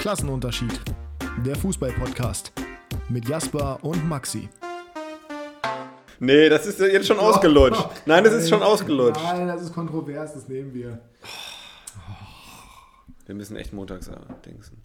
[0.00, 0.80] Klassenunterschied.
[1.44, 2.52] Der Fußball-Podcast
[3.10, 4.48] mit Jasper und Maxi.
[6.18, 7.86] Nee, das ist jetzt schon ausgelutscht.
[8.06, 9.22] Nein, das ist schon ausgelutscht.
[9.22, 11.00] Nein, das ist kontrovers, das nehmen wir.
[13.26, 14.16] Wir müssen echt montags äh,
[14.46, 14.82] dingsen.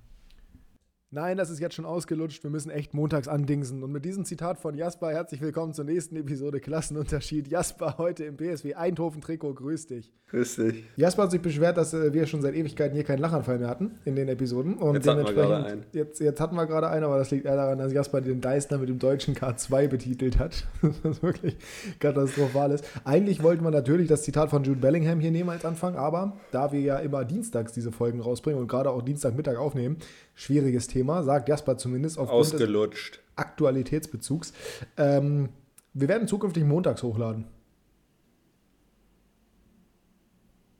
[1.16, 2.44] Nein, das ist jetzt schon ausgelutscht.
[2.44, 3.84] Wir müssen echt montags andingsen.
[3.84, 7.48] Und mit diesem Zitat von Jasper herzlich willkommen zur nächsten Episode Klassenunterschied.
[7.48, 9.54] Jasper heute im BSW Eindhoven Trikot.
[9.54, 10.12] Grüß dich.
[10.28, 10.84] Grüß dich.
[10.98, 13.98] Jasper hat sich beschwert, dass äh, wir schon seit Ewigkeiten hier keinen Lachanfall mehr hatten
[14.04, 14.74] in den Episoden.
[14.74, 15.86] Und Jetzt hatten wir gerade einen.
[15.94, 18.78] Jetzt, jetzt hatten wir gerade einen, aber das liegt eher daran, dass Jasper den Deißner
[18.78, 20.68] mit dem deutschen K2 betitelt hat.
[21.04, 21.56] Was wirklich
[22.00, 22.84] katastrophal ist.
[23.06, 26.74] Eigentlich wollten wir natürlich das Zitat von Jude Bellingham hier nehmen als Anfang, aber da
[26.74, 29.96] wir ja immer dienstags diese Folgen rausbringen und gerade auch Dienstagmittag aufnehmen,
[30.36, 33.20] schwieriges Thema, sagt Jasper zumindest aufgrund des Ausgelutscht.
[33.36, 34.54] Aktualitätsbezugs.
[34.98, 35.50] Ähm,
[35.94, 37.46] wir werden zukünftig montags hochladen.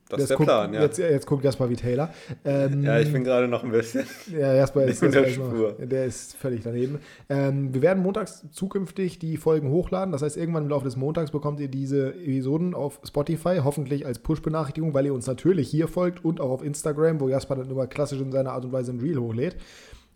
[0.08, 0.82] Das ist Jetzt der guckt, Plan, ja.
[0.82, 2.10] Jetzt, jetzt guckt Jasper wie Taylor.
[2.44, 4.04] Ähm, Ja, ich bin gerade noch ein bisschen.
[4.32, 5.50] ja, Jasper ist, in der weiß noch.
[5.50, 5.72] Spur.
[5.72, 7.00] der ist völlig daneben.
[7.28, 10.12] Ähm, wir werden montags zukünftig die Folgen hochladen.
[10.12, 14.20] Das heißt, irgendwann im Laufe des Montags bekommt ihr diese Episoden auf Spotify, hoffentlich als
[14.20, 17.88] Push-Benachrichtigung, weil ihr uns natürlich hier folgt und auch auf Instagram, wo Jasper dann immer
[17.88, 19.56] klassisch in seiner Art und Weise ein Reel hochlädt.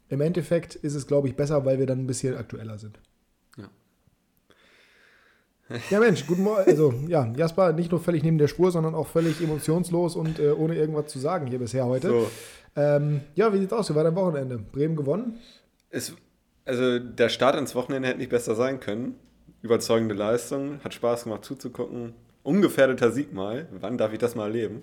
[0.08, 3.00] Im Endeffekt ist es, glaube ich, besser, weil wir dann ein bisschen aktueller sind.
[5.90, 6.00] Ja.
[6.00, 6.64] Mensch, guten Morgen.
[6.66, 10.50] Also, ja, Jasper nicht nur völlig neben der Spur, sondern auch völlig emotionslos und äh,
[10.50, 12.08] ohne irgendwas zu sagen hier bisher heute.
[12.08, 12.30] So.
[12.76, 13.90] Ähm, ja, wie sieht's aus?
[13.90, 14.58] Wie war dein Wochenende?
[14.58, 15.38] Bremen gewonnen?
[15.90, 16.14] Es,
[16.64, 19.14] also der Start ins Wochenende hätte nicht besser sein können.
[19.62, 22.14] Überzeugende Leistung, hat Spaß gemacht zuzugucken.
[22.42, 23.68] Ungefährdeter Sieg mal.
[23.80, 24.82] Wann darf ich das mal erleben?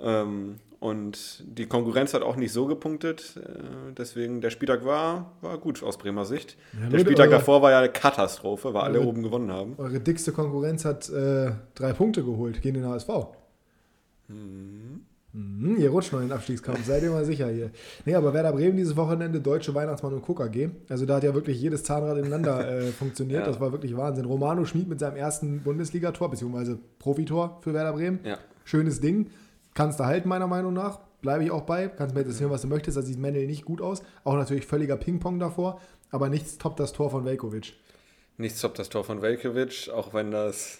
[0.00, 3.36] Ähm, und die Konkurrenz hat auch nicht so gepunktet.
[3.36, 6.56] Äh, deswegen, der Spieltag war, war gut aus Bremer Sicht.
[6.80, 9.74] Ja, der Spieltag aber- davor war ja eine Katastrophe, weil alle oben gewonnen haben.
[9.78, 13.08] Eure dickste Konkurrenz hat äh, drei Punkte geholt gegen den HSV.
[15.34, 17.70] Mhm, ihr rutscht noch in den Abstiegskampf, seid ihr mal sicher hier.
[18.04, 20.68] Nee, aber Werder Bremen dieses Wochenende, Deutsche Weihnachtsmann und Cook AG.
[20.90, 23.40] Also da hat ja wirklich jedes Zahnrad ineinander äh, funktioniert.
[23.40, 23.46] Ja.
[23.46, 24.26] Das war wirklich Wahnsinn.
[24.26, 28.20] Romano Schmid mit seinem ersten Bundesligator, beziehungsweise Profitor für Werder Bremen.
[28.24, 28.36] Ja.
[28.64, 29.30] Schönes Ding.
[29.74, 31.00] Kannst du halten, meiner Meinung nach.
[31.22, 31.88] Bleibe ich auch bei.
[31.88, 32.96] Kannst mir jetzt erzählen, was du möchtest.
[32.96, 34.02] Da sieht Mendel nicht gut aus.
[34.24, 35.80] Auch natürlich völliger Ping-Pong davor.
[36.10, 37.74] Aber nichts toppt das Tor von Velkovic.
[38.36, 40.78] Nichts toppt das Tor von Velkovic, auch wenn das.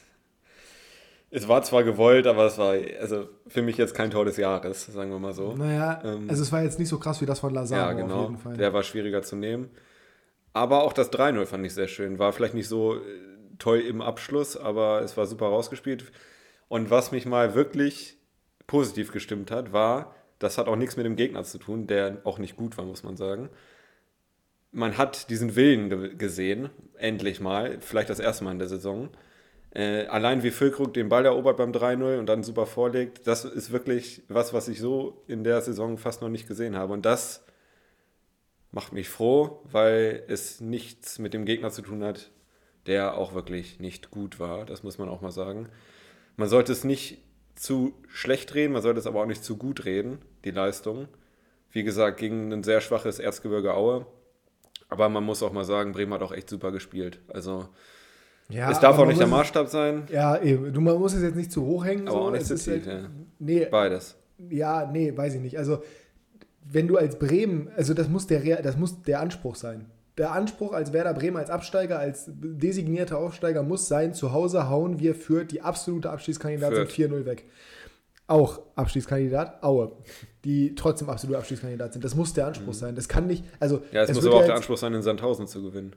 [1.30, 4.84] Es war zwar gewollt, aber es war also für mich jetzt kein Tor des Jahres,
[4.86, 5.54] sagen wir mal so.
[5.54, 7.96] Naja, Ähm, also es war jetzt nicht so krass wie das von ja, Lazaro auf
[7.96, 8.22] genau.
[8.24, 8.56] jeden Fall.
[8.58, 9.70] Der war schwieriger zu nehmen.
[10.52, 12.18] Aber auch das 3-0 fand ich sehr schön.
[12.18, 13.00] War vielleicht nicht so äh,
[13.58, 16.04] toll im Abschluss, aber es war super rausgespielt.
[16.68, 18.18] Und was mich mal wirklich
[18.72, 22.38] positiv gestimmt hat, war, das hat auch nichts mit dem Gegner zu tun, der auch
[22.38, 23.50] nicht gut war, muss man sagen.
[24.70, 29.10] Man hat diesen Willen ge gesehen, endlich mal, vielleicht das erste Mal in der Saison.
[29.74, 33.72] Äh, allein wie Füllkrug den Ball erobert beim 3-0 und dann super vorlegt, das ist
[33.72, 36.94] wirklich was, was ich so in der Saison fast noch nicht gesehen habe.
[36.94, 37.44] Und das
[38.70, 42.30] macht mich froh, weil es nichts mit dem Gegner zu tun hat,
[42.86, 44.64] der auch wirklich nicht gut war.
[44.64, 45.68] Das muss man auch mal sagen.
[46.38, 47.18] Man sollte es nicht
[47.54, 51.08] zu schlecht reden, man sollte es aber auch nicht zu gut reden, die Leistung.
[51.70, 54.06] Wie gesagt, gegen ein sehr schwaches Erzgebirge Aue.
[54.88, 57.20] Aber man muss auch mal sagen, Bremen hat auch echt super gespielt.
[57.28, 57.68] Also
[58.50, 60.72] Ja, es darf auch nicht der Maßstab sein, Ja, eben.
[60.72, 62.08] Du man muss es jetzt nicht zu hoch hängen.
[62.08, 62.22] aber so.
[62.24, 62.86] auch nicht zu tief.
[62.86, 63.08] halt- Ja.
[63.38, 64.16] Nee, Beides.
[64.50, 65.56] ja, nee, weiß ich nicht.
[65.56, 65.82] Also,
[66.64, 69.86] wenn du als Bremen, also das muss der, das muss der Anspruch sein.
[70.18, 74.98] Der Anspruch als Werder Bremen, als Absteiger, als designierter Aufsteiger muss sein, zu Hause hauen
[74.98, 76.90] wir für die absolute Fürth.
[76.90, 77.46] 4-0 weg.
[78.26, 79.92] Auch Abstiegskandidat, Aue,
[80.44, 82.04] die trotzdem absolute Abstiegskandidat sind.
[82.04, 82.94] Das muss der Anspruch sein.
[82.94, 83.82] Das kann nicht, also Mhm.
[83.92, 85.96] Ja, es, muss aber auch der Anspruch sein, in Sandhausen zu gewinnen.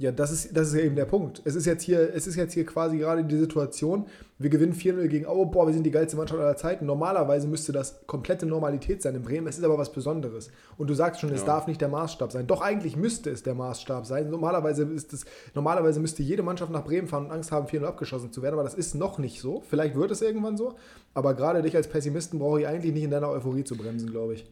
[0.00, 1.42] Ja, das ist, das ist ja eben der Punkt.
[1.44, 4.06] Es ist jetzt hier, es ist jetzt hier quasi gerade die Situation,
[4.38, 6.86] wir gewinnen 4-0 gegen Aue, boah, wir sind die geilste Mannschaft aller Zeiten.
[6.86, 9.46] Normalerweise müsste das komplette Normalität sein in Bremen.
[9.46, 10.50] Es ist aber was Besonderes.
[10.78, 11.48] Und du sagst schon, es Ja.
[11.48, 12.46] darf nicht der Maßstab sein.
[12.46, 14.30] Doch eigentlich müsste es der Maßstab sein.
[14.30, 18.32] Normalerweise ist es, normalerweise müsste jede Mannschaft nach Bremen fahren und Angst haben, 4-0 abgeschossen
[18.32, 19.62] zu werden, aber das ist noch nicht so.
[19.68, 20.76] Vielleicht wird es irgendwann so.
[21.12, 24.32] Aber gerade dich als Pessimisten brauche ich eigentlich nicht in deiner Euphorie zu bremsen, glaube
[24.32, 24.46] ich.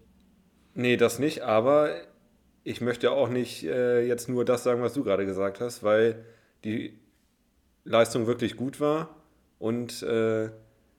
[0.74, 1.88] Nee, das nicht, aber
[2.68, 6.24] ich möchte auch nicht äh, jetzt nur das sagen, was du gerade gesagt hast, weil
[6.64, 6.98] die
[7.84, 9.16] Leistung wirklich gut war
[9.58, 10.50] und äh,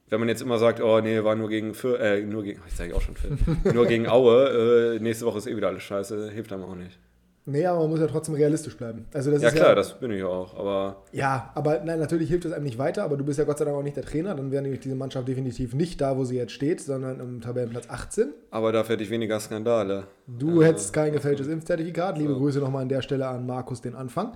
[0.10, 2.76] wenn man jetzt immer sagt, oh nee, war nur gegen Für, äh, nur gegen, ich
[2.76, 3.38] sage auch schon Für,
[3.74, 6.98] nur gegen Aue, äh, nächste Woche ist eh wieder alles scheiße, hilft einem auch nicht.
[7.46, 9.06] Nee, aber man muss ja trotzdem realistisch bleiben.
[9.12, 12.30] Also das Ja ist klar, ja, das bin ich auch, aber Ja, aber nein, natürlich
[12.30, 14.04] hilft es einem nicht weiter, aber du bist ja Gott sei Dank auch nicht der
[14.06, 14.36] Trainer.
[14.36, 17.90] Dann wäre nämlich diese Mannschaft definitiv nicht da, wo sie jetzt steht, sondern im Tabellenplatz
[17.90, 18.34] 18.
[18.52, 20.04] aber dafür hätte ich weniger Skandale.
[20.28, 22.20] Du hättest kein gefälschtes Impfzertifikat.
[22.20, 22.40] Liebe So.
[22.40, 24.34] Grüße nochmal an der Stelle an Markus, den Anfang.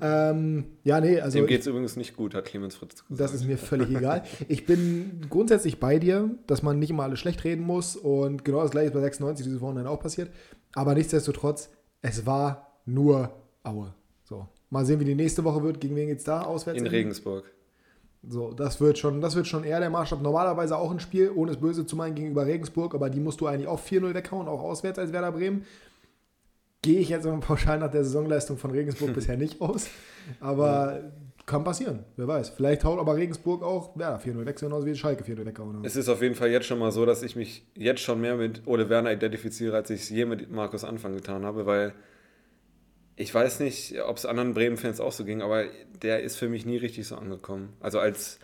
[0.00, 3.20] Ähm, ja, nee, also Dem geht es übrigens nicht gut, hat Clemens Fritz gesagt.
[3.20, 4.22] das ist mir völlig egal.
[4.48, 8.62] Ich bin grundsätzlich bei dir, dass man nicht immer alles schlecht reden muss und genau
[8.62, 10.30] das gleiche ist bei 96 diese Wochenende auch passiert.
[10.74, 11.70] Aber nichtsdestotrotz,
[12.06, 13.30] es war nur
[13.64, 13.92] Aue.
[14.22, 14.46] So.
[14.70, 15.80] Mal sehen, wie die nächste Woche wird.
[15.80, 16.80] Gegen wen geht's da auswärts?
[16.80, 17.44] in Regensburg.
[18.28, 20.22] So, das wird, schon, das wird schon eher der Maßstab.
[20.22, 23.46] Normalerweise auch ein Spiel, ohne es böse zu meinen, gegenüber Regensburg, aber die musst du
[23.46, 25.64] eigentlich auch 4-0 weghauen, auch auswärts als Werder Bremen.
[26.82, 29.88] Gehe ich jetzt mal pauschal nach der Saisonleistung von Regensburg bisher nicht aus.
[30.40, 31.12] Aber
[31.46, 32.50] kann passieren, wer weiß.
[32.50, 35.84] Vielleicht haut aber Regensburg auch Werder 4-0 weg, genauso wie Schalke 4-0 weggehauen.
[35.84, 38.34] Es ist auf jeden Fall jetzt schon mal so, dass ich mich jetzt schon mehr
[38.34, 41.94] mit Ole Werner identifiziere, als ich es je mit Markus Anfang getan habe, weil
[43.14, 45.64] ich weiß nicht, ob es anderen Bremen-Fans auch so ging, aber
[46.02, 47.72] der ist für mich nie richtig so angekommen.
[47.80, 48.38] Also als,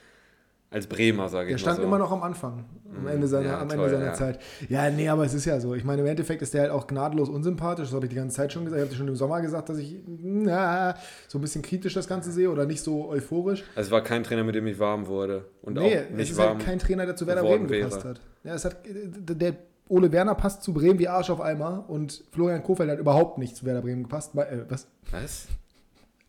[0.73, 1.83] als Bremer, sage ich Der mal stand so.
[1.83, 2.65] immer noch am Anfang,
[2.99, 4.15] am Ende seiner, ja, am Ende toll, seiner ja.
[4.15, 4.39] Zeit.
[4.69, 5.75] Ja, nee, aber es ist ja so.
[5.75, 7.87] Ich meine, im Endeffekt ist der halt auch gnadenlos unsympathisch.
[7.89, 8.83] Das habe ich die ganze Zeit schon gesagt.
[8.83, 10.95] Ich habe schon im Sommer gesagt, dass ich na,
[11.29, 13.65] so ein bisschen kritisch das Ganze sehe oder nicht so euphorisch.
[13.75, 15.45] Also es war kein Trainer, mit dem ich warm wurde.
[15.63, 16.57] Und Nee, auch es nicht ist warm.
[16.57, 18.21] halt kein Trainer, der zu Werder Bremen gepasst hat.
[18.45, 18.77] Ja, es hat.
[18.85, 19.55] Der
[19.89, 23.57] Ole Werner passt zu Bremen wie Arsch auf Eimer und Florian Kofeld hat überhaupt nicht
[23.57, 24.35] zu Werder Bremen gepasst.
[24.37, 24.87] Äh, was?
[25.11, 25.49] Was?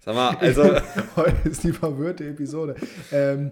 [0.03, 0.63] Sag mal, also
[1.15, 2.75] Heute ist die verwirrte Episode.
[3.13, 3.51] Ähm,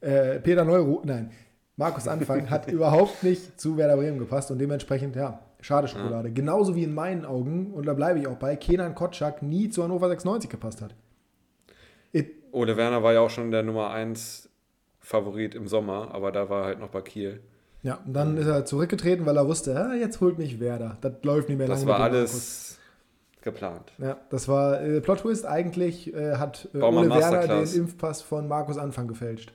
[0.00, 1.30] äh, Peter Neuro, nein,
[1.76, 6.30] Markus Anfang hat überhaupt nicht zu Werder Bremen gepasst und dementsprechend, ja, schade Schokolade.
[6.30, 9.82] Genauso wie in meinen Augen, und da bleibe ich auch bei, Kenan Kotschak nie zu
[9.82, 10.94] Hannover 96 gepasst hat.
[12.12, 14.48] It, Ole Werner war ja auch schon der Nummer 1
[15.00, 17.40] Favorit im Sommer, aber da war er halt noch bei Kiel.
[17.82, 20.96] ja, und dann ist er zurückgetreten, weil er wusste, ah, jetzt holt mich Werder.
[21.00, 22.78] Das läuft nicht mehr Das lange war mit dem alles
[23.42, 23.92] geplant.
[23.98, 25.46] Ja, das war äh, Plot Twist.
[25.46, 29.52] Eigentlich äh, hat äh, Ole Werner den Impfpass von Markus Anfang gefälscht.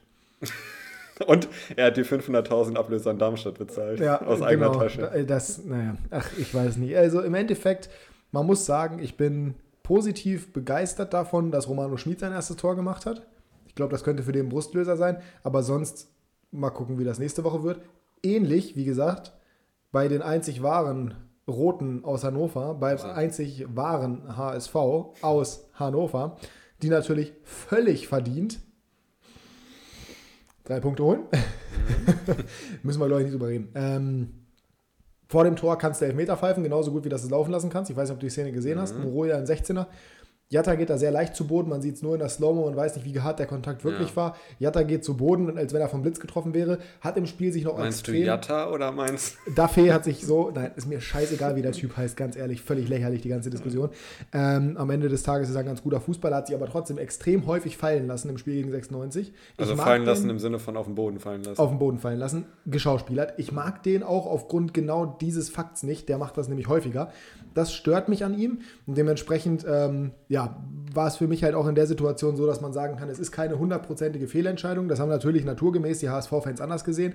[1.27, 3.99] Und er hat die 500.000 Ablöse an Darmstadt bezahlt.
[3.99, 4.79] Ja, aus eigener genau.
[4.79, 5.01] Tasche.
[5.01, 6.95] Da- Das, naja, ach, ich weiß nicht.
[6.97, 7.89] Also im Endeffekt,
[8.31, 9.53] man muss sagen, ich bin
[9.83, 13.21] positiv begeistert davon, dass Romano Schmid sein erstes Tor gemacht hat.
[13.67, 15.17] Ich glaube, das könnte für den Brustlöser sein.
[15.43, 16.09] Aber sonst
[16.51, 17.79] mal gucken, wie das nächste Woche wird.
[18.23, 19.33] Ähnlich, wie gesagt,
[19.91, 21.13] bei den einzig wahren
[21.47, 23.07] Roten aus Hannover, beim Also.
[23.09, 24.75] einzig wahren HSV
[25.21, 26.37] aus Hannover,
[26.81, 28.59] die natürlich völlig verdient
[30.63, 31.23] drei Punkte holen.
[32.83, 33.69] Müssen wir, glaube ich, nicht drüber reden.
[33.75, 34.29] Ähm,
[35.27, 37.69] vor dem Tor kannst du Elfmeter pfeifen, genauso gut wie das du es laufen lassen
[37.69, 37.89] kannst.
[37.89, 38.97] Ich weiß nicht, ob du die Szene gesehen hast.
[38.97, 39.87] Moroja ein 16er.
[40.53, 41.69] Jatta geht da sehr leicht zu Boden.
[41.69, 44.09] Man sieht es nur in der Slow-Mo und weiß nicht, wie hart der Kontakt wirklich
[44.11, 44.15] Ja.
[44.15, 44.35] war.
[44.59, 46.77] Jatta geht zu Boden, als wenn er vom Blitz getroffen wäre.
[47.01, 48.27] Hat im Spiel sich noch Meinst du extrem...
[48.27, 52.15] Jatta oder meinst Daffy hat sich so, nein, ist mir scheißegal, wie der Typ heißt,
[52.15, 53.89] ganz ehrlich, völlig lächerlich, die ganze Diskussion.
[54.31, 56.97] Ähm, am Ende des Tages ist er ein ganz guter Fußballer, hat sich aber trotzdem
[56.99, 59.29] extrem häufig fallen lassen im Spiel gegen 96.
[59.29, 61.59] Ich Also fallen lassen im Sinne von auf den Boden fallen lassen.
[61.59, 63.33] auf den Boden fallen lassen, geschauspielert.
[63.37, 66.09] Ich mag den auch aufgrund genau dieses Fakts nicht.
[66.09, 67.11] Der macht das nämlich häufiger.
[67.53, 70.57] Das stört mich an ihm und dementsprechend ähm, ja,
[70.93, 73.19] war es für mich halt auch in der Situation so, dass man sagen kann, es
[73.19, 74.87] ist keine hundertprozentige Fehlentscheidung.
[74.87, 77.13] Das haben natürlich naturgemäß die HSV-Fans anders gesehen.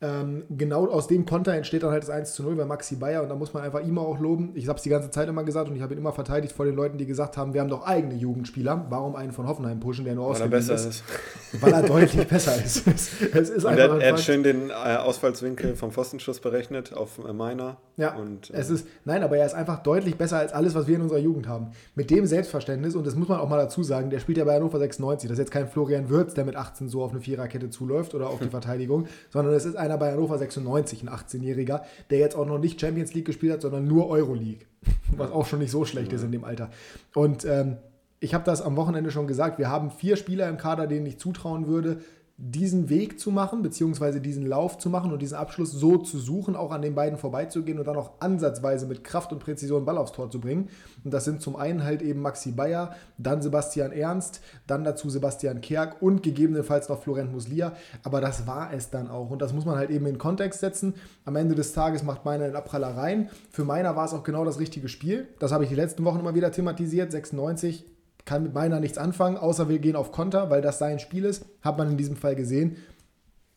[0.00, 3.22] Ähm, genau aus dem Konter entsteht dann halt das 1 zu 0 bei Maxi Bayer
[3.22, 4.52] und da muss man einfach immer auch loben.
[4.54, 6.66] Ich habe es die ganze Zeit immer gesagt und ich habe ihn immer verteidigt vor
[6.66, 8.86] den Leuten, die gesagt haben, wir haben doch eigene Jugendspieler.
[8.90, 10.86] Warum einen von Hoffenheim pushen, der nur weil er besser ist?
[10.86, 11.04] ist.
[11.60, 12.84] Weil er deutlich besser ist.
[13.32, 17.18] Es, ist Und er, ein er hat schön den äh, Ausfallswinkel vom Pfostenschuss berechnet auf
[17.18, 17.78] äh, meiner.
[17.96, 20.86] Ja, Und, äh, es ist, nein, aber er ist einfach deutlich besser als alles, was
[20.86, 21.72] wir in unserer Jugend haben.
[21.94, 24.54] Mit dem Selbstverständnis, und das muss man auch mal dazu sagen, der spielt ja bei
[24.54, 25.28] Hannover 96.
[25.28, 28.28] Das ist jetzt kein Florian Würz, der mit 18 so auf eine Viererkette zuläuft oder
[28.28, 32.46] auf die Verteidigung, sondern es ist einer bei Hannover 96, ein 18-Jähriger, der jetzt auch
[32.46, 34.66] noch nicht Champions League gespielt hat, sondern nur Euroleague.
[35.16, 36.70] Was auch schon nicht so schlecht ist in dem Alter.
[37.14, 37.78] Und ähm,
[38.20, 41.18] ich habe das am Wochenende schon gesagt, wir haben vier Spieler im Kader, denen ich
[41.18, 42.00] zutrauen würde,
[42.40, 46.54] diesen Weg zu machen, beziehungsweise diesen Lauf zu machen und diesen Abschluss so zu suchen,
[46.54, 50.12] auch an den beiden vorbeizugehen und dann auch ansatzweise mit Kraft und Präzision Ball aufs
[50.12, 50.68] Tor zu bringen.
[51.02, 55.60] Und das sind zum einen halt eben Maxi Bayer, dann Sebastian Ernst, dann dazu Sebastian
[55.60, 57.72] Kerk und gegebenenfalls noch Florent Muslia.
[58.04, 59.30] Aber das war es dann auch.
[59.30, 60.94] Und das muss man halt eben in Kontext setzen.
[61.24, 63.30] Am Ende des Tages macht meiner den Abpraller rein.
[63.50, 65.26] Für meiner war es auch genau das richtige Spiel.
[65.40, 67.10] Das habe ich die letzten Wochen immer wieder thematisiert.
[67.10, 67.97] 96
[68.28, 71.46] kann mit meiner nichts anfangen, außer wir gehen auf Konter, weil das sein Spiel ist.
[71.62, 72.76] Hat man in diesem Fall gesehen.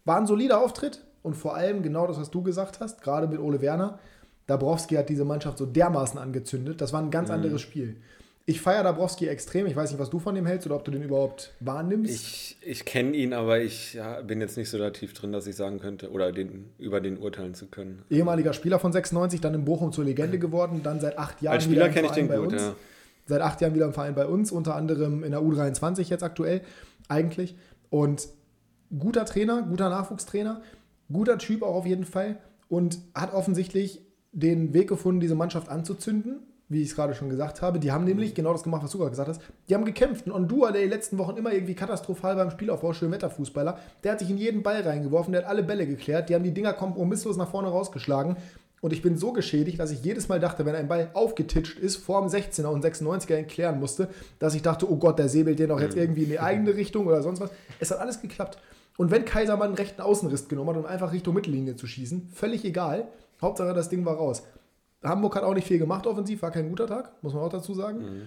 [0.05, 3.39] War ein solider Auftritt und vor allem genau das, was du gesagt hast, gerade mit
[3.41, 3.99] Ole Werner.
[4.47, 6.79] Dabrowski hat diese Mannschaft so dermaßen angezündet.
[6.79, 7.97] Das war ein ganz anderes Spiel.
[8.45, 9.67] Ich feiere Dabrowski extrem.
[9.67, 12.09] Ich weiß nicht, was du von dem hältst oder ob du den überhaupt wahrnimmst.
[12.13, 15.47] Ich, ich kenne ihn, aber ich ja, bin jetzt nicht so da tief drin, dass
[15.47, 18.03] ich sagen könnte oder den, über den urteilen zu können.
[18.09, 21.65] Ehemaliger Spieler von 96, dann in Bochum zur Legende geworden, dann seit acht Jahren Als
[21.65, 22.61] Spieler kenne ich den bei gut, uns.
[22.61, 22.75] ja.
[23.25, 26.61] Seit acht Jahren wieder im Verein bei uns, unter anderem in der U23 jetzt aktuell
[27.07, 27.55] eigentlich.
[27.89, 28.29] Und
[28.97, 30.61] guter Trainer, guter Nachwuchstrainer,
[31.11, 32.37] guter Typ auch auf jeden Fall
[32.69, 34.01] und hat offensichtlich
[34.31, 37.79] den Weg gefunden, diese Mannschaft anzuzünden, wie ich es gerade schon gesagt habe.
[37.79, 39.41] Die haben nämlich genau das gemacht, was du gerade gesagt hast.
[39.67, 40.25] Die haben gekämpft.
[40.25, 44.19] Und Ondua, der die letzten Wochen immer irgendwie katastrophal beim Spielaufbau, schön Wetterfußballer, der hat
[44.19, 47.35] sich in jeden Ball reingeworfen, der hat alle Bälle geklärt, die haben die Dinger kompromisslos
[47.35, 48.37] nach vorne rausgeschlagen.
[48.81, 51.97] Und ich bin so geschädigt, dass ich jedes Mal dachte, wenn ein Ball aufgetitscht ist,
[51.97, 54.09] vor dem 16er und 96er entklären musste,
[54.39, 57.05] dass ich dachte, oh Gott, der säbelt den doch jetzt irgendwie in die eigene Richtung
[57.05, 57.51] oder sonst was.
[57.79, 58.57] Es hat alles geklappt.
[58.97, 62.65] Und wenn Kaisermann einen rechten Außenriss genommen hat, um einfach Richtung Mittellinie zu schießen, völlig
[62.65, 63.07] egal.
[63.39, 64.43] Hauptsache, das Ding war raus.
[65.03, 67.73] Hamburg hat auch nicht viel gemacht offensiv, war kein guter Tag, muss man auch dazu
[67.73, 67.99] sagen.
[67.99, 68.21] Mhm.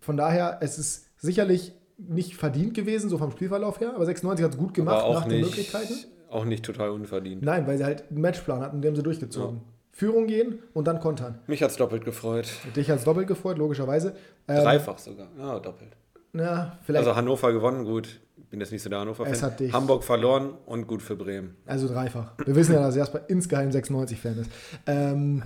[0.00, 4.52] Von daher, es ist sicherlich nicht verdient gewesen, so vom Spielverlauf her, aber 96 hat
[4.52, 5.94] es gut gemacht nach nicht, den Möglichkeiten.
[6.30, 7.42] Auch nicht total unverdient.
[7.42, 9.56] Nein, weil sie halt einen Matchplan hatten, den haben sie durchgezogen.
[9.56, 9.62] Ja.
[9.98, 11.40] Führung gehen und dann kontern.
[11.48, 12.46] Mich hat es doppelt gefreut.
[12.76, 14.14] Dich hat es doppelt gefreut, logischerweise.
[14.46, 15.96] Ähm, Dreifach sogar, ja, doppelt.
[16.34, 17.04] Ja, vielleicht.
[17.04, 18.20] Also Hannover gewonnen, gut.
[18.48, 19.72] Bin jetzt nicht so der Hannover-Fan.
[19.72, 21.56] Hamburg verloren und gut für Bremen.
[21.66, 22.34] Also dreifach.
[22.46, 24.50] Wir wissen ja, dass Jasper insgeheim 96-Fan ist.
[24.86, 25.42] Ähm,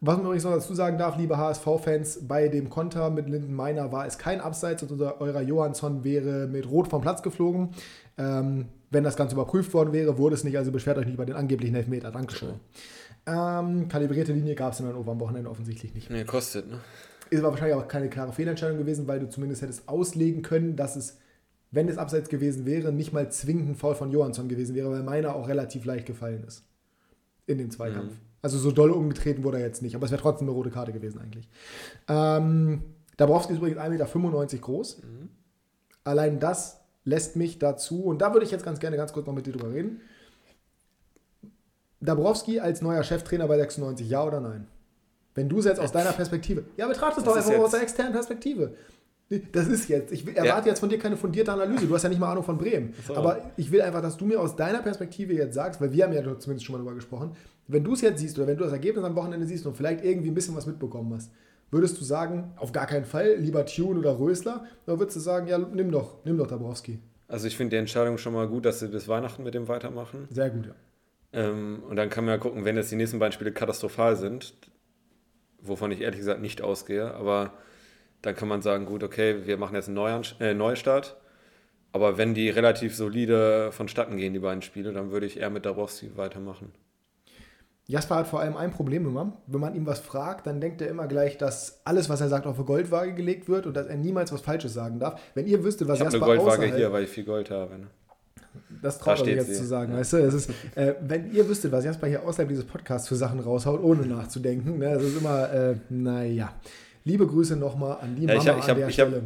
[0.00, 3.92] was man übrigens noch dazu sagen darf, liebe HSV-Fans, bei dem Konter mit Linden Meiner
[3.92, 7.68] war es kein Abseits und unser eurer Johansson wäre mit Rot vom Platz geflogen.
[8.18, 11.24] Ähm, wenn das Ganze überprüft worden wäre, wurde es nicht, also beschwert euch nicht bei
[11.24, 12.10] den angeblichen Elfmeter.
[12.10, 12.54] Dankeschön.
[13.26, 16.10] Ähm, kalibrierte Linie gab es in Hannover am Wochenende offensichtlich nicht.
[16.10, 16.80] Nee, kostet, ne?
[17.30, 20.96] Ist aber wahrscheinlich auch keine klare Fehlentscheidung gewesen, weil du zumindest hättest auslegen können, dass
[20.96, 21.18] es,
[21.70, 25.02] wenn es abseits gewesen wäre, nicht mal zwingend ein Foul von Johansson gewesen wäre, weil
[25.02, 26.64] meiner auch relativ leicht gefallen ist.
[27.46, 28.12] In dem Zweikampf.
[28.12, 28.18] Mhm.
[28.42, 30.92] Also so doll umgetreten wurde er jetzt nicht, aber es wäre trotzdem eine rote Karte
[30.92, 31.48] gewesen eigentlich.
[32.08, 32.82] Ähm,
[33.16, 35.02] Dabrowski ist übrigens 1,95 Meter groß.
[35.02, 35.28] Mhm.
[36.04, 39.34] Allein das lässt mich dazu, und da würde ich jetzt ganz gerne ganz kurz noch
[39.34, 40.00] mit dir drüber reden.
[42.02, 44.66] Dabrowski als neuer Cheftrainer bei 96, ja oder nein?
[45.34, 48.12] Wenn du es jetzt aus deiner Perspektive, ja, betrachte es doch einfach aus der externen
[48.12, 48.74] Perspektive.
[49.52, 50.72] Das ist jetzt, ich erwarte ja.
[50.72, 51.86] jetzt von dir keine fundierte Analyse.
[51.86, 52.92] Du hast ja nicht mal Ahnung von Bremen.
[53.06, 53.16] So.
[53.16, 56.12] Aber ich will einfach, dass du mir aus deiner Perspektive jetzt sagst, weil wir haben
[56.12, 57.34] ja zumindest schon mal darüber gesprochen,
[57.66, 60.04] wenn du es jetzt siehst oder wenn du das Ergebnis am Wochenende siehst und vielleicht
[60.04, 61.30] irgendwie ein bisschen was mitbekommen hast,
[61.70, 64.66] würdest du sagen, auf gar keinen Fall, lieber Tune oder Rösler?
[64.86, 66.98] Oder würdest du sagen, ja, nimm doch, nimm doch Dabrowski?
[67.26, 70.28] Also ich finde die Entscheidung schon mal gut, dass sie bis Weihnachten mit dem weitermachen.
[70.30, 70.74] Sehr gut, ja.
[71.32, 74.54] Ähm, und dann kann man ja gucken, wenn jetzt die nächsten beiden Spiele katastrophal sind,
[75.60, 77.52] wovon ich ehrlich gesagt nicht ausgehe, aber
[78.20, 81.16] dann kann man sagen, gut, okay, wir machen jetzt einen äh, Neustart.
[81.92, 85.66] Aber wenn die relativ solide vonstatten gehen, die beiden Spiele, dann würde ich eher mit
[85.66, 86.72] Dabrowski weitermachen.
[87.86, 89.36] Jasper hat vor allem ein Problem immer.
[89.46, 92.46] Wenn man ihm was fragt, dann denkt er immer gleich, dass alles, was er sagt,
[92.46, 95.20] auf eine Goldwaage gelegt wird und dass er niemals was Falsches sagen darf.
[95.34, 97.78] Wenn ihr wüsstet, was ich Jasper eine Goldwaage hier, weil ich viel Gold habe.
[97.78, 97.86] Ne?
[98.82, 99.54] Das traut er jetzt sie.
[99.54, 99.98] zu sagen, ja.
[99.98, 100.16] weißt du?
[100.18, 104.04] Ist, äh, wenn ihr wüsstet, was Jasper hier außerhalb dieses Podcasts für Sachen raushaut, ohne
[104.04, 104.94] nachzudenken, ne?
[104.94, 106.52] das ist immer, äh, naja.
[107.04, 109.16] Liebe Grüße nochmal an die ja, Mama ich hab, ich an hab, der ich Stelle.
[109.16, 109.22] Hab,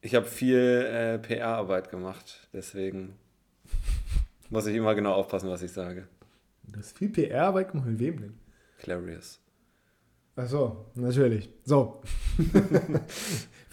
[0.00, 3.14] ich habe viel äh, PR-Arbeit gemacht, deswegen
[4.50, 6.08] muss ich immer genau aufpassen, was ich sage.
[6.62, 7.86] Das ist viel PR-Arbeit gemacht.
[7.86, 8.34] Mit wem denn?
[8.78, 9.40] Clarius.
[10.36, 11.50] Ach so, natürlich.
[11.64, 12.02] So.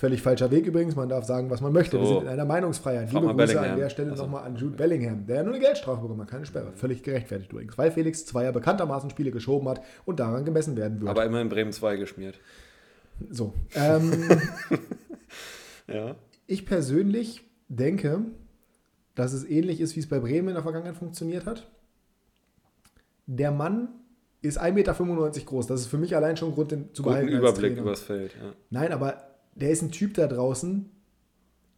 [0.03, 0.95] Völlig falscher Weg übrigens.
[0.95, 1.97] Man darf sagen, was man möchte.
[1.97, 2.03] So.
[2.03, 3.13] Wir sind in einer Meinungsfreiheit.
[3.13, 4.23] Liebe Grüße an der Stelle also.
[4.23, 6.73] nochmal an Jude Bellingham, der nur eine Geldstrafe bekommen hat, keine Sperre.
[6.73, 7.77] Völlig gerechtfertigt übrigens.
[7.77, 11.09] Weil Felix Zweier bekanntermaßen Spiele geschoben hat und daran gemessen werden wird.
[11.09, 12.39] Aber immer in Bremen 2 geschmiert.
[13.29, 13.53] So.
[13.75, 14.11] Ähm,
[15.87, 16.15] ja.
[16.47, 18.19] Ich persönlich denke,
[19.15, 21.65] dass es ähnlich ist, wie es bei Bremen in der Vergangenheit funktioniert hat
[23.25, 23.89] der Mann
[24.41, 25.67] ist 1,95 Meter groß.
[25.67, 27.29] Das ist für mich allein schon Grund, den zu Guten behalten.
[27.29, 28.35] Überblick übers Feld.
[28.41, 28.53] Ja.
[28.69, 30.89] Nein, aber der ist ein Typ da draußen,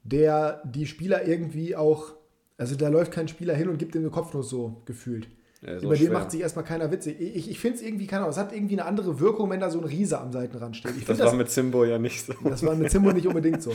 [0.04, 2.14] der die Spieler irgendwie auch,
[2.58, 5.28] also da läuft kein Spieler hin und gibt ihm den Kopf nur so gefühlt.
[5.62, 7.20] Ja, Über den macht sich erstmal keiner witzig.
[7.20, 9.60] Ich, ich, ich finde es irgendwie, keine Ahnung, es hat irgendwie eine andere Wirkung, wenn
[9.60, 11.10] da so ein Riese am Seitenrand steht.
[11.10, 12.34] das war das, mit Zimbo ja nicht so.
[12.44, 13.74] Das war mit Zimbo nicht unbedingt so.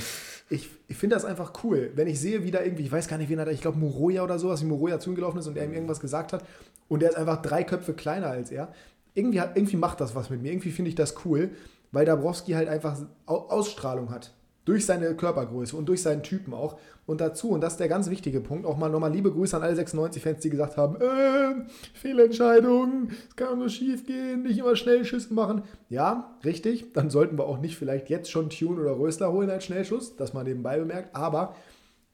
[0.50, 3.18] Ich, ich finde das einfach cool, wenn ich sehe, wie da irgendwie, ich weiß gar
[3.18, 5.48] nicht, wen hat er, ich glaube Moroja oder sowas, wie Moroja zu ihm gelaufen ist
[5.48, 6.44] und er ihm irgendwas gesagt hat
[6.86, 8.72] und er ist einfach drei Köpfe kleiner als er.
[9.14, 10.52] Irgendwie, hat, irgendwie macht das was mit mir.
[10.52, 11.50] Irgendwie finde ich das cool,
[11.92, 14.32] weil Dabrowski halt einfach Ausstrahlung hat.
[14.66, 16.78] Durch seine Körpergröße und durch seinen Typen auch.
[17.06, 19.62] Und dazu, und das ist der ganz wichtige Punkt, auch mal nochmal liebe Grüße an
[19.62, 25.34] alle 96-Fans, die gesagt haben, äh, Fehlentscheidung, es kann nur schief gehen, nicht immer Schnellschüsse
[25.34, 25.62] machen.
[25.88, 29.64] Ja, richtig, dann sollten wir auch nicht vielleicht jetzt schon Tune oder Rösler holen als
[29.64, 31.16] Schnellschuss, das mal nebenbei bemerkt.
[31.16, 31.56] Aber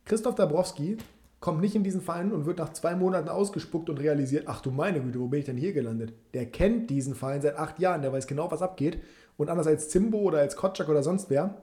[0.06, 0.96] Christoph Dabrowski
[1.40, 4.70] kommt nicht in diesen Verein und wird nach zwei Monaten ausgespuckt und realisiert, ach du
[4.70, 6.14] meine Güte, wo bin ich denn hier gelandet?
[6.32, 8.98] Der kennt diesen Verein seit acht Jahren, der weiß genau, was abgeht.
[9.36, 11.62] Und anders als Zimbo oder als Kotschak oder sonst wer,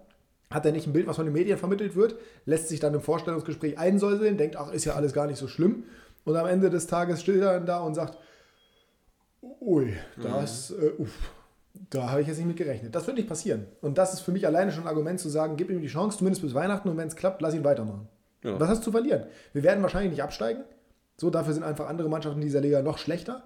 [0.50, 2.16] hat er nicht ein Bild, was von den Medien vermittelt wird,
[2.46, 5.86] lässt sich dann im Vorstellungsgespräch einsäuseln, denkt, ach, ist ja alles gar nicht so schlimm.
[6.26, 8.18] Und am Ende des Tages steht er dann da und sagt,
[9.42, 10.84] ui, das, mhm.
[10.84, 11.32] äh, uff,
[11.90, 12.94] Da habe ich jetzt nicht mit gerechnet.
[12.94, 13.66] Das wird nicht passieren.
[13.82, 16.20] Und das ist für mich alleine schon ein Argument zu sagen, gib ihm die Chance,
[16.20, 18.08] zumindest bis Weihnachten und wenn es klappt, lass ihn weitermachen.
[18.44, 18.60] Ja.
[18.60, 19.26] Was hast du zu verlieren?
[19.54, 20.64] Wir werden wahrscheinlich nicht absteigen.
[21.18, 23.44] So, dafür sind einfach andere Mannschaften in dieser Liga noch schlechter.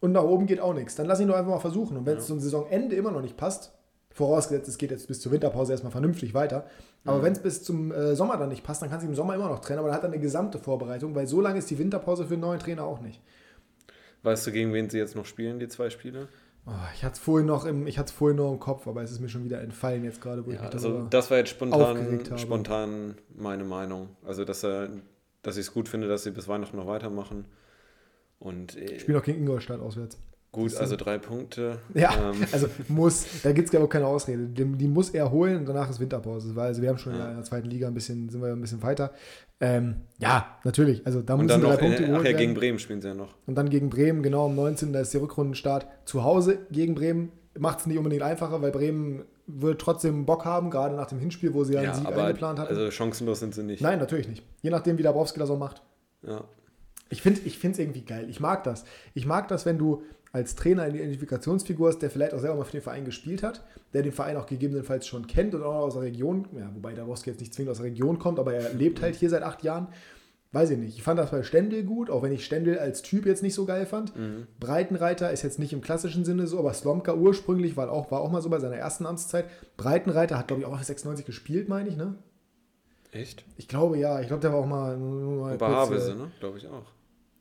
[0.00, 0.94] Und nach oben geht auch nichts.
[0.94, 1.96] Dann lass ihn doch einfach mal versuchen.
[1.96, 3.72] Und wenn es zum Saisonende immer noch nicht passt,
[4.10, 6.66] vorausgesetzt, es geht jetzt bis zur Winterpause erstmal vernünftig weiter,
[7.04, 9.34] aber wenn es bis zum äh, Sommer dann nicht passt, dann kannst du im Sommer
[9.34, 11.78] immer noch trennen, aber dann hat er eine gesamte Vorbereitung, weil so lange ist die
[11.78, 13.20] Winterpause für einen neuen Trainer auch nicht.
[14.22, 16.28] Weißt du, gegen wen sie jetzt noch spielen, die zwei Spiele?
[16.66, 19.20] Oh, ich hatte es vorhin, noch im- ich vorhin noch im Kopf, aber es ist
[19.20, 22.24] mir schon wieder entfallen jetzt gerade, wo ich Ja, mich also das war jetzt spontan,
[22.36, 24.08] spontan meine Meinung.
[24.24, 24.88] Also, dass, er,
[25.42, 27.44] dass ich es gut finde, dass sie bis Weihnachten noch weitermachen.
[28.38, 30.18] Und äh, Ich spiele noch gegen Ingolstadt auswärts.
[30.52, 31.78] gut, also drei Punkte.
[31.94, 34.46] Ja, Ähm, also muss, da gibt es gar keine Ausrede.
[34.46, 36.54] Die, die muss er holen und danach ist Winterpause.
[36.56, 37.28] Weil also wir haben schon Ja.
[37.30, 39.12] in der zweiten Liga ein bisschen, sind wir ein bisschen weiter.
[39.60, 41.04] Ähm, ja, natürlich.
[41.06, 42.54] Also da und müssen dann drei Punkte äh, ach geholt ja, gegen.
[42.54, 43.34] Bremen spielen sie ja noch.
[43.46, 44.92] Und dann gegen Bremen, genau um 19.
[44.92, 47.32] Da ist der Rückrundenstart zu Hause gegen Bremen.
[47.58, 51.54] Macht es nicht unbedingt einfacher, weil Bremen wird trotzdem Bock haben, gerade nach dem Hinspiel,
[51.54, 52.68] wo sie ja einen Ja, Sieg eingeplant hatten.
[52.74, 53.80] also chancenlos sind sie nicht.
[53.80, 54.42] Nein, natürlich nicht.
[54.60, 55.82] Je nachdem, wie Dabrowski das auch macht.
[56.26, 56.44] Ja.
[57.08, 58.26] Ich finde es irgendwie geil.
[58.28, 58.84] Ich mag das.
[59.14, 62.64] Ich mag das, wenn du als Trainer eine Identifikationsfigur hast, der vielleicht auch selber mal
[62.64, 65.94] für den Verein gespielt hat, der den Verein auch gegebenenfalls schon kennt und auch aus
[65.94, 69.00] der Region, ja, wobei Dabrowski jetzt nicht zwingend aus der Region kommt, aber er lebt
[69.00, 69.88] halt hier seit acht Jahren.
[70.52, 70.96] Weiß ich nicht.
[70.96, 73.66] Ich fand das bei Stendel gut, auch wenn ich Stendel als Typ jetzt nicht so
[73.66, 74.12] geil fand.
[74.60, 78.30] Breitenreiter ist jetzt nicht im klassischen Sinne so, aber Slomka ursprünglich war auch, war auch
[78.30, 79.46] mal so bei seiner ersten Amtszeit.
[79.76, 82.14] Breitenreiter hat, glaube ich, auch für 96 gespielt, meine ich, ne?
[83.12, 83.44] Echt?
[83.56, 84.20] Ich glaube ja.
[84.20, 84.96] Ich glaube, der war auch mal.
[84.96, 86.30] mal Bei kurz, äh, ne?
[86.40, 86.84] Glaube ich auch.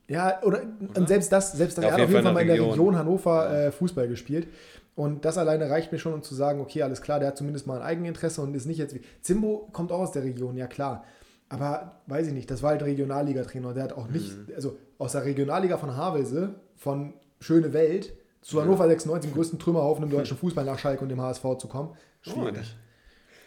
[0.07, 0.61] Ja, oder,
[0.95, 2.69] und selbst das, selbst das, Ja, er hat auf jeden Fall Fall mal in der
[2.71, 4.47] Region Hannover äh, Fußball gespielt.
[4.95, 7.67] Und das alleine reicht mir schon, um zu sagen, okay, alles klar, der hat zumindest
[7.67, 9.01] mal ein Eigeninteresse und ist nicht jetzt wie.
[9.21, 11.03] Zimbo kommt auch aus der Region, ja klar.
[11.49, 14.53] Aber weiß ich nicht, das war halt Regionalliga-Trainer und der hat auch nicht, Mhm.
[14.55, 20.03] also aus der Regionalliga von Havelse, von Schöne Welt, zu Hannover 96, dem größten Trümmerhaufen
[20.05, 21.89] im deutschen Fußball nach Schalke und dem HSV zu kommen.
[22.21, 22.75] Schwierig.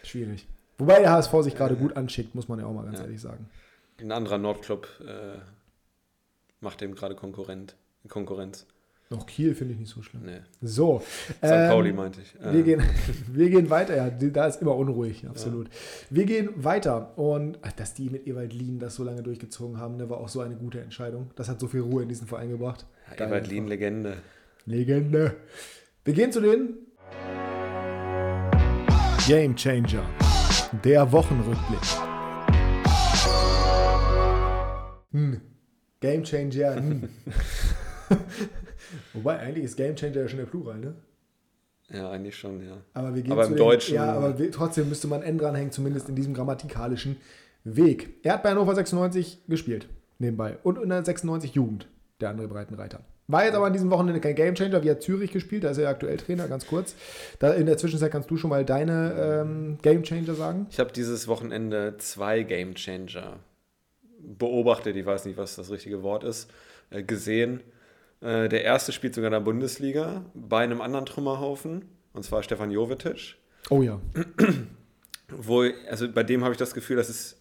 [0.03, 0.47] Schwierig.
[0.77, 3.05] Wobei der HSV sich gerade gut anschickt, muss man ja auch mal ganz Ja.
[3.05, 3.49] ehrlich sagen.
[4.01, 5.39] Ein anderer Nordclub äh,
[6.61, 7.77] macht dem gerade Konkurrent,
[8.09, 8.67] Konkurrenz.
[9.11, 10.25] Noch Kiel finde ich nicht so schlimm.
[10.27, 10.41] Nee.
[10.61, 11.01] So.
[11.01, 11.37] St.
[11.41, 12.35] ähm, Pauli meinte ich.
[12.39, 12.83] Wir Äh, gehen,
[13.33, 15.71] wir gehen weiter, ja, da ist immer unruhig, absolut.
[16.11, 19.97] Wir gehen weiter und ach, dass die mit Ewald Lien das so lange durchgezogen haben,
[19.97, 21.31] ne, war auch so eine gute Entscheidung.
[21.37, 22.85] Das hat so viel Ruhe in diesen Verein gebracht.
[23.19, 23.49] ja, Ewald.
[23.49, 24.19] Lien, Legende.
[24.67, 25.37] Legende.
[26.05, 26.75] Wir gehen zu den
[29.27, 30.05] Game Changer.
[30.85, 31.81] Der Wochenrückblick.
[35.13, 35.41] Hm.
[36.01, 36.77] Game Changer.
[36.77, 37.09] Hm.
[39.15, 40.95] Wobei, eigentlich ist Game Changer ja schon der Plural, ne?
[41.91, 42.79] Ja, eigentlich schon, ja.
[42.95, 46.09] Aber wir gehen Aber im den, Deutschen- Ja, aber trotzdem müsste man N dranhängen, zumindest
[46.09, 47.17] in diesem grammatikalischen
[47.65, 48.15] Weg.
[48.23, 50.59] Er hat bei Hannover 96 gespielt, nebenbei.
[50.63, 51.89] Und in der 96 Jugend,
[52.21, 53.01] der andere Breitenreiter.
[53.27, 55.85] War jetzt aber an diesem Wochenende kein Gamechanger, wie hat Zürich gespielt, da ist er
[55.85, 56.95] ja aktuell Trainer, ganz kurz.
[57.39, 60.67] Da in der Zwischenzeit kannst du schon mal deine ähm, Gamechanger sagen.
[60.71, 63.39] Ich habe dieses Wochenende zwei Game Changer
[64.19, 66.51] beobachtet, ich weiß nicht, was das richtige Wort ist,
[66.91, 67.61] äh, gesehen.
[68.21, 72.71] Äh, der erste spielt sogar in der Bundesliga bei einem anderen Trümmerhaufen, und zwar Stefan
[72.71, 73.37] Jovetic.
[73.71, 74.01] Oh ja.
[75.29, 77.41] Wo, also bei dem habe ich das Gefühl, das ist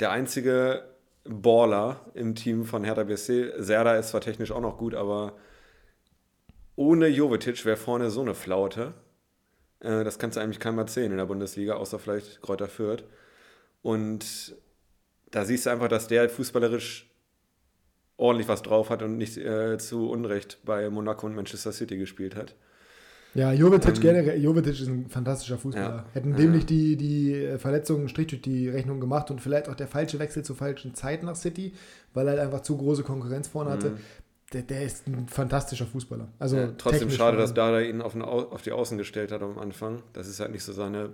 [0.00, 0.84] der einzige
[1.24, 3.52] Baller im Team von Hertha BSC.
[3.58, 5.34] Serda ist zwar technisch auch noch gut, aber
[6.76, 8.94] ohne Jovetic wäre vorne so eine Flaute.
[9.80, 13.04] Äh, das kannst du eigentlich keinem erzählen in der Bundesliga, außer vielleicht Kräuter Fürth.
[13.82, 14.56] Und
[15.30, 17.10] da siehst du einfach, dass der fußballerisch
[18.16, 22.34] ordentlich was drauf hat und nicht äh, zu Unrecht bei Monaco und Manchester City gespielt
[22.34, 22.54] hat.
[23.34, 25.96] Ja, Jovetic Ähm, generell, Jovetic ist ein fantastischer Fußballer.
[25.96, 26.06] Ja.
[26.14, 26.56] Hätten dem ja.
[26.56, 30.42] nicht die, die Verletzungen Strich durch die Rechnung gemacht und vielleicht auch der falsche Wechsel
[30.44, 31.74] zur falschen Zeit nach City,
[32.14, 33.98] weil er halt einfach zu große Konkurrenz vorne hatte.
[34.54, 36.28] Der, der ist ein fantastischer Fußballer.
[36.38, 36.62] Also Mhm.
[36.62, 37.52] Ja, trotzdem schade, dass.
[37.52, 40.02] Dada ihn auf, Au- auf die Außen gestellt hat am Anfang.
[40.14, 41.10] Das ist halt nicht so seine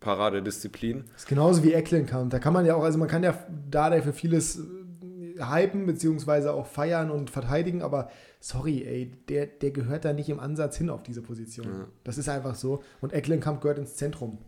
[0.00, 1.04] Paradedisziplin.
[1.12, 2.30] Das ist genauso wie Ecklenkamp.
[2.30, 3.34] Da kann man ja auch, also man kann ja
[3.70, 9.70] da für vieles äh, hypen, beziehungsweise auch feiern und verteidigen, aber sorry, ey, der, der
[9.70, 11.66] gehört da nicht im Ansatz hin auf diese Position.
[11.66, 11.88] Ja.
[12.04, 12.82] Das ist einfach so.
[13.00, 14.38] Und Ecklenkamp gehört ins Zentrum.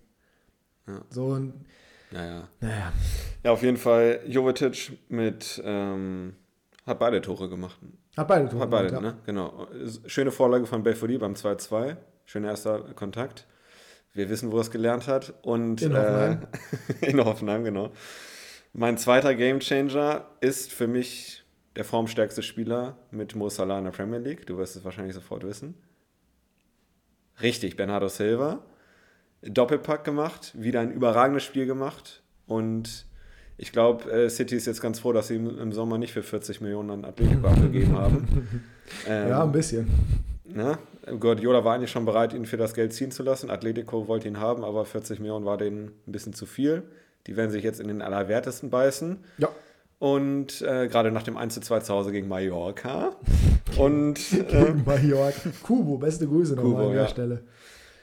[0.87, 1.01] Ja.
[1.11, 1.55] So, und,
[2.11, 2.49] Naja.
[2.61, 2.93] naja.
[3.43, 6.35] Ja, auf jeden Fall Jovetic mit, ähm,
[6.87, 7.79] hat beide Tore gemacht.
[8.17, 9.11] Hat beide Tore Hat beide, gemacht, ja.
[9.13, 9.19] ne?
[9.27, 9.67] Genau.
[10.07, 11.97] Schöne Vorlage von Belfodil beim 2-2.
[12.25, 13.47] Schöner erster Kontakt.
[14.12, 15.35] Wir wissen, wo er es gelernt hat.
[15.42, 16.46] Und, In Hoffenheim.
[17.01, 17.92] Äh, in Hoffenheim, genau.
[18.73, 21.44] Mein zweiter Gamechanger ist für mich
[21.77, 24.46] der formstärkste Spieler mit Mo Salah in der Premier League.
[24.46, 25.75] Du wirst es wahrscheinlich sofort wissen.
[27.42, 28.62] Richtig, Bernardo Silva.
[29.42, 32.23] Doppelpack gemacht, wieder ein überragendes Spiel gemacht.
[32.46, 33.07] Und
[33.57, 36.23] ich glaube, äh, City ist jetzt ganz froh, dass sie im, im Sommer nicht für
[36.23, 38.62] 40 Millionen an Atletico abgegeben haben.
[39.07, 39.88] Ähm, Ja, ein bisschen.
[40.55, 40.79] Ne?
[41.19, 43.51] Guardiola war eigentlich schon bereit, ihn für das Geld ziehen zu lassen.
[43.51, 46.83] Atletico wollte ihn haben, aber 40 Millionen war denen ein bisschen zu viel.
[47.27, 49.19] Die werden sich jetzt in den Allerwertesten beißen.
[49.39, 49.49] Ja.
[49.99, 53.17] Und äh, gerade nach dem 1 2 zu Hause gegen Mallorca.
[53.77, 55.51] Und äh, Gegen Mallorca.
[55.63, 57.09] Kubo, beste Grüße nochmal Kubo, an der ja.
[57.09, 57.43] Stelle.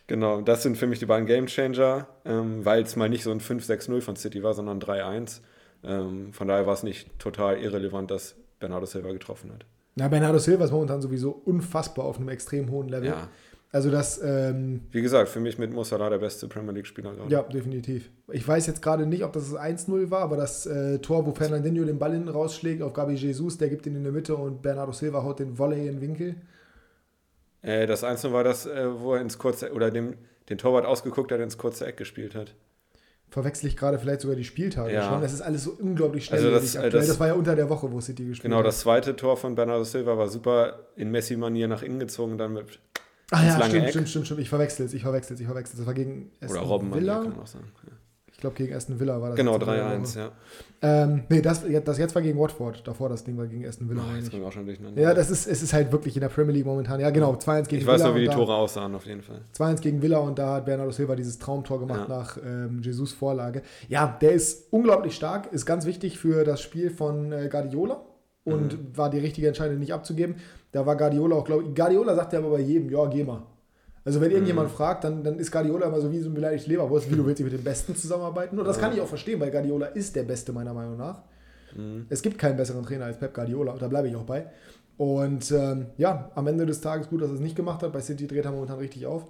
[0.05, 3.41] genau, das sind für mich die beiden Gamechanger, ähm, weil es mal nicht so ein
[3.41, 5.41] 5-6-0 von City war, sondern 3-1.
[5.83, 9.65] Ähm, von daher war es nicht total irrelevant, dass Bernardo Silva getroffen hat.
[9.97, 13.09] Na, Bernardo Silva ist momentan sowieso unfassbar auf einem extrem hohen Level.
[13.09, 13.29] Ja.
[13.71, 17.31] Also das, ähm, Wie gesagt, für mich mit Musala der beste Premier League-Spieler gerade.
[17.31, 18.11] ja, definitiv.
[18.31, 21.33] Ich weiß jetzt gerade nicht, ob das das 1-0 war, aber das äh, Tor, wo
[21.33, 24.61] Fernandinho den Ball hinten rausschlägt auf Gabi Jesus, der gibt ihn in der Mitte und
[24.61, 26.35] Bernardo Silva haut den Volley in den Winkel.
[27.63, 30.13] Äh, das Einzige war das, äh, wo er ins kurze, oder dem,
[30.49, 32.53] den Torwart ausgeguckt hat, ins kurze Eck gespielt hat.
[33.29, 35.09] Verwechsel ich gerade vielleicht sogar die Spieltage Ja.
[35.09, 35.21] schon.
[35.21, 36.39] Das ist alles so unglaublich schnell.
[36.39, 36.89] Also das- aktuell.
[36.91, 38.65] das- das war ja unter der Woche, wo City gespielt Genau, hat.
[38.65, 42.79] das zweite Tor von Bernardo Silva war super in Messi-Manier nach innen gezogen, dann mit
[43.31, 43.89] Ah ins ja, stimmt, Eck.
[43.89, 44.39] stimmt, stimmt, stimmt.
[44.39, 45.79] Ich verwechsel es, ich verwechsel es, ich verwechsel es.
[45.79, 47.15] Das war gegen oder Robben-Manier, Villa.
[47.23, 47.65] kann man auch sagen.
[47.85, 47.91] Ja.
[48.37, 49.35] Ich glaube, gegen Aston Villa war das.
[49.35, 50.19] Genau, jetzt unter der 3-1, Woche.
[50.19, 50.31] ja.
[51.03, 52.87] Ähm, nee, das, das jetzt war gegen Watford.
[52.87, 54.03] Davor das Ding war gegen Aston Villa.
[54.07, 55.01] Oh, jetzt auch schon durcheinander.
[55.01, 56.99] ja, das ist, es ist halt wirklich in der Premier League momentan.
[56.99, 58.09] Ja, genau, 2-1 gegen ich weiß Villa.
[58.09, 59.41] noch, wie die da- Tore aussahen, auf jeden Fall.
[59.57, 62.15] 2-1 gegen Villa und da hat Bernardo Silva dieses Traumtor gemacht Ja.
[62.15, 63.63] nach ähm, Jesus Vorlage.
[63.89, 68.03] Ja, der ist unglaublich stark, ist ganz wichtig für das Spiel von äh, Guardiola
[68.43, 68.95] und Mhm.
[68.97, 70.35] war die richtige Entscheidung nicht abzugeben.
[70.73, 73.41] Da war Guardiola auch, glaube ich, Guardiola sagt ja aber bei jedem, ja, geh mal.
[74.07, 74.73] Also wenn irgendjemand Mhm.
[74.73, 77.43] fragt, dann, dann ist Guardiola immer so wie so ein beleidigt Leberwurst, wie du willst
[77.43, 78.57] mit dem Besten zusammenarbeiten.
[78.57, 81.23] Und das kann ich auch verstehen, weil Guardiola ist der Beste meiner Meinung nach.
[81.75, 82.05] Mhm.
[82.07, 84.45] Es gibt keinen besseren Trainer als Pep Guardiola, da bleibe ich auch bei.
[84.95, 87.91] Und ähm, ja, am Ende des Tages gut, dass er es nicht gemacht hat.
[87.91, 89.27] Bei City dreht er momentan richtig auf.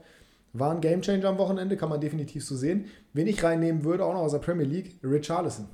[0.54, 2.86] War ein Gamechanger am Wochenende, kann man definitiv so sehen.
[3.14, 5.66] Wen ich reinnehmen würde, auch noch aus der Premier League, Richarlison.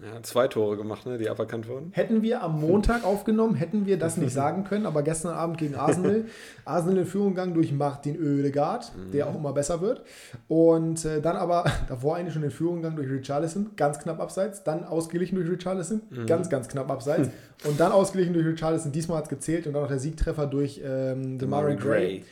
[0.00, 1.90] Ja, zwei Tore gemacht, ne, die aberkannt wurden.
[1.90, 5.74] Hätten wir am Montag aufgenommen, hätten wir das nicht sagen können, aber gestern Abend gegen
[5.74, 6.26] Arsenal,
[6.64, 10.02] Arsenal in Führung gegangen durch Martin Oedegaard, der auch immer besser wird.
[10.46, 14.62] Und äh, dann aber davor eigentlich schon in Führung gegangen durch Richarlison, ganz knapp abseits,
[14.62, 17.30] dann ausgeglichen durch Richarlison, ganz, ganz knapp abseits
[17.64, 20.80] und dann ausgeglichen durch Richarlison, diesmal hat es gezählt und dann noch der Siegtreffer durch
[20.84, 22.24] ähm, Demari Gray.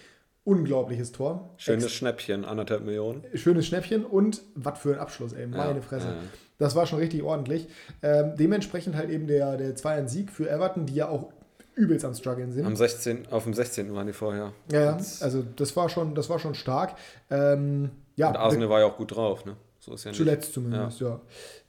[0.45, 1.51] Unglaubliches Tor.
[1.57, 3.25] Schönes Schnäppchen, anderthalb Millionen.
[3.35, 6.07] Schönes Schnäppchen und was für ein Abschluss, ey, meine Ja, Fresse.
[6.07, 6.15] ja.
[6.59, 7.69] Das war schon richtig ordentlich.
[8.03, 11.33] Ähm, dementsprechend halt eben der, der 2-1-Sieg für Everton, die ja auch
[11.75, 12.65] übelst am struggeln sind.
[12.65, 13.95] Am 16, auf dem 16.
[13.95, 14.53] waren die vorher.
[14.73, 16.95] ja, ja, also das war schon, das war schon stark.
[17.31, 19.57] Ähm, ja, Und Arsenal war ja auch gut drauf, ne?
[19.79, 20.19] So ist ja nicht.
[20.19, 21.21] zuletzt zumindest, ja.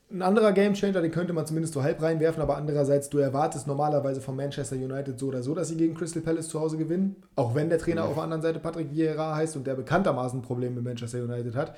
[0.09, 4.21] Ein anderer Gamechanger, den könnte man zumindest so halb reinwerfen, aber andererseits, du erwartest normalerweise
[4.21, 7.17] von Manchester United so oder so, dass sie gegen Crystal Palace zu Hause gewinnen.
[7.35, 10.75] Auch wenn der Trainer auf der anderen Seite Patrick Vieira heißt und der bekanntermaßen Probleme
[10.75, 11.75] mit Manchester United hat.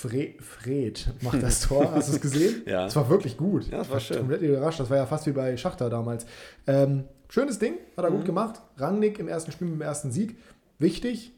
[0.00, 2.62] Fre Fred macht das Tor, hast du es gesehen?
[2.66, 2.84] Ja.
[2.84, 3.68] Das war wirklich gut.
[3.70, 4.18] Ja, das war Ich schön.
[4.18, 6.24] Komplett überrascht, das war ja fast wie bei Schachter damals.
[6.66, 8.60] Ähm, schönes Ding, hat er gut gemacht.
[8.78, 10.36] Rangnick im ersten Spiel mit dem ersten Sieg.
[10.78, 11.32] Wichtig,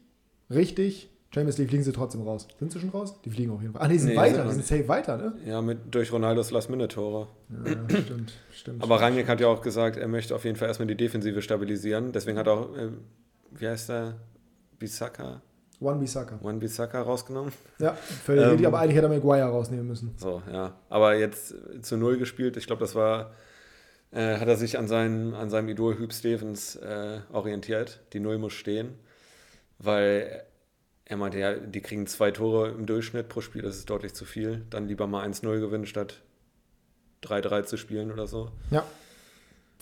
[0.49, 1.09] richtig.
[1.33, 2.47] Champions League fliegen sie trotzdem raus.
[2.59, 3.19] Sind sie schon raus?
[3.25, 3.81] Die fliegen auf jeden Fall.
[3.81, 5.33] Ah, nee, die sind Nee, weiter, die sind safe weiter, ne?
[5.45, 7.27] Ja, mit, durch Ronaldos Last-Minute-Tore.
[7.65, 8.83] Ja, stimmt, stimmt.
[8.83, 12.11] Aber Rangnick hat ja auch gesagt, er möchte auf jeden Fall erstmal die Defensive stabilisieren.
[12.11, 12.89] Deswegen hat er auch, äh,
[13.51, 14.15] wie heißt der?
[14.77, 15.41] Bisaka?
[15.83, 16.39] One Bissaka.
[16.41, 17.51] One Bisaka rausgenommen.
[17.79, 20.13] Ja, völlig Ähm, richtig, aber eigentlich hätte er Maguire rausnehmen müssen.
[20.17, 20.75] So, ja.
[20.89, 22.57] Aber jetzt zu Null gespielt.
[22.57, 23.31] Ich glaube, das war,
[24.11, 27.99] äh, hat er sich an, seinen, an seinem Idol Hüb Stevens äh, orientiert.
[28.13, 28.95] Die Null muss stehen.
[29.79, 30.43] Weil
[31.05, 34.25] er meinte, ja, die kriegen zwei Tore im Durchschnitt pro Spiel, das ist deutlich zu
[34.25, 34.65] viel.
[34.69, 36.21] Dann lieber mal 1-0 gewinnen, statt
[37.23, 38.51] 3-3 zu spielen oder so.
[38.71, 38.83] Ja.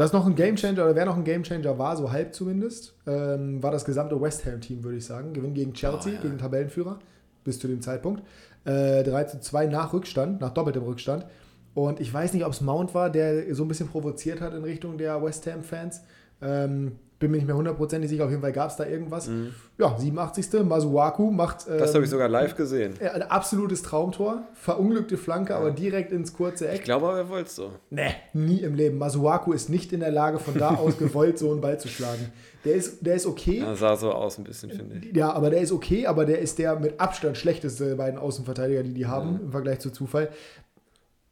[0.01, 3.69] Was noch ein Gamechanger, oder wer noch ein Gamechanger war, so halb zumindest, ähm, war
[3.69, 5.31] das gesamte West Ham-Team, würde ich sagen.
[5.31, 6.21] Gewinn gegen Chelsea, Oh, ja.
[6.23, 6.97] gegen Tabellenführer,
[7.43, 8.23] bis zu dem Zeitpunkt.
[8.65, 11.27] Äh, 3 zu 2 nach Rückstand, nach doppeltem Rückstand.
[11.75, 14.63] Und ich weiß nicht, ob es Mount war, der so ein bisschen provoziert hat in
[14.63, 16.01] Richtung der West Ham-Fans.
[16.41, 19.29] Ähm, bin mir nicht mehr hundertprozentig sicher, auf jeden Fall gab es da irgendwas.
[19.77, 20.63] Ja, 87.
[20.65, 21.65] Masuaku macht.
[21.67, 21.79] Ähm, Mhm.
[21.79, 22.95] Das habe ich sogar live gesehen.
[23.01, 26.79] ja, Ein absolutes Traumtor, verunglückte Flanke, aber direkt ins kurze Eck.
[26.79, 27.71] Ich glaube, aber er wollte es so.
[27.89, 28.97] Nee, nie im Leben.
[28.97, 32.31] Masuaku ist nicht in der Lage, von da aus gewollt so einen Ball zu schlagen.
[32.65, 33.59] Der ist, der ist okay.
[33.59, 35.15] Er sah so aus ein bisschen, finde ich.
[35.15, 38.83] Ja, aber der ist okay, aber der ist der mit Abstand schlechteste der beiden Außenverteidiger,
[38.83, 40.29] die die haben, im Vergleich zu Zufall.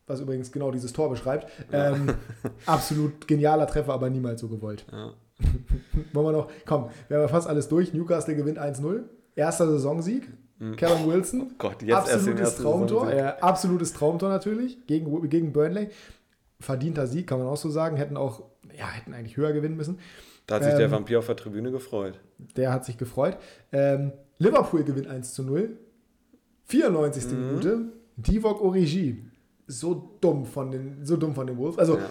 [0.08, 1.48] Was übrigens genau dieses Tor beschreibt.
[1.72, 2.14] Ähm,
[2.66, 4.86] absolut genialer Treffer, aber niemals so gewollt.
[4.92, 5.14] Ja.
[6.14, 7.94] Wollen wir noch, komm, wir haben fast alles durch.
[7.94, 9.04] Newcastle gewinnt 1-0.
[9.36, 10.28] Erster Saisonsieg.
[10.76, 11.42] Callum Wilson.
[11.52, 13.14] Oh Gott, jetzt erst absolutes ersten Traumtor.
[13.14, 15.90] Ja, absolutes Traumtor natürlich gegen, gegen Burnley.
[16.60, 17.96] Verdienter Sieg, kann man auch so sagen.
[17.96, 18.44] Hätten auch,
[18.78, 20.00] ja, hätten eigentlich höher gewinnen müssen.
[20.48, 22.20] Da hat sich der Ähm, Vampir auf der Tribüne gefreut.
[22.58, 23.38] Der hat sich gefreut.
[23.72, 25.78] Ähm, Liverpool gewinnt 1 zu 0.
[26.66, 27.32] 94.
[27.32, 27.48] Mhm.
[27.48, 27.82] Minute.
[28.18, 29.24] Divock Origi.
[29.68, 31.78] So dumm von den, so dumm von den Wolves.
[31.78, 32.10] Also Ja.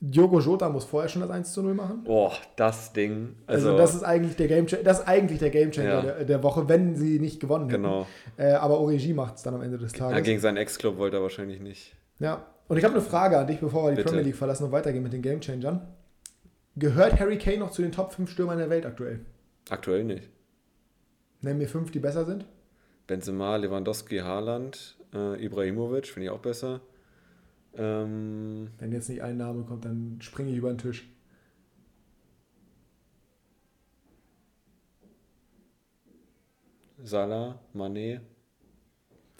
[0.00, 2.04] Diogo Jota muss vorher schon das 1 zu 0 machen.
[2.04, 3.34] Boah, das Ding.
[3.46, 6.02] Also, Also, das ist eigentlich der Game das ist eigentlich der Game Changer Ja.
[6.02, 7.82] der, der Woche, wenn sie nicht gewonnen hätten.
[7.82, 8.06] genau.
[8.36, 10.22] Äh, aber Origi macht es dann am Ende des Ja, Tages.
[10.24, 11.96] gegen seinen Ex-Club wollte er wahrscheinlich nicht.
[12.20, 12.46] Ja.
[12.68, 14.08] Und ich habe eine Frage an dich, bevor wir die Bitte.
[14.10, 15.80] Premier League verlassen und weitergehen mit den Game Changern.
[16.76, 19.20] Gehört Harry Kane noch zu den Top 5 Stürmern der Welt aktuell?
[19.68, 20.28] Aktuell nicht.
[21.40, 22.44] Nenn mir fünf, die besser sind.
[23.08, 26.80] Benzema, Lewandowski, Haaland, äh, Ibrahimovic, finde ich auch besser.
[27.78, 31.08] Ähm, Wenn jetzt nicht ein Name kommt, dann springe ich über den Tisch.
[37.02, 38.20] Salah, Mané.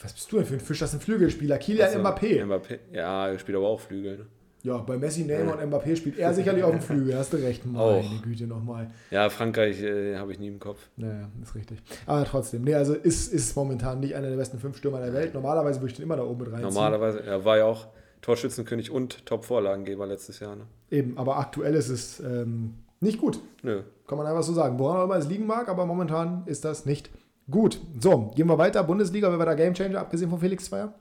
[0.00, 0.78] Was bist du denn für ein Fisch?
[0.78, 1.58] Das ist ein Flügelspieler.
[1.58, 2.44] Kilian Also, Mbappé.
[2.44, 2.78] Mbappé.
[2.92, 4.18] Ja, er spielt aber auch Flügel.
[4.18, 4.26] Ne?
[4.62, 7.16] Ja, bei Messi, Neymar und Mbappé spielt er sicherlich auf dem Flügel.
[7.16, 7.66] Hast du recht.
[7.66, 8.22] Meine Auch.
[8.22, 8.90] Güte nochmal.
[9.10, 10.88] Ja, Frankreich äh, habe ich nie im Kopf.
[10.96, 11.80] Naja, ist richtig.
[12.06, 15.34] Aber trotzdem, nee, also ist, ist momentan nicht einer der besten fünf Stürmer der Welt.
[15.34, 16.68] Normalerweise würde ich den immer da oben mit reinziehen.
[16.74, 17.88] Normalerweise, er war ja auch
[18.22, 20.56] Torschützenkönig und Top-Vorlagengeber letztes Jahr.
[20.56, 20.62] Ne?
[20.90, 23.40] Eben, aber aktuell ist es ähm, nicht gut.
[23.62, 23.82] Nö.
[24.06, 24.78] Kann man einfach so sagen.
[24.78, 27.10] Woran auch immer es liegen mag, aber momentan ist das nicht
[27.50, 27.80] gut.
[28.00, 28.82] So, gehen wir weiter.
[28.84, 30.94] Bundesliga, wer war der Gamechanger, abgesehen von Felix Zweier?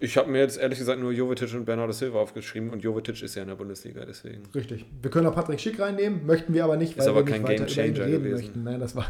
[0.00, 3.36] Ich habe mir jetzt ehrlich gesagt nur Jovetic und Bernardo Silva aufgeschrieben und Jovetic ist
[3.36, 4.42] ja in der Bundesliga, deswegen.
[4.54, 4.84] Richtig.
[5.00, 7.56] Wir können auch Patrick Schick reinnehmen, möchten wir aber nicht, Ist aber wir kein nicht
[7.58, 8.32] Gamechanger reden gewesen.
[8.34, 8.64] möchten.
[8.64, 9.06] Nein, das war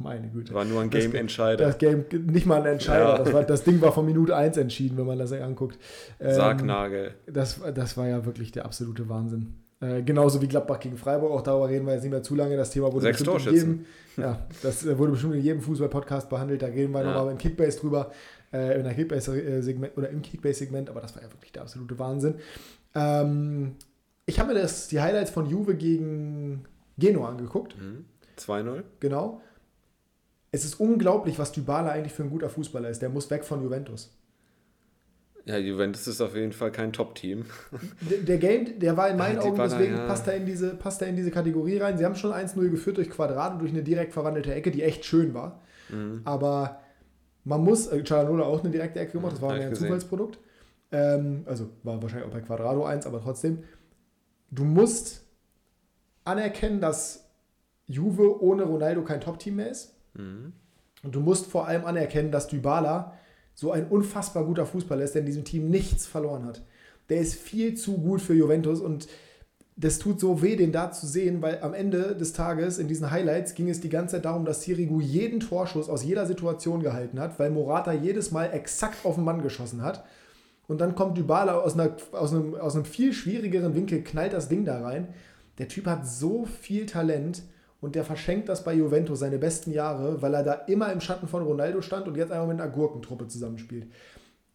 [0.00, 0.52] meine Güte.
[0.54, 1.64] War nur ein Game-Entscheider.
[1.66, 3.04] Das Game, nicht mal ein Entscheider.
[3.10, 3.18] Ja.
[3.18, 5.78] Das, war, das Ding war von Minute 1 entschieden, wenn man das sich anguckt.
[6.18, 7.14] Ähm, Sargnagel.
[7.26, 9.54] Das, das war ja wirklich der absolute Wahnsinn.
[9.80, 12.56] Äh, genauso wie Gladbach gegen Freiburg, auch darüber reden wir jetzt nicht mehr zu lange.
[12.56, 13.86] Das Thema wurde Sechs bestimmt in jedem,
[14.18, 16.60] ja, das äh, wurde bestimmt in jedem Fußball-Podcast behandelt.
[16.62, 17.14] Da reden wir Ja.
[17.14, 18.10] nochmal im Kickbase drüber,
[18.52, 22.34] äh, in der Kickbase-Segment oder im Kickbase-Segment, aber das war ja wirklich der absolute Wahnsinn.
[22.94, 23.72] Ähm,
[24.26, 26.64] ich habe mir das, die Highlights von Juve gegen
[26.98, 28.04] Genua angeguckt, Mhm.
[28.36, 28.82] 2-0.
[29.00, 29.40] genau.
[30.52, 33.02] Es ist unglaublich, was Dybala eigentlich für ein guter Fußballer ist.
[33.02, 34.16] Der muss weg von Juventus.
[35.46, 37.46] Ja, Juventus ist auf jeden Fall kein Top-Team.
[38.02, 40.06] Der, der Game, der war in meinen Ah, Augen, Dybala, deswegen ja.
[40.06, 41.96] passt, er in diese, passt er in diese Kategorie rein.
[41.96, 45.32] Sie haben schon 1-0 geführt durch Quadrado, durch eine direkt verwandelte Ecke, die echt schön
[45.32, 45.62] war.
[45.88, 46.20] Mhm.
[46.24, 46.80] Aber
[47.44, 49.74] man muss, äh, Cialanoglu auch eine direkte Ecke gemacht, das war ich ein.
[49.74, 50.38] Zufallsprodukt.
[50.92, 53.64] Ähm, also war wahrscheinlich auch bei Quadrado 1, aber trotzdem.
[54.50, 55.22] Du musst
[56.24, 57.30] anerkennen, dass
[57.86, 59.94] Juve ohne Ronaldo kein Top-Team mehr ist.
[60.14, 60.52] Mhm.
[61.02, 63.14] Und du musst vor allem anerkennen, dass Dybala
[63.54, 66.62] so ein unfassbar guter Fußballer ist, der in diesem Team nichts verloren hat.
[67.08, 69.08] Der ist viel zu gut für Juventus und
[69.76, 73.10] das tut so weh, den da zu sehen, weil am Ende des Tages in diesen
[73.10, 77.18] Highlights ging es die ganze Zeit darum, dass Sirigu jeden Torschuss aus jeder Situation gehalten
[77.18, 80.04] hat, weil Morata jedes Mal exakt auf den Mann geschossen hat.
[80.68, 84.48] Und dann kommt Dybala aus, einer, aus, einem, aus einem viel schwierigeren Winkel, knallt das
[84.48, 85.08] Ding da rein.
[85.58, 87.42] Der Typ hat so viel Talent
[87.80, 91.28] und der verschenkt das bei Juventus seine besten Jahre, weil er da immer im Schatten
[91.28, 93.86] von Ronaldo stand und jetzt einfach mit einer Gurkentruppe zusammenspielt.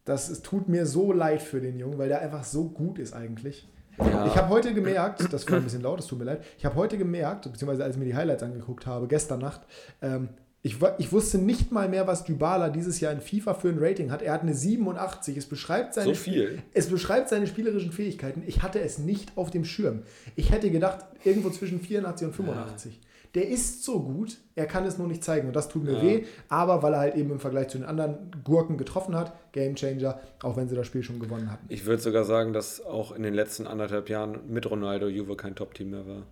[0.05, 3.13] Das es tut mir so leid für den Jungen, weil der einfach so gut ist
[3.13, 3.67] eigentlich.
[3.97, 4.27] Ja.
[4.27, 6.75] Ich habe heute gemerkt, das war ein bisschen laut, es tut mir leid, ich habe
[6.75, 9.61] heute gemerkt, beziehungsweise als ich mir die Highlights angeguckt habe, gestern Nacht,
[10.01, 10.29] ähm,
[10.65, 14.09] ich, ich wusste nicht mal mehr, was Dybala dieses Jahr in FIFA für ein Rating
[14.09, 14.23] hat.
[14.23, 15.38] Er hat eine 87.
[15.38, 16.57] Es beschreibt seine, So viel?
[16.73, 18.41] es beschreibt seine spielerischen Fähigkeiten.
[18.47, 20.01] Ich hatte es nicht auf dem Schirm.
[20.35, 22.99] Ich hätte gedacht, irgendwo zwischen 84 und 85.
[23.36, 26.02] Der ist so gut, er kann es nur nicht zeigen und das tut mir Ja.
[26.02, 26.24] weh.
[26.48, 30.56] Aber weil er halt eben im Vergleich zu den anderen Gurken getroffen hat, Gamechanger, auch
[30.56, 31.65] wenn sie das Spiel schon gewonnen hatten.
[31.69, 35.56] Ich würde sogar sagen, dass auch in den letzten anderthalb Jahren mit Ronaldo Juve kein
[35.56, 36.24] Top-Team mehr war.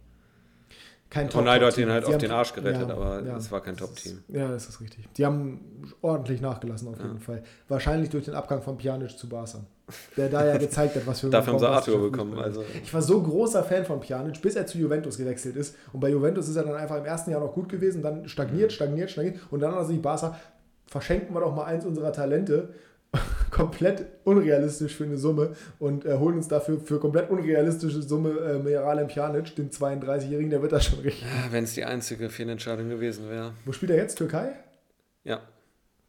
[1.14, 1.88] Kein Ronaldo hat Top-Top-Team.
[1.90, 3.38] ihn halt auf den Arsch gerettet, ja, aber ja.
[3.38, 4.24] es war kein Top-Team.
[4.30, 5.08] Ja, das ist richtig.
[5.16, 7.44] Die haben ordentlich nachgelassen auf jeden Fall.
[7.68, 9.60] Wahrscheinlich durch den Abgang von Pjanic zu Barca.
[10.18, 12.40] Der da ja gezeigt hat, was für ein Dafür haben sie Arthur bekommen.
[12.40, 15.76] Also, Ich war so großer Fan von Pjanic, bis er zu Juventus gewechselt ist.
[15.92, 18.72] Und bei Juventus ist er dann einfach im ersten Jahr noch gut gewesen, dann stagniert,
[18.72, 19.40] stagniert, stagniert.
[19.52, 20.36] Und dann hat er sich Barca,
[20.88, 22.70] verschenken wir doch mal eins unserer Talente,
[23.52, 28.60] komplett unrealistisch für eine Summe und äh, holen uns dafür für komplett unrealistische Summe äh,
[28.60, 31.26] Miralem Pjanic, den 32-Jährigen, der wird das schon richtig.
[31.52, 33.54] wenn es die einzige Fehlentscheidung gewesen wäre.
[33.66, 34.18] Wo spielt er jetzt?
[34.18, 34.54] Türkei?
[35.24, 35.42] Ja,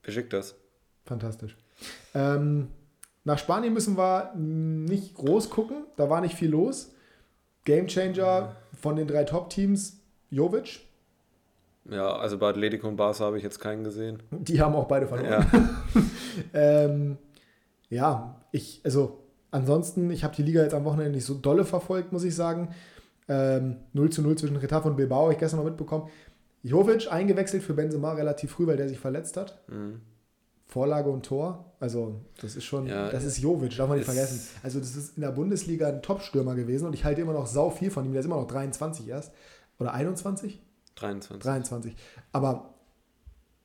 [0.03, 0.55] beschickt das.
[1.05, 1.57] Fantastisch.
[2.15, 2.69] Ähm,
[3.25, 6.93] nach Spanien müssen wir nicht groß gucken, da war nicht viel los.
[7.65, 9.99] Gamechanger von den drei Top-Teams,
[10.31, 10.81] Jovic,
[11.91, 14.23] Ja, also bei Atletico und Barca habe ich jetzt keinen gesehen.
[14.31, 15.31] die haben auch beide verloren.
[15.31, 15.47] Ja,
[16.55, 17.19] Ähm,
[17.91, 19.21] ja, ich, also
[19.51, 22.71] ansonsten, ich habe die Liga jetzt am Wochenende nicht so dolle verfolgt, muss ich sagen.
[23.29, 26.09] Ähm, 0 zu 0 zwischen Retafe und Bilbao, habe ich gestern noch mitbekommen.
[26.63, 29.63] Jovic eingewechselt für Benzema relativ früh, weil der sich verletzt hat.
[29.69, 30.01] Mhm.
[30.67, 31.73] Vorlage und Tor.
[31.79, 34.41] Also, das ist schon, Ja, das ist Jovic, darf man nicht es- vergessen.
[34.63, 37.71] Also, das ist in der Bundesliga ein Top-Stürmer gewesen und ich halte immer noch sau
[37.71, 38.13] viel von ihm.
[38.13, 39.33] Der ist immer noch 23 erst.
[39.79, 40.61] Oder 21?
[40.97, 41.43] 23.
[41.43, 41.97] 23.
[42.33, 42.75] Aber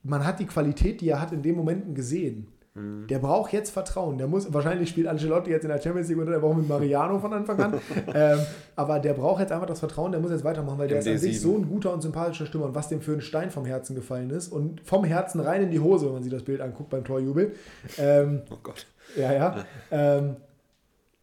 [0.03, 2.47] man hat die Qualität, die er hat, in den Momenten gesehen.
[2.73, 3.07] Mhm.
[3.07, 4.17] Der braucht jetzt Vertrauen.
[4.17, 7.19] Der muss, wahrscheinlich spielt Ancelotti jetzt in der Champions League unter der Woche mit Mariano
[7.19, 7.73] von Anfang an.
[8.13, 8.39] ähm,
[8.75, 11.07] aber der braucht jetzt einfach das Vertrauen, der muss jetzt weitermachen, weil der Im ist
[11.07, 11.39] an sich D7.
[11.41, 14.29] so ein guter und sympathischer Stürmer und was dem für ein Stein vom Herzen gefallen
[14.29, 17.03] ist und vom Herzen rein in die Hose, wenn man sich das Bild anguckt beim
[17.03, 17.53] Torjubel.
[17.97, 18.85] Ähm, Oh Gott.
[19.15, 19.65] ja, ja.
[19.91, 20.35] Ähm,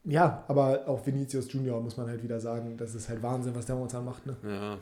[0.05, 3.67] ja, aber auch Vinicius Junior muss man halt wieder sagen, das ist halt Wahnsinn, was
[3.67, 4.25] der momentan macht.
[4.27, 4.37] Ne?
[4.45, 4.79] Ja,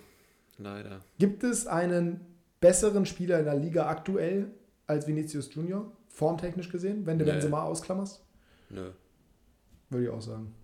[0.59, 1.01] leider.
[1.19, 2.21] Gibt es einen
[2.61, 4.47] besseren Spieler in der Liga aktuell
[4.87, 7.33] als Vinicius Junior, formtechnisch gesehen, wenn du Nee.
[7.33, 8.25] Benzema ausklammerst?
[8.71, 8.90] Nö.
[9.90, 10.55] Würde ich auch sagen.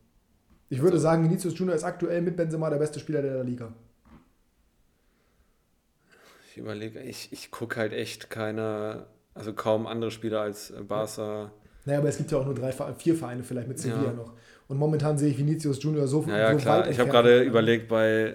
[0.68, 3.72] Ich würde Also- sagen, Vinicius Junior ist aktuell mit Benzema der beste Spieler der Liga.
[6.50, 11.52] Ich überlege, ich, ich gucke halt echt keine, also kaum andere Spieler als äh, Barca.
[11.84, 14.12] Naja, aber es gibt ja auch nur drei, vier Vereine vielleicht mit Sevilla Ja.
[14.12, 14.34] noch.
[14.68, 16.80] Und momentan sehe ich Vinicius Junior so, Ja, ja, so klar.
[16.84, 18.34] weit Ich habe gerade überlegt bei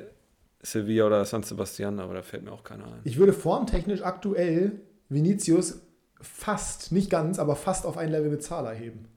[0.65, 3.01] Sevilla oder San Sebastian, aber da fällt mir auch keiner ein.
[3.04, 4.73] Ich würde formtechnisch aktuell
[5.10, 5.82] Vinicius
[6.21, 9.08] fast, nicht ganz, aber fast auf ein Level mit Salah heben.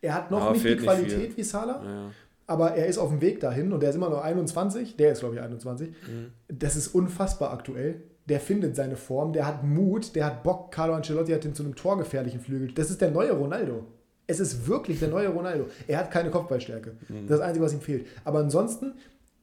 [0.00, 1.36] Er hat noch Aber nicht die nicht Qualität viel.
[1.36, 2.10] wie Salah, Ja,
[2.46, 4.96] aber er ist auf dem Weg dahin und der ist immer noch 21.
[4.96, 5.88] Der ist, glaube ich, 21.
[5.88, 6.32] Mhm.
[6.48, 8.02] Das ist unfassbar aktuell.
[8.26, 10.70] Der findet seine Form, der hat Mut, der hat Bock.
[10.72, 12.72] Carlo Ancelotti hat ihn zu einem torgefährlichen Flügel.
[12.72, 13.86] Das ist der neue Ronaldo.
[14.28, 15.66] Es ist wirklich der neue Ronaldo.
[15.86, 16.96] Er hat keine Kopfballstärke.
[17.08, 18.06] Das ist das Einzige, was ihm fehlt.
[18.24, 18.94] Aber ansonsten,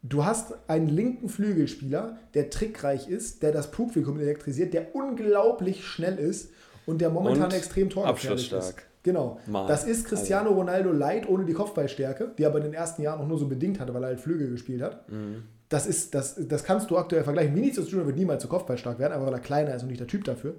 [0.03, 6.17] du hast einen linken Flügelspieler, der trickreich ist, der das Publikum elektrisiert, der unglaublich schnell
[6.17, 6.51] ist
[6.85, 8.75] und der momentan Und extrem torgefährlich ist.
[9.01, 9.39] Genau.
[9.47, 9.67] Mal.
[9.67, 13.19] Das ist Cristiano Ronaldo light ohne die Kopfballstärke, die er aber in den ersten Jahren
[13.19, 15.09] auch nur so bedingt hatte, weil er halt Flügel gespielt hat.
[15.09, 15.43] Mhm.
[15.67, 17.55] Das, ist, das, das kannst du aktuell vergleichen.
[17.55, 20.07] Vinicius Junior wird niemals zu Kopfballstark werden, einfach weil er kleiner ist und nicht der
[20.07, 20.55] Typ dafür.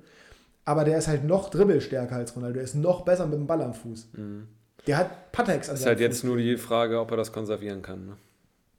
[0.66, 2.54] Aber der ist halt noch dribbelstärker als Ronaldo.
[2.54, 4.08] Der ist noch besser mit dem Ball am Fuß.
[4.86, 5.80] Der hat Patex an Mhm.
[5.80, 6.24] Ist halt jetzt Fuß.
[6.24, 8.06] nur die Frage, ob er das konservieren kann.
[8.06, 8.16] Ne?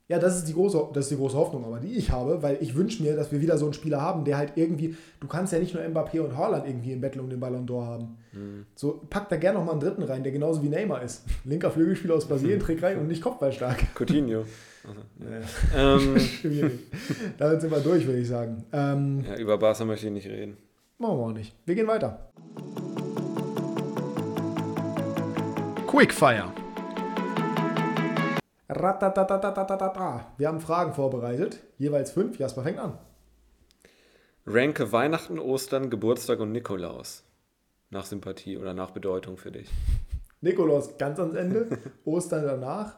[0.08, 2.58] Ja, das ist, die große, das ist die große Hoffnung, aber die ich habe, weil
[2.62, 5.52] ich wünsche mir, dass wir wieder so einen Spieler haben, der halt irgendwie, du kannst
[5.52, 8.18] ja nicht nur Mbappé und Haaland irgendwie im Battle um den Ballon d'Or haben.
[8.32, 8.68] Mhm.
[8.76, 11.24] So, pack da gerne noch mal einen dritten rein, der genauso wie Neymar ist.
[11.44, 13.84] Linker Flügelspieler aus Brasilien, Trick rein und nicht kopfballstark.
[13.96, 14.44] Coutinho.
[14.88, 15.02] Also,
[15.76, 15.96] Ja.
[15.96, 16.80] ähm, Schwierig.
[17.40, 18.64] Damit sind wir durch, würde ich sagen.
[18.74, 20.56] Ähm, ja, über Barca möchte ich nicht reden.
[21.00, 21.56] machen wir auch nicht.
[21.66, 22.30] Wir gehen weiter.
[25.88, 26.52] Quickfire.
[28.70, 30.34] Ratatatatata.
[30.38, 31.60] Wir haben Fragen vorbereitet.
[31.78, 32.40] Jeweils fünf.
[32.40, 32.98] Jasper fängt an.
[34.48, 37.24] Ranke Weihnachten, Ostern, Geburtstag und Nikolaus.
[37.90, 39.70] Nach Sympathie oder nach Bedeutung für dich.
[40.42, 42.98] Nikolaus ganz ans Ende, Ostern danach,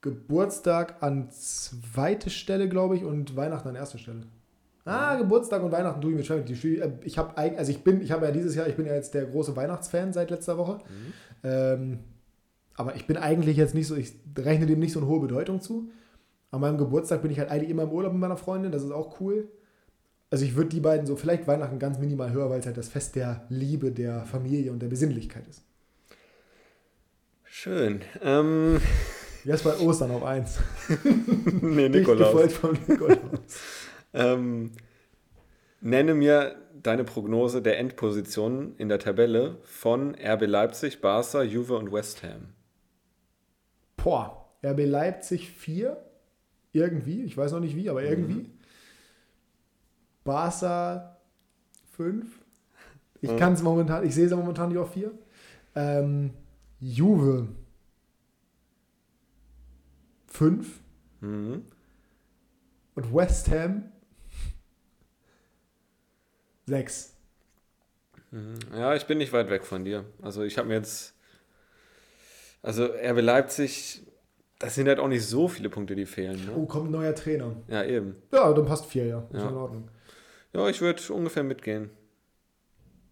[0.00, 4.22] Geburtstag an zweite Stelle, glaube ich, und Weihnachten an erster Stelle.
[4.86, 5.18] Ah, ja.
[5.18, 6.98] Geburtstag und Weihnachten tue äh, ich mir schwer.
[7.04, 9.26] Ich habe also ich bin, ich habe ja dieses Jahr, ich bin ja jetzt der
[9.26, 10.78] große Weihnachtsfan seit letzter Woche.
[10.88, 11.12] Mhm.
[11.42, 11.98] Ähm,
[12.80, 15.60] aber ich bin eigentlich jetzt nicht so, ich rechne dem nicht so eine hohe Bedeutung
[15.60, 15.90] zu.
[16.50, 18.90] An meinem Geburtstag bin ich halt eigentlich immer im Urlaub mit meiner Freundin, das ist
[18.90, 19.48] auch cool.
[20.30, 22.88] Also ich würde die beiden so, vielleicht Weihnachten ganz minimal höher, weil es halt das
[22.88, 25.62] Fest der Liebe, der Familie und der Besinnlichkeit ist.
[27.44, 28.00] Schön.
[28.22, 28.80] Ähm,
[29.44, 30.58] Jetzt bei Ostern auf eins.
[31.60, 32.52] nee, Dicht gefolgt Nikolaus.
[32.54, 33.18] von Nikolaus.
[34.14, 34.70] Ähm,
[35.82, 41.92] nenne mir deine Prognose der Endpositionen in der Tabelle von RB Leipzig, Barca, Juve und
[41.92, 42.54] West Ham.
[44.02, 45.96] Boah, RB Leipzig 4.
[46.72, 48.50] Irgendwie, ich weiß noch nicht wie, aber irgendwie.
[50.24, 51.16] Barca
[51.96, 52.26] 5.
[53.20, 53.36] Ich Mhm.
[53.36, 55.10] kann es momentan, ich sehe es momentan nicht auf 4.
[55.74, 56.30] Ähm,
[56.78, 57.48] Juve
[60.28, 60.80] 5.
[61.20, 61.64] Mhm.
[62.94, 63.84] Und West Ham
[66.66, 67.16] 6.
[68.30, 68.58] Mhm.
[68.72, 70.04] Ja, ich bin nicht weit weg von dir.
[70.22, 71.14] Also ich habe mir jetzt,
[72.62, 74.02] also RB Leipzig,
[74.58, 76.38] das sind halt auch nicht so viele Punkte, die fehlen.
[76.54, 76.66] Oh, Ne?
[76.66, 77.56] kommt ein neuer Trainer.
[77.68, 78.16] Ja, eben.
[78.32, 79.18] Ja, dann passt 4, ja.
[79.32, 79.48] Ist Ja.
[79.48, 79.88] in Ordnung.
[80.52, 81.90] Ja, ich würde ungefähr mitgehen.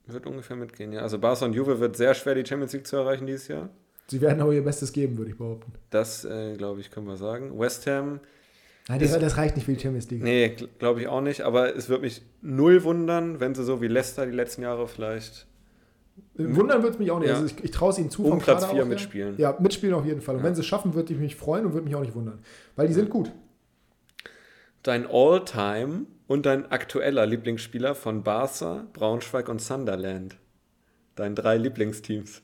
[0.06, 1.02] Würde ungefähr mitgehen, ja.
[1.02, 3.68] Also Barca und Juve wird sehr schwer, die Champions League zu erreichen dieses Jahr.
[4.06, 5.70] Sie werden aber ihr Bestes geben, würde ich behaupten.
[5.90, 7.58] Das, äh, glaube ich, können wir sagen.
[7.58, 8.20] West Ham,
[8.90, 10.22] Nein, Ist- das, das reicht nicht für die Champions League.
[10.22, 11.42] nee, glaube ich auch nicht.
[11.42, 15.46] Aber es würde mich null wundern, wenn sie so wie Leicester die letzten Jahre vielleicht
[16.38, 17.28] Wundern würde es mich auch nicht.
[17.28, 17.34] Ja.
[17.34, 18.24] Also ich, ich traue es ihnen zu.
[18.24, 18.94] um Platz Kader 4 auch her.
[18.94, 19.34] mitspielen.
[19.38, 20.36] Ja, mitspielen auf jeden Fall.
[20.36, 20.46] Und Ja.
[20.46, 22.38] wenn sie es schaffen, würde ich mich freuen und würde mich auch nicht wundern.
[22.76, 23.32] Weil die sind gut.
[24.84, 30.36] Dein All-Time und dein aktueller Lieblingsspieler von Barca, Braunschweig und Sunderland.
[31.16, 32.42] Dein drei Lieblingsteams.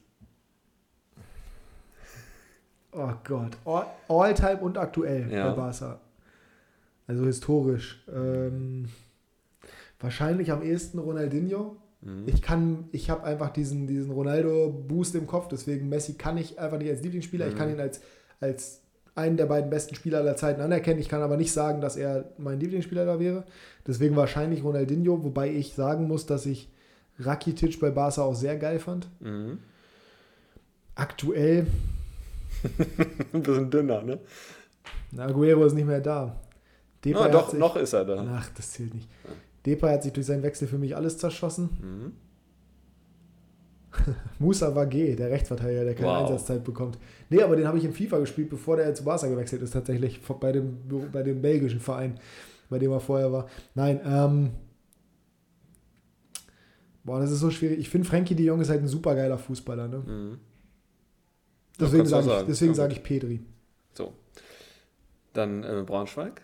[2.93, 3.57] Oh Gott.
[3.65, 5.51] All- All-Time und aktuell Ja.
[5.51, 6.01] bei Barca.
[7.07, 8.03] Also historisch.
[8.13, 8.89] Ähm,
[10.01, 11.77] wahrscheinlich am ehesten Ronaldinho.
[12.05, 12.25] Mhm.
[12.27, 16.79] Ich kann, ich habe einfach diesen, diesen Ronaldo-Boost im Kopf, deswegen Messi kann ich einfach
[16.79, 17.49] nicht als Lieblingsspieler.
[17.49, 17.75] Ich kann Mhm.
[17.75, 18.01] ihn als,
[18.41, 18.81] als
[19.17, 21.01] einen der beiden besten Spieler aller Zeiten anerkennen.
[21.01, 23.45] Ich kann aber nicht sagen, dass er mein Lieblingsspieler da wäre.
[23.87, 26.69] Deswegen wahrscheinlich Ronaldinho, wobei ich sagen muss, dass ich
[27.21, 29.09] Rakitic bei Barca auch sehr geil fand.
[29.21, 29.59] Mhm.
[30.97, 31.67] Aktuell,
[33.33, 34.19] Ein bisschen dünner, ne?
[35.11, 36.41] na, Aguero ist nicht mehr da.
[37.05, 38.25] Depay Ah, doch, sich, noch ist er da.
[38.39, 39.09] Ach, das zählt nicht.
[39.67, 41.71] Depay hat sich durch seinen Wechsel für mich alles zerschossen.
[41.81, 42.13] Mhm.
[44.39, 46.23] Musa Wage, der Rechtsverteidiger, der keine Wow.
[46.31, 46.99] Einsatzzeit bekommt.
[47.31, 50.21] Nee, aber den habe ich in FIFA gespielt, bevor der zu Barca gewechselt ist, tatsächlich
[50.41, 50.79] bei dem,
[51.13, 52.19] bei dem belgischen Verein,
[52.69, 53.49] bei dem er vorher war.
[53.75, 54.51] Nein, ähm.
[57.05, 57.79] Boah, das ist so schwierig.
[57.79, 59.89] Ich finde, Frankie de Jong ist halt ein super geiler Fußballer.
[59.89, 59.99] Ne?
[59.99, 60.39] Mhm.
[61.79, 62.77] Deswegen sage ich, deswegen Ja.
[62.77, 63.41] sag ich Pedri.
[63.93, 64.15] So.
[65.35, 66.41] Dann äh, Braunschweig.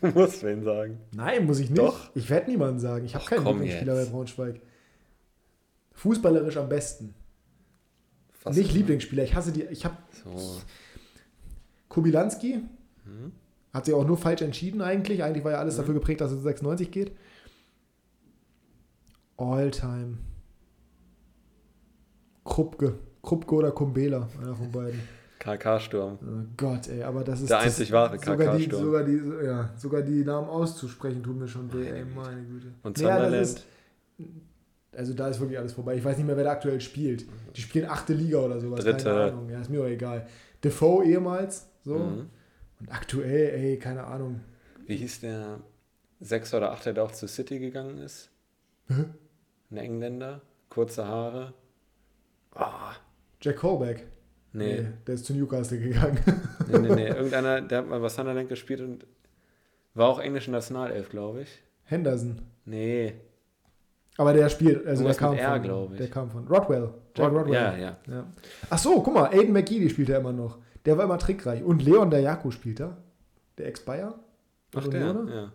[0.00, 0.98] Du musst wen sagen.
[1.12, 1.78] Nein, muss ich nicht.
[1.78, 2.10] Doch.
[2.14, 3.04] Ich werde niemanden sagen.
[3.04, 4.60] Ich habe keinen Lieblingsspieler bei Braunschweig.
[5.92, 7.14] Fußballerisch am besten.
[8.42, 8.72] Was nicht?
[8.72, 9.24] Lieblingsspieler.
[9.24, 9.62] Ich hasse die.
[9.64, 10.60] Ich habe So.
[11.88, 12.56] Kubilanski.
[13.04, 13.32] Mhm.
[13.72, 15.22] Hat sich auch nur falsch entschieden eigentlich.
[15.22, 15.78] Eigentlich war ja alles Mhm.
[15.78, 17.12] dafür geprägt, dass es 96 geht.
[19.36, 20.18] All-time.
[22.44, 22.94] Krupke.
[23.22, 25.00] Krupke oder Kumbela, einer von beiden.
[25.44, 26.18] KK-Sturm.
[26.22, 28.82] Oh Gott, ey, aber das ist Der das, einzig wahre sogar die, KK-Sturm.
[28.84, 32.68] sogar, die, ja, sogar die Namen auszusprechen tut mir schon weh, ey, Meine Güte.
[32.82, 33.34] Und Sunderland.
[33.34, 33.64] ist-
[34.96, 35.96] Also da ist wirklich alles vorbei.
[35.96, 37.26] Ich weiß nicht mehr, wer da aktuell spielt.
[37.56, 38.84] Die spielen achte Liga oder sowas.
[38.84, 39.04] Dritte.
[39.04, 39.50] Keine Ahnung.
[39.50, 40.26] Ja, ist mir auch egal.
[40.62, 41.66] Defoe ehemals.
[41.84, 41.98] So.
[41.98, 42.30] Mhm.
[42.80, 44.40] Und aktuell, ey, keine Ahnung.
[44.86, 45.58] Wie hieß der
[46.20, 48.30] Sechser oder Achter, der auch zu City gegangen ist?
[48.88, 49.04] Hä?
[49.70, 51.54] Ein Engländer, kurze Haare.
[52.54, 52.92] Ah,
[53.40, 54.06] Jack Colbeck.
[54.54, 56.18] Nee, Der ist zu Newcastle gegangen.
[56.68, 57.08] nee, nee, nee.
[57.08, 59.06] Irgendeiner, der hat mal bei Sunderland gespielt und
[59.94, 61.62] war auch englische Nationalelf, glaube ich.
[61.84, 62.40] Henderson.
[62.64, 63.14] Nee.
[64.16, 66.90] Aber der spielt, also der kam, R, von, der kam von Rodwell.
[67.16, 67.54] Jack Rod- Rodwell.
[67.54, 67.96] Ja, ja.
[68.08, 68.26] Ja.
[68.70, 70.58] Ach so, guck mal, Aiden McGeady spielt er immer noch.
[70.84, 71.62] Der war immer trickreich.
[71.62, 72.96] Und Leon Dayaku spielt er.
[73.58, 74.18] Der Ex-Bayer.
[74.76, 75.34] Ach, der, Unioner?
[75.34, 75.52] ja.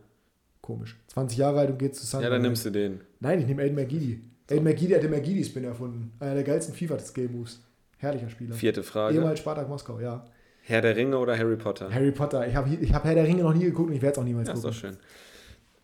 [0.62, 0.97] Komisch.
[1.08, 2.22] 20 Jahre alt und geht zu Sun.
[2.22, 3.00] Ja, dann nimmst du den.
[3.20, 4.22] Nein, ich nehme Aiden McGeady.
[4.52, 6.12] Aiden McGeady hat den McGeady-Spin erfunden.
[6.20, 7.62] Einer der geilsten FIFA-Skill-Moves.
[8.00, 8.56] Herrlicher Spieler.
[8.56, 9.16] Vierte Frage.
[9.16, 10.26] Ehemals Spartak Moskau, ja.
[10.64, 11.93] Herr der Ringe oder Harry Potter?
[11.93, 12.47] Harry Potter.
[12.47, 14.24] Ich habe ich hab Herr der Ringe noch nie geguckt und ich werde es auch
[14.24, 14.91] niemals ja, ist doch gucken.
[14.91, 14.97] schön.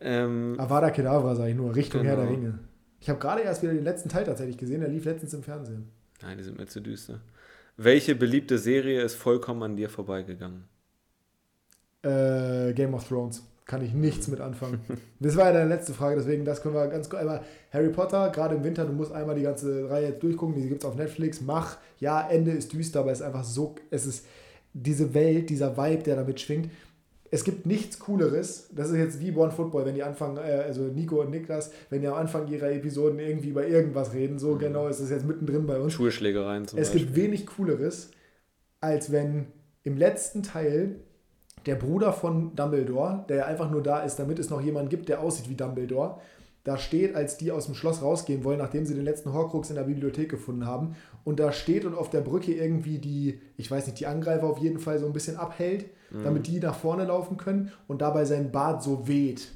[0.01, 1.75] Ähm, Avada Kedavra, sage ich nur.
[1.75, 2.15] Richtung Genau.
[2.15, 2.59] Herr der Ringe.
[2.99, 4.81] Ich habe gerade erst wieder den letzten Teil tatsächlich gesehen.
[4.81, 5.89] Der lief letztens im Fernsehen.
[6.21, 7.19] nein, die sind mir zu düster.
[7.77, 10.63] Welche beliebte Serie ist vollkommen an dir vorbeigegangen?
[12.03, 13.43] Äh, Game of Thrones.
[13.65, 14.79] Kann ich nichts mit anfangen.
[15.19, 17.23] Das war ja deine letzte Frage, deswegen das können wir ganz kurz.
[17.23, 20.67] Aber Harry Potter, gerade im Winter, du musst einmal die ganze Reihe jetzt durchgucken, die
[20.69, 21.41] gibt es auf Netflix.
[21.41, 24.25] Mach, ja, Ende ist düster, aber es ist einfach so, es ist
[24.73, 26.69] diese Welt, dieser Vibe, der damit schwingt.
[27.31, 28.69] Es gibt nichts Cooleres.
[28.75, 32.01] Das ist jetzt wie One Football, wenn die anfangen, äh, also Nico und Niklas, wenn
[32.01, 34.37] die am Anfang ihrer Episoden irgendwie über irgendwas reden.
[34.37, 35.93] So genau ist es jetzt mittendrin bei uns.
[35.93, 37.05] Schulschlägereien zum Es Beispiel.
[37.07, 38.11] gibt wenig Cooleres,
[38.79, 39.47] als wenn
[39.83, 40.97] im letzten Teil
[41.65, 45.21] der Bruder von Dumbledore, der einfach nur da ist, damit es noch jemanden gibt, der
[45.21, 46.19] aussieht wie Dumbledore,
[46.63, 49.75] da steht, als die aus dem Schloss rausgehen wollen, nachdem sie den letzten Horcrux in
[49.75, 53.85] der Bibliothek gefunden haben, und da steht und auf der Brücke irgendwie die, ich weiß
[53.85, 55.85] nicht, die Angreifer auf jeden Fall so ein bisschen abhält,
[56.23, 59.49] damit die nach vorne laufen können und dabei sein Bart so weht.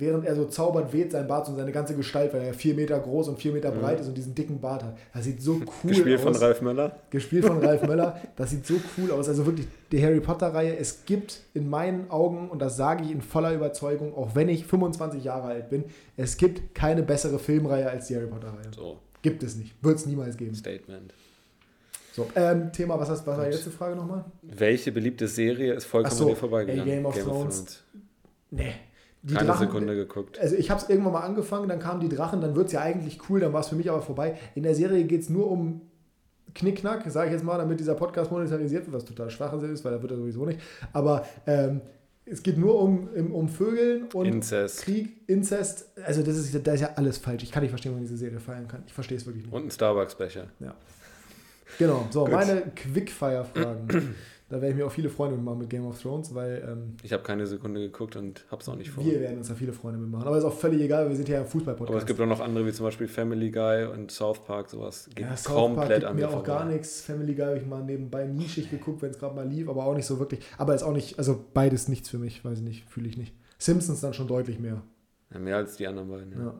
[0.00, 2.98] Während er so zaubert, weht sein Bart und seine ganze Gestalt, weil er vier Meter
[2.98, 4.96] groß und vier Meter breit ist und diesen dicken Bart hat.
[5.12, 6.22] Das sieht so cool Gespielt aus.
[6.24, 6.96] von Ralf Möller.
[7.10, 8.20] Gespielt von Ralf Möller.
[8.36, 9.28] Das sieht so cool aus.
[9.28, 13.20] Also wirklich, die Harry Potter-Reihe, es gibt in meinen Augen, und das sage ich in
[13.22, 15.84] voller Überzeugung, auch wenn ich 25 Jahre alt bin,
[16.16, 18.70] es gibt keine bessere Filmreihe als die Harry Potter-Reihe.
[18.74, 19.74] So, Gibt es nicht.
[19.82, 20.54] Wird es niemals geben.
[20.54, 21.12] Statement.
[22.12, 24.24] So, ähm, Thema, was, hast, was war die letzte Frage nochmal?
[24.42, 26.88] Welche beliebte Serie ist vollkommen Ach so, an dir vorbeigegangen?
[26.88, 27.82] ey, Game of Thrones.
[28.50, 28.72] Nee.
[29.22, 30.38] Die Keine Drachen- Sekunde geguckt.
[30.38, 32.80] Also ich habe es irgendwann mal angefangen, dann kamen die Drachen, dann wird es ja
[32.82, 34.38] eigentlich cool, dann war es für mich aber vorbei.
[34.54, 35.80] In der Serie geht es nur um
[36.54, 39.92] Knickknack, sage ich jetzt mal, damit dieser Podcast monetarisiert wird, was total Schwachsinn ist, weil
[39.92, 40.60] da wird er sowieso nicht.
[40.92, 41.80] Aber ähm,
[42.24, 44.82] es geht nur um, um, um Vögeln und Inzest.
[44.82, 45.86] Krieg, Inzest.
[46.04, 47.42] Also das ist, da ist ja alles falsch.
[47.42, 48.82] Ich kann nicht verstehen, warum man diese Serie feiern kann.
[48.86, 49.52] Ich verstehe es wirklich nicht.
[49.54, 50.46] Und ein Starbucks-Becher.
[51.78, 52.32] Genau, so, Gut.
[52.32, 54.14] meine Quickfire-Fragen.
[54.48, 57.12] da werde ich mir auch viele Freunde machen mit Game of Thrones, weil ähm, Ich
[57.12, 59.04] habe keine Sekunde geguckt und hab's auch nicht vor.
[59.04, 60.26] wir werden uns da viele Freunde mitmachen.
[60.26, 61.90] Aber ist auch völlig egal, wir sind ja ein Fußball-Podcast.
[61.90, 65.08] Aber es gibt auch noch andere, wie zum Beispiel Family Guy und South Park, sowas.
[65.14, 66.46] Geht Ja, South Park komplett gibt an mir auch vorbei.
[66.46, 67.00] gar nichts.
[67.02, 69.94] Family Guy habe ich mal nebenbei nischig geguckt, wenn es gerade mal lief, aber auch
[69.94, 70.40] nicht so wirklich.
[70.56, 73.34] Aber ist auch nicht, also beides nichts für mich, weiß ich nicht, fühle ich nicht.
[73.58, 74.82] Simpsons dann schon deutlich mehr.
[75.32, 76.32] Ja, mehr als die anderen beiden.
[76.32, 76.38] Ja.
[76.38, 76.54] Ja.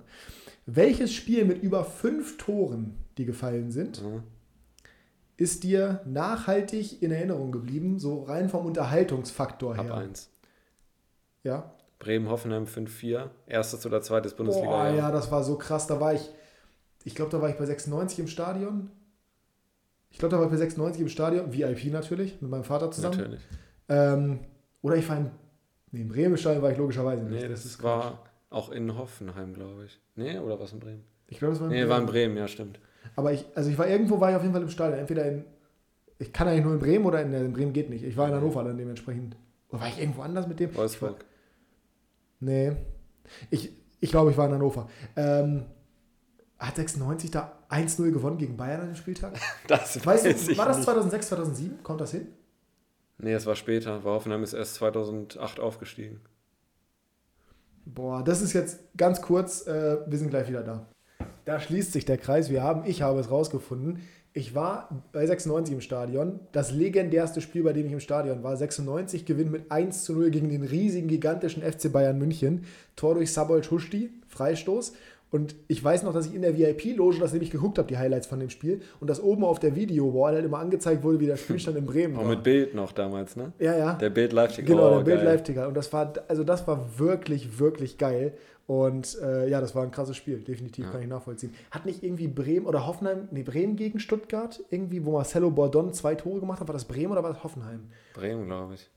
[0.66, 4.22] Welches Spiel mit über fünf Toren, die gefallen sind, Ja.
[5.38, 9.94] Ist dir nachhaltig in Erinnerung geblieben, so rein vom Unterhaltungsfaktor Hab her?
[9.94, 10.30] eins.
[11.44, 11.72] Ja.
[12.00, 13.30] Bremen-Hoffenheim 5-4.
[13.46, 14.66] Erstes oder zweites Bundesliga.
[14.68, 15.86] Boah, ja, das war so krass.
[15.86, 16.28] Da war ich,
[17.04, 18.90] ich glaube, da war ich bei 96 im Stadion.
[20.10, 23.16] Ich glaube, da war ich bei 96 im Stadion, VIP natürlich, mit meinem Vater zusammen.
[23.18, 23.40] Natürlich.
[23.88, 24.40] Ähm,
[24.82, 25.30] oder ich war in,
[25.92, 27.42] nee, im Bremen-Stadion war ich logischerweise nicht.
[27.42, 30.00] Nee, das ist war auch in Hoffenheim, glaube ich.
[30.16, 31.04] Nee, oder was in Bremen?
[31.28, 31.90] Ich glaube, es war in Nee, Bremen.
[31.90, 32.80] war in Bremen, ja, stimmt.
[33.16, 34.98] Aber ich, also ich war irgendwo, war ich auf jeden Fall im Stadion.
[34.98, 35.44] Entweder in,
[36.18, 38.04] ich kann eigentlich nur in Bremen oder in, in Bremen geht nicht.
[38.04, 39.36] Ich war in Hannover dann dementsprechend.
[39.70, 40.74] Oder war ich irgendwo anders mit dem?
[40.74, 41.24] Wolfsburg.
[42.40, 42.76] Nee.
[43.50, 44.88] Ich, ich glaube, ich war in Hannover.
[45.16, 45.64] Ähm,
[46.58, 49.38] hat 96 da 1-0 gewonnen gegen Bayern an dem Spieltag?
[49.66, 50.86] Das Weißt weiß du, ich war das nicht.
[50.86, 51.82] 2006, 2007?
[51.82, 52.28] Kommt das hin?
[53.18, 54.04] Nee, es war später.
[54.04, 56.20] War Hoffenheim ist erst 2008 aufgestiegen.
[57.84, 59.66] Boah, das ist jetzt ganz kurz.
[59.66, 60.86] Äh, wir sind gleich wieder da.
[61.44, 62.50] Da schließt sich der Kreis.
[62.50, 64.00] Wir haben, ich habe es rausgefunden.
[64.34, 66.40] Ich war bei 96 im Stadion.
[66.52, 68.54] Das legendärste Spiel, bei dem ich im Stadion war.
[68.56, 72.64] 96 gewinnt mit 1 zu 0 gegen den riesigen, gigantischen FC Bayern München.
[72.96, 74.92] Tor durch Sabol Tuschti, Freistoß.
[75.30, 78.26] Und ich weiß noch, dass ich in der VIP-Loge das nämlich geguckt habe, die Highlights
[78.26, 78.80] von dem Spiel.
[79.00, 82.16] Und dass oben auf der Video-Wall halt immer angezeigt wurde, wie der Spielstand in Bremen
[82.16, 82.28] Auch war.
[82.28, 83.52] mit Bild noch damals, ne?
[83.58, 83.94] ja, ja.
[83.94, 85.26] Der Bild live Genau, oh, der Bild geil.
[85.26, 85.68] Live-Ticker.
[85.68, 88.34] Und das war, also das war wirklich, wirklich geil.
[88.68, 90.90] Und äh, ja, das war ein krasses Spiel, definitiv, Ja.
[90.92, 91.54] kann ich nachvollziehen.
[91.70, 96.14] Hat nicht irgendwie Bremen oder Hoffenheim, nee, Bremen gegen Stuttgart, irgendwie, wo Marcelo Bordon zwei
[96.14, 97.88] Tore gemacht hat, war das Bremen oder war das Hoffenheim?
[98.12, 98.90] Bremen, glaube ich.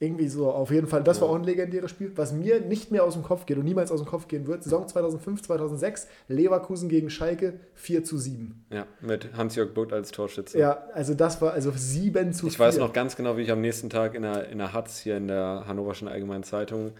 [0.00, 1.02] Irgendwie so, auf jeden Fall.
[1.02, 1.34] Das war Ja.
[1.34, 4.00] auch ein legendäres Spiel, was mir nicht mehr aus dem Kopf geht und niemals aus
[4.00, 4.62] dem Kopf gehen wird.
[4.62, 8.64] Saison 2005, 2006, Leverkusen gegen Schalke, 4 zu 7.
[8.72, 10.58] Ja, mit Hans-Jörg Butt als Torschütze.
[10.58, 12.48] Ja, also das war also 7 zu 4.
[12.48, 15.00] Ich weiß noch ganz genau, wie ich am nächsten Tag in der, in der Hatz
[15.00, 16.92] hier in der Hannoverschen Allgemeinen Zeitung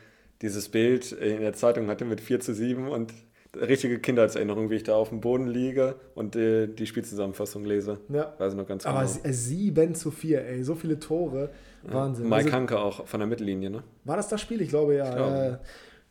[0.42, 3.12] dieses Bild in der Zeitung hatte mit 4 zu 7 und
[3.56, 7.98] richtige Kindheitserinnerung, wie ich da auf dem Boden liege und äh, die Spielzusammenfassung lese.
[8.08, 8.34] Ja.
[8.38, 8.96] Weiß ich noch ganz genau.
[8.96, 11.50] Aber äh, 7 zu 4, ey, so viele Tore.
[11.82, 12.24] Wahnsinn.
[12.28, 13.82] Mike Also- Hanke auch von der Mittellinie, ne?
[14.04, 14.60] War das das Spiel?
[14.60, 15.08] Ich glaube ja.
[15.08, 15.60] Ich glaube.
[15.62, 15.66] Äh,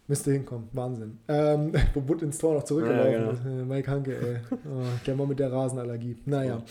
[0.08, 0.70] müsste hinkommen.
[0.74, 1.20] Wahnsinn.
[1.28, 3.32] Ähm, wo Butt ins Tor noch zurückgelaufen Ja, genau.
[3.32, 3.46] ist.
[3.46, 4.38] Äh, Mike Hanke, ey.
[4.52, 6.18] Oh, der Mann mit der Rasenallergie.
[6.26, 6.64] Naja.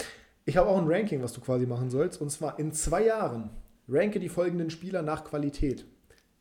[0.46, 2.20] Ich habe auch ein Ranking, was du quasi machen sollst.
[2.20, 3.50] Und zwar in zwei Jahren.
[3.88, 5.84] Ranke die folgenden Spieler nach Qualität.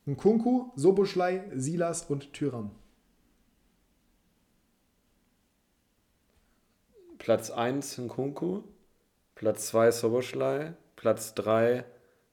[0.06, 2.70] Nkunku, Soboschlei, Silas und Tyram.
[7.18, 8.62] Platz 1 Nkunku,
[9.34, 11.84] Platz 2 Soboschlei, Platz 3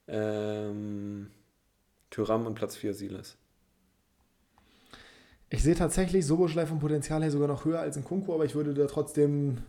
[0.07, 1.31] ähm,
[2.11, 3.37] Tyram und Platz 4 Silas.
[5.49, 8.73] Ich sehe tatsächlich Soboschlei vom Potenzial her sogar noch höher als Nkunku, aber ich würde
[8.73, 9.63] da trotzdem.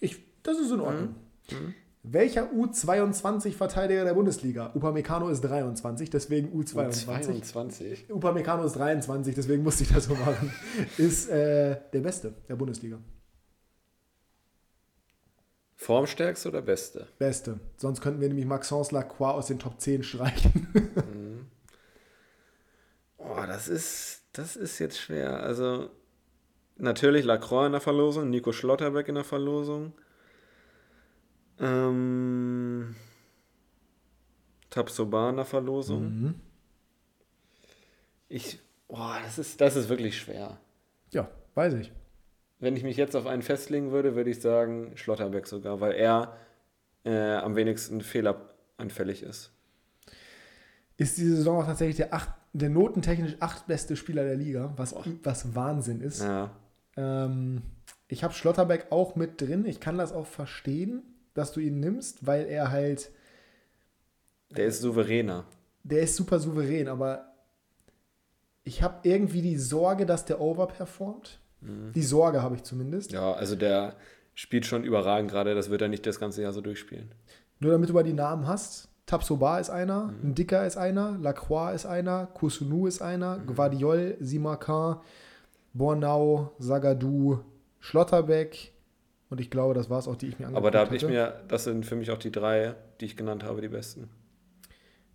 [0.00, 1.14] Ich, das ist in Ordnung.
[1.50, 1.74] Mhm.
[2.04, 4.72] Welcher U22-Verteidiger der Bundesliga?
[4.74, 7.04] Upamecano ist 23, deswegen U22.
[7.04, 8.10] 22.
[8.10, 10.52] Upamecano ist 23, deswegen musste ich das so machen.
[10.98, 12.98] Ist äh, der Beste der Bundesliga.
[15.76, 17.06] Formstärkste oder beste?
[17.18, 17.60] Beste.
[17.76, 20.68] Sonst könnten wir nämlich Maxence Lacroix aus den Top 10 streichen.
[23.24, 25.40] Oh, das ist, das ist jetzt schwer.
[25.44, 25.90] Also,
[26.76, 29.92] natürlich Lacroix in der Verlosung, Nico Schlotterbeck in der Verlosung.
[31.60, 32.94] Ähm,
[34.70, 36.04] Tabsoba in der Verlosung.
[36.04, 36.34] Mhm.
[38.28, 40.58] Ich, oh, das ist, das ist wirklich schwer.
[41.10, 41.92] Ja, weiß ich.
[42.58, 46.36] Wenn ich mich jetzt auf einen festlegen würde, würde ich sagen Schlotterbeck sogar, weil er
[47.04, 49.50] äh, am wenigsten fehleranfällig ist.
[50.96, 55.04] Ist diese Saison auch tatsächlich der, acht, der notentechnisch achtbeste Spieler der Liga, was, Boah.
[55.24, 56.22] was Wahnsinn ist.
[56.22, 56.50] Ja,
[56.96, 57.62] Ähm,
[58.08, 59.66] ich habe Schlotterbeck auch mit drin.
[59.66, 61.02] Ich kann das auch verstehen,
[61.34, 63.10] dass du ihn nimmst, weil er halt,
[64.50, 65.44] der ist souveräner.
[65.82, 67.32] der ist super souverän, aber
[68.64, 71.38] ich habe irgendwie die Sorge, dass der overperformt.
[71.94, 73.12] Die Sorge habe ich zumindest.
[73.12, 73.94] Ja, also der
[74.34, 77.14] spielt schon überragend gerade, das wird er nicht das ganze Jahr so durchspielen.
[77.60, 78.88] Nur damit du mal die Namen hast.
[79.06, 84.96] Tabsoba ist einer, ein Dicker ist einer, Lacroix ist einer, Kusunu ist einer, Guardiol, Simakan,
[85.72, 87.40] Bornau, Zagadou,
[87.78, 88.72] Schlotterbeck
[89.32, 91.06] und ich glaube, das war es auch, die ich mir angeguckt Aber da habe ich
[91.06, 94.08] mir, das sind für mich auch die drei, die ich genannt habe, die besten.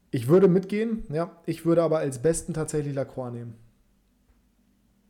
[0.09, 1.31] Ich würde mitgehen, ja.
[1.45, 3.55] Ich würde aber als besten tatsächlich Lacroix nehmen.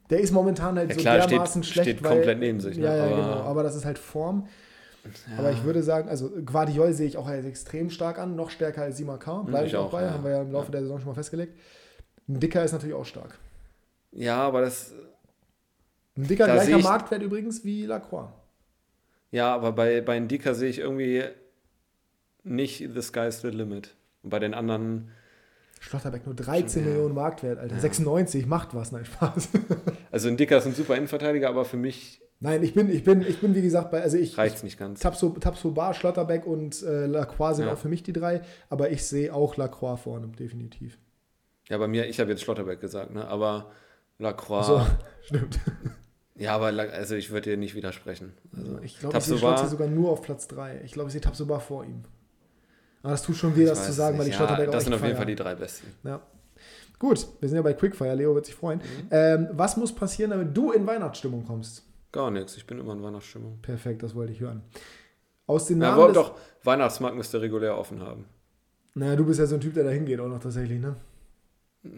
[0.10, 2.78] Der ist momentan halt Ja, so klar, steht- dermaßen schlecht, steht weil, komplett neben sich,
[2.78, 2.84] ne?
[2.86, 3.34] Ja, ja, Aber- genau.
[3.44, 4.48] Aber das ist halt Form.
[5.38, 8.82] Aber ich würde sagen, also Guardiol sehe ich auch als extrem stark an, noch stärker
[8.82, 9.46] als Simakan.
[9.46, 10.12] Bleibe ich auch bei, ja.
[10.12, 11.58] haben wir ja im Laufe der Saison schon mal festgelegt.
[12.28, 13.38] Ein Dicker ist natürlich auch stark.
[14.12, 14.94] Ja, aber das,
[16.18, 18.28] Ein Dicker Da gleicher Marktwert übrigens wie Lacroix.
[19.32, 21.24] Ja, aber bei, bei Ndika sehe ich irgendwie
[22.44, 23.96] nicht the sky's the limit.
[24.24, 25.12] Und bei den anderen,
[25.80, 26.90] Schlotterbeck nur 13 Ja.
[26.90, 27.80] Millionen Marktwert, Alter.
[27.80, 29.50] 96, macht was, nein, Spaß.
[30.12, 33.40] also Ndika ist ein super Innenverteidiger, aber für mich nein, ich bin, ich bin, ich
[33.40, 35.00] bin wie gesagt bei, also ich, reicht es nicht ganz.
[35.02, 37.74] Tapso, Tapso Bar, Schlotterbeck und äh, Lacroix sind Ja.
[37.74, 40.98] auch für mich die drei, aber ich sehe auch Lacroix vorne, definitiv.
[41.70, 43.28] Ja, bei mir, ich habe jetzt Schlotterbeck gesagt, ne?
[43.28, 43.72] aber
[44.20, 44.82] Lacroix, So,
[45.24, 45.60] stimmt.
[46.38, 48.34] Ja, aber also ich würde dir nicht widersprechen.
[48.56, 50.82] Also, Ich glaube, ich sehe Tabsoba- Schlotti sogar nur auf Platz 3.
[50.86, 52.04] Ich glaube, ich sehe Tapso Bar vor ihm.
[53.04, 54.34] Aber das tut schon weh, das weiß zu sagen, weil nicht.
[54.34, 55.16] ich Schlotterbeck ja, auch Das sind auf jeden.
[55.16, 55.88] Fall die drei besten.
[56.04, 56.22] Ja.
[57.00, 58.80] Gut, wir sind ja bei Quickfire, Leo wird sich freuen.
[58.80, 59.08] Mhm.
[59.12, 61.84] Ähm, was muss passieren, damit du in Weihnachtsstimmung kommst?
[62.12, 63.60] Gar nichts, ich bin immer in Weihnachtsstimmung.
[63.62, 64.64] Perfekt, das wollte ich hören.
[65.46, 68.26] Aus den Ja, Namen des- doch, Weihnachtsmarkt müsste regulär offen haben.
[68.96, 70.96] Naja, du bist ja so ein Typ, der da hingeht auch noch tatsächlich, ne?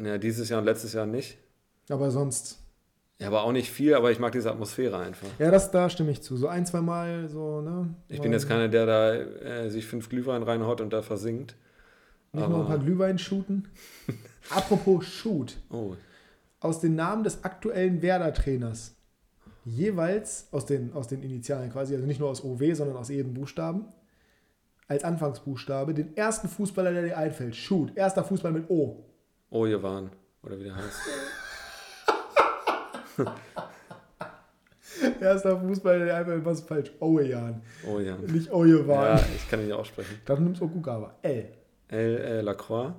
[0.03, 1.37] Ja, dieses Jahr und letztes Jahr nicht.
[1.89, 2.59] Aber sonst.
[3.21, 5.27] Ja, aber auch nicht viel, aber ich mag diese Atmosphäre einfach.
[5.39, 6.37] Ja, das, da stimme ich zu.
[6.37, 7.93] So ein, zwei Mal so, ne?
[8.07, 11.55] Ich bin jetzt keiner, der da äh, sich fünf Glühwein reinhaut und da versinkt.
[12.31, 13.67] Nicht nur ein paar aber- Glühwein shooten.
[14.49, 15.57] Apropos Shoot.
[15.69, 15.95] Oh,
[16.61, 18.95] Aus den Namen des aktuellen Werder-Trainers.
[19.65, 23.33] Jeweils aus den, aus den Initialen quasi, also nicht nur aus OW, sondern aus jedem
[23.33, 23.85] Buchstaben.
[24.87, 27.55] Als Anfangsbuchstabe den ersten Fußballer, der dir einfällt.
[27.55, 27.95] Shoot.
[27.95, 29.03] Erster Fußball mit O.
[29.51, 30.09] Ojewan,
[30.41, 30.87] oder wie der heißt.
[35.21, 36.91] Erster Fußballer, der dir einfällt, was ist falsch?
[36.99, 37.61] Owejan.
[37.87, 38.25] Ojan.
[38.25, 39.17] Nicht Ojewan.
[39.17, 40.15] Ja, ich kann ihn nicht aussprechen.
[40.25, 41.15] Dann nimmst du Okugawa.
[41.21, 41.51] L.
[41.87, 42.93] El äh, Lacroix,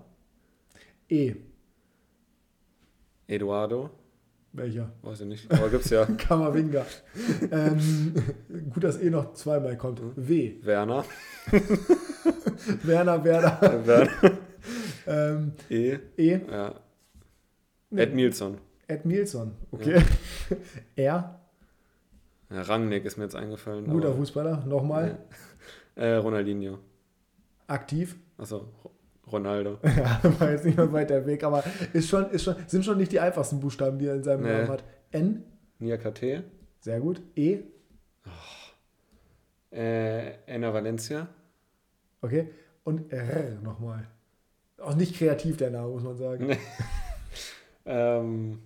[1.09, 1.35] E.
[3.27, 3.91] Eduardo,
[4.53, 4.91] Welcher?
[5.03, 6.05] weiß ich nicht, aber gibt's ja.
[6.19, 6.85] Kammerwinger.
[7.53, 8.15] ähm,
[8.73, 10.01] gut, dass E noch zweimal kommt.
[10.17, 10.55] W.
[10.63, 11.05] Werner,
[12.83, 13.87] Werner Werder.
[13.87, 14.11] Werner,
[15.07, 16.41] ähm, E, e.
[16.51, 16.75] ja.
[17.91, 18.03] Nee.
[18.03, 18.59] Ed Nilsson.
[18.91, 19.53] Ed Nilsson.
[19.71, 20.03] Okay.
[20.97, 21.41] R.
[22.51, 23.87] Ja, Rangnick ist mir jetzt eingefallen.
[23.89, 24.65] Guter Fußballer.
[24.67, 25.09] Nochmal.
[25.09, 25.19] Ja.
[25.97, 26.79] Äh, Ronaldinho.
[27.67, 28.17] Aktiv.
[28.39, 28.69] Achso,
[29.31, 29.79] Ronaldo.
[29.85, 31.63] Ja, war jetzt nicht mehr weiter weg, aber
[31.93, 34.53] ist schon, ist schon, sind schon nicht die einfachsten Buchstaben, die er in seinem Nee.
[34.53, 34.85] Namen hat.
[35.11, 35.43] N.
[35.79, 36.45] Niakate.
[36.79, 37.21] Sehr gut.
[37.37, 37.59] E.
[39.73, 41.29] Äh, Enna Valencia.
[42.23, 42.49] Okay.
[42.85, 44.07] Und R nochmal.
[44.79, 46.47] Auch nicht kreativ, der Name, muss man sagen.
[46.47, 46.59] Nee.
[47.85, 48.61] ähm,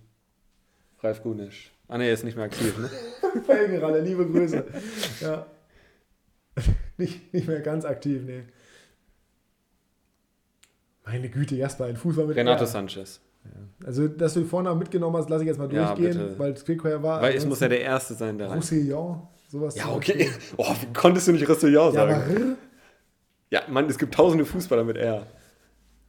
[1.05, 1.71] Ralf Gunisch.
[1.87, 2.89] Ah ne, ist nicht mehr aktiv, ne?
[3.45, 4.65] Felgenralle, liebe Grüße.
[5.21, 5.45] ja.
[6.97, 8.43] Nicht, nicht mehr ganz aktiv, nee.
[11.05, 12.67] Meine Güte, Jasper, ein Fußball mit Renato R.
[12.67, 13.19] Sanchez.
[13.85, 16.39] Also, dass du vorne mitgenommen hast, lasse ich jetzt mal Ja, durchgehen, bitte.
[16.39, 17.21] weil es Quickfire war.
[17.21, 18.51] Weil es muss ja der Erste sein, der.
[18.51, 19.75] Roussillon, sowas.
[19.75, 20.31] Ja, okay.
[20.57, 22.57] Oh, wie konntest du nicht Roussillon Ja, sagen?
[23.51, 25.27] Ja, Mann, es gibt tausende Fußballer mit R.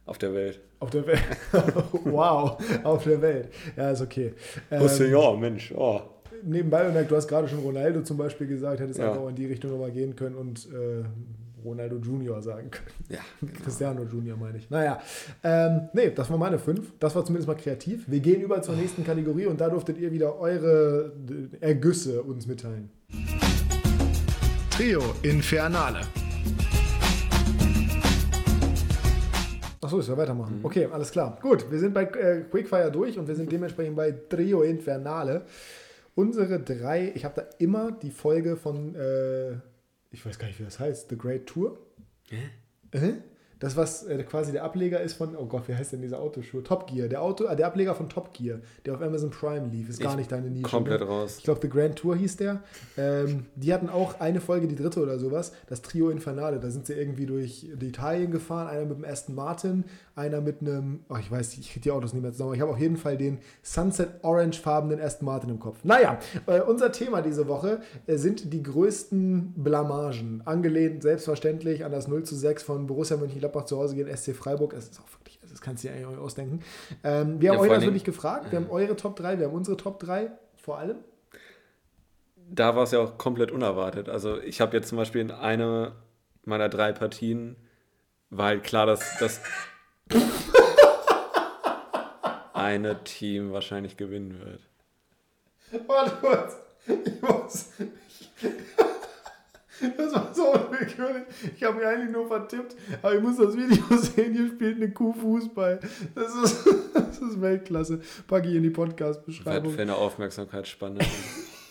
[0.07, 0.59] Auf der Welt.
[0.79, 1.21] auf der Welt.
[2.05, 3.49] wow, auf der Welt.
[3.75, 4.33] Ja, ist okay.
[4.71, 5.71] Ähm, Roussillon, Mensch.
[5.75, 6.01] Oh.
[6.43, 9.09] nebenbei bemerkt, du hast gerade schon Ronaldo zum Beispiel gesagt, hättest Ja.
[9.09, 11.03] einfach auch in die Richtung nochmal gehen können und äh,
[11.65, 12.87] Ronaldo Junior sagen können.
[13.09, 13.19] Ja,
[13.63, 14.69] Cristiano Junior meine ich.
[14.69, 15.01] Naja,
[15.43, 16.93] ähm, nee, das war meine fünf.
[16.99, 18.05] Das war zumindest mal kreativ.
[18.07, 21.11] Wir gehen über zur nächsten Kategorie und da durftet ihr wieder eure
[21.61, 22.89] äh, Ergüsse uns mitteilen.
[24.69, 26.01] Trio Infernale.
[29.81, 30.59] Achso, ich soll weitermachen.
[30.63, 31.37] Okay, alles klar.
[31.41, 35.45] Gut, wir sind bei äh, Quickfire durch und wir sind dementsprechend bei Trio Infernale.
[36.15, 39.51] Unsere drei, ich habe da immer die Folge von, äh,
[40.09, 41.77] ich weiß gar nicht, wie das heißt, The Great Tour.
[42.91, 43.13] Äh?
[43.59, 46.63] Das, was äh, quasi der Ableger ist von, oh Gott, wie heißt denn diese Autoschuhe?
[46.63, 47.07] Top Gear.
[47.07, 50.11] Der, Auto, äh, der Ableger von Top Gear, der auf Amazon Prime lief, ist gar
[50.11, 50.69] Ich nicht deine Nische.
[50.69, 51.07] komplett ne?
[51.07, 51.35] raus.
[51.39, 52.61] Ich glaube, The Grand Tour hieß der.
[52.97, 56.59] Ähm, die hatten auch eine Folge, die dritte oder sowas, das Trio Infernale.
[56.59, 58.67] Da sind sie irgendwie durch Italien gefahren.
[58.67, 59.85] Einer mit dem Aston Martin,
[60.15, 62.53] einer mit einem, oh, ich weiß, ich kriege die Autos nicht mehr zusammen.
[62.53, 65.79] Ich habe auf jeden Fall den Sunset Orange-farbenen Aston Martin im Kopf.
[65.83, 70.41] Naja, äh, unser Thema diese Woche äh, sind die größten Blamagen.
[70.45, 74.73] Angelehnt selbstverständlich an das 0 zu 6 von Borussia Mönchengladbach zu Hause gegen SC Freiburg.
[74.73, 76.61] Es ist auch wirklich, das kannst du dir eigentlich ausdenken.
[77.03, 78.51] Ähm, wir haben Ja, euch natürlich gefragt.
[78.51, 80.97] Wir haben eure Top 3, wir haben unsere Top 3 vor allem.
[82.49, 84.07] Da war es ja auch komplett unerwartet.
[84.09, 85.93] Also ich habe jetzt zum Beispiel in einer
[86.45, 87.57] meiner drei Partien
[88.29, 89.41] war halt klar, dass das
[92.53, 94.61] eine Team wahrscheinlich gewinnen wird.
[95.87, 96.55] Warte kurz.
[96.87, 97.69] Ich muss.
[99.97, 101.23] Das war so unwillkürlich.
[101.55, 104.33] Ich habe mich eigentlich nur vertippt, aber ich muss das Video sehen.
[104.33, 105.79] Hier spielt eine Kuh Fußball.
[106.15, 107.99] Das ist, das ist Weltklasse.
[108.27, 109.73] Packe ich in die Podcast-Beschreibung.
[109.73, 110.99] für eine Aufmerksamkeitsspanne.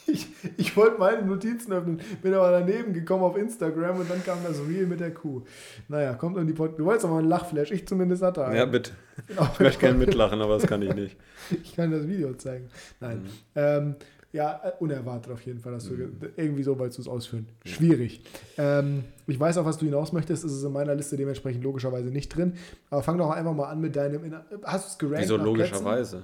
[0.08, 0.24] Ich,
[0.56, 4.60] ich wollte meine Notizen öffnen, bin aber daneben gekommen auf Instagram und dann kam das
[4.60, 5.42] Reel mit der Kuh.
[5.88, 6.78] Naja, kommt in die Podcast.
[6.78, 7.72] Du wolltest aber einen Lachflash.
[7.72, 8.54] Ich zumindest hatte einen.
[8.54, 8.92] ja, bitte.
[9.26, 9.48] Genau.
[9.54, 11.16] Ich möchte gerne mitlachen, aber das kann ich nicht.
[11.60, 12.68] Ich kann das Video zeigen.
[13.00, 13.22] Nein.
[13.22, 13.28] Mhm.
[13.56, 13.94] Ähm,
[14.36, 15.94] ja, äh, unerwartet auf jeden Fall, dass du
[16.36, 17.48] irgendwie so wolltest du es ausführen.
[17.64, 18.22] Schwierig.
[18.58, 20.44] Ähm, ich weiß auch, was du hinaus möchtest.
[20.44, 22.54] Es ist in meiner Liste dementsprechend logischerweise nicht drin.
[22.90, 24.24] Aber fang doch einfach mal an mit deinem.
[24.24, 25.22] In, hast du es gerankt?
[25.22, 25.46] Wieso Plätzen?
[25.46, 26.22] logischerweise?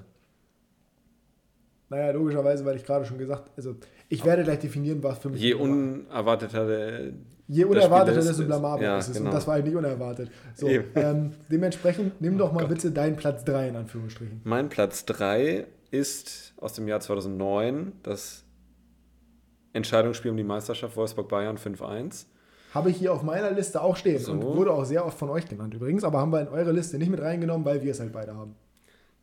[1.89, 3.77] Naja, logischerweise, weil ich gerade schon gesagt also
[4.09, 5.41] ich werde gleich definieren, was für mich.
[5.41, 7.13] Je unerwarteter der.
[7.49, 9.17] Je unerwarteter, desto blamabler ja, ist es.
[9.17, 9.31] genau.
[9.31, 10.31] Und das war halt nicht unerwartet.
[10.55, 12.71] So, ähm, dementsprechend nimm doch mal Gott.
[12.71, 14.41] bitte deinen Platz 3 in Anführungsstrichen.
[14.45, 18.45] Mein Platz 3 ist aus dem Jahr 2009 das
[19.73, 22.27] Entscheidungsspiel um die Meisterschaft Wolfsburg-Bayern 5-1.
[22.75, 24.33] Habe ich hier auf meiner Liste auch stehen So.
[24.33, 26.99] und wurde auch sehr oft von euch genannt übrigens, aber haben wir in eure Liste
[26.99, 28.55] nicht mit reingenommen, weil wir es halt beide haben.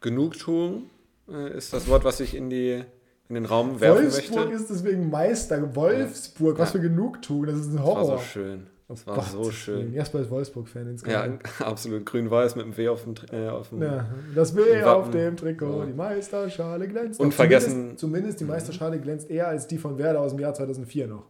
[0.02, 0.84] Genugtuung
[1.28, 2.84] äh, ist das Wort, was ich in, die,
[3.28, 4.54] in den Raum werfen Wolfsburg möchte.
[4.56, 5.76] ist deswegen Meister.
[5.76, 6.80] Wolfsburg, was Ja.
[6.80, 7.46] für Genugtuung.
[7.48, 8.18] Das ist ein Das war Horror.
[8.20, 8.68] so schön.
[8.90, 9.94] Das war Gott, so schön.
[9.94, 11.44] Jasper ist Wolfsburg-Fan Ja, insgesamt.
[11.62, 12.06] absolut.
[12.08, 15.72] Grün-Weiß mit dem W auf dem, äh, auf dem Ja, das W auf dem Trikot,
[15.82, 15.86] So.
[15.86, 17.20] die Meisterschale glänzt.
[17.20, 20.54] Und vergessen- Zumindest, zumindest die Meisterschale glänzt eher als die von Werder aus dem Jahr
[20.56, 21.28] 2004 noch.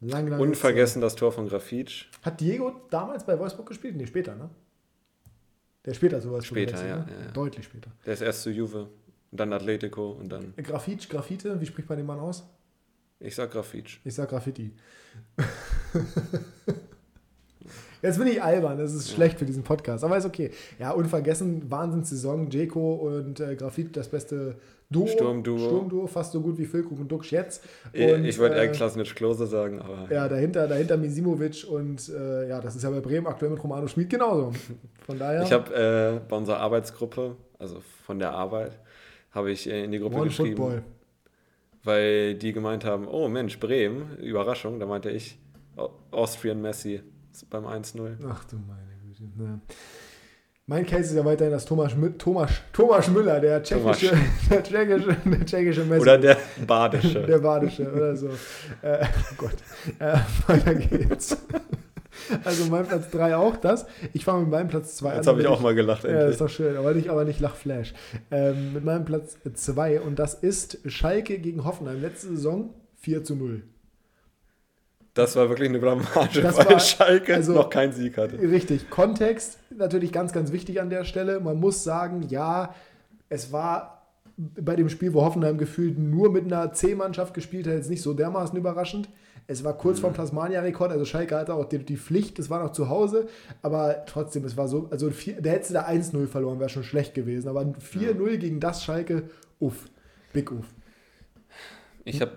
[0.00, 2.06] Lang, lang Unvergessen das Tor von Grafitsch.
[2.22, 3.96] Hat Diego damals bei Wolfsburg gespielt?
[3.96, 4.48] Nee, später, ne?
[5.86, 7.06] Der später Wolfsburg Später, ja, ne?
[7.10, 7.30] ja, ja.
[7.32, 7.90] Deutlich später.
[8.04, 8.82] Der ist erst zu Juve,
[9.30, 10.52] und dann Atletico und dann.
[10.58, 12.44] Grafitsch, Graffite, wie spricht man den Mann aus?
[13.20, 13.98] Ich sag Grafitsch.
[14.04, 14.72] Ich sag Graffiti.
[18.00, 20.52] Jetzt bin ich albern, das ist schlecht für diesen Podcast, aber ist okay.
[20.78, 24.54] Ja, unvergessen, Wahnsinnssaison, Jeko und äh, Grafit, das beste
[24.88, 25.08] Duo.
[25.08, 25.58] Sturmduo.
[25.58, 27.64] Sturmduo, fast so gut wie Füllkrug und Duxch jetzt.
[27.92, 30.06] Ich, Und, ich würde äh, eher Klasnitsch Klose sagen, aber.
[30.14, 33.88] Ja, dahinter, dahinter Misimovic und äh, ja, das ist ja bei Bremen aktuell mit Romano
[33.88, 34.52] Schmid genauso.
[35.04, 38.78] Von daher, Ich habe äh, bei unserer Arbeitsgruppe, also von der Arbeit,
[39.32, 40.82] habe ich äh, in die Gruppe One geschrieben, Football.
[41.88, 44.78] Weil die gemeint haben, oh Mensch, Bremen, Überraschung.
[44.78, 45.38] Da meinte ich,
[45.76, 47.00] Au- Austrian Messi
[47.50, 48.16] beim 1-0.
[48.28, 49.22] Ach du meine Güte.
[49.38, 49.58] Ja.
[50.66, 54.14] Mein Case ist ja weiterhin das Thomas, Thomas, Thomas Müller, der tschechische,
[54.50, 56.02] der tschechische, der tschechische Messi.
[56.02, 56.36] Oder der
[56.66, 57.22] Badische.
[57.22, 58.28] Der Badische oder so.
[58.82, 59.54] Äh, oh Gott.
[59.98, 61.36] Äh, weiter geht's.
[62.44, 63.86] Also mein Platz 3 auch das.
[64.12, 65.16] Ich fange mit meinem Platz 2 an.
[65.16, 66.30] Jetzt habe ich auch mal gelacht, Ja, endlich.
[66.32, 67.94] ist doch schön, aber nicht, aber nicht Lachflash.
[68.30, 72.00] Ähm, mit meinem Platz 2 und das ist Schalke gegen Hoffenheim.
[72.00, 73.62] Letzte Saison 4 zu 0.
[75.14, 78.38] Das war wirklich eine Blamage, Das weil war- Schalke also- noch keinen Sieg hatte.
[78.38, 81.40] Richtig, Kontext natürlich ganz, ganz wichtig an der Stelle.
[81.40, 82.74] Man muss sagen, ja,
[83.28, 83.94] es war
[84.36, 88.14] bei dem Spiel, wo Hoffenheim gefühlt nur mit einer C-Mannschaft gespielt hat, jetzt nicht so
[88.14, 89.08] dermaßen überraschend.
[89.50, 92.72] Es war kurz vorm Plasmania-Rekord, also Schalke hatte auch die, die Pflicht, es war noch
[92.72, 93.28] zu Hause,
[93.62, 97.14] aber trotzdem, es war so, also vier, der hätte da 1-0 verloren, wäre schon schlecht
[97.14, 99.88] gewesen, aber ein 4-0 gegen das Schalke, uff,
[100.34, 100.66] big uff.
[102.04, 102.32] Ich habe,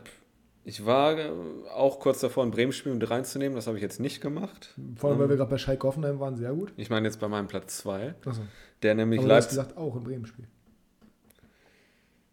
[0.63, 1.29] ich war äh,
[1.75, 3.55] auch kurz davor, ein Bremen-Spiel mit reinzunehmen.
[3.55, 4.73] Das habe ich jetzt nicht gemacht.
[4.95, 6.71] Vor allem, weil wir gerade bei Schalke Hoffenheim waren, sehr gut.
[6.77, 8.41] Ich meine jetzt bei meinem Platz 2, Achso.
[8.83, 10.47] der nämlich Aber du hast Leipzig, gesagt, auch im Bremen-Spiel.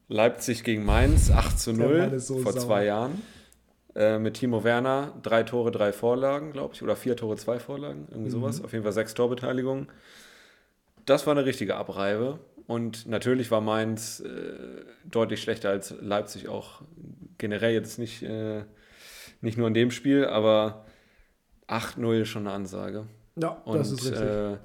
[0.08, 2.62] Leipzig gegen Mainz 8 zu Der 0 Mann ist so vor sauer.
[2.62, 3.20] zwei Jahren.
[3.98, 6.82] Äh, mit Timo Werner, drei Tore, drei Vorlagen, glaube ich.
[6.84, 8.32] Oder vier Tore, zwei Vorlagen, irgendwie Mhm.
[8.40, 8.62] sowas.
[8.62, 9.88] Auf jeden Fall sechs Torbeteiligungen.
[11.04, 12.38] Das war eine richtige Abreibe.
[12.68, 16.82] Und natürlich war Mainz äh, deutlich schlechter als Leipzig auch
[17.38, 18.62] generell jetzt nicht, äh,
[19.40, 20.84] nicht nur in dem Spiel, aber
[21.66, 23.06] 8-0 ist schon eine Ansage.
[23.36, 24.20] Ja, Und das ist richtig.
[24.20, 24.58] äh,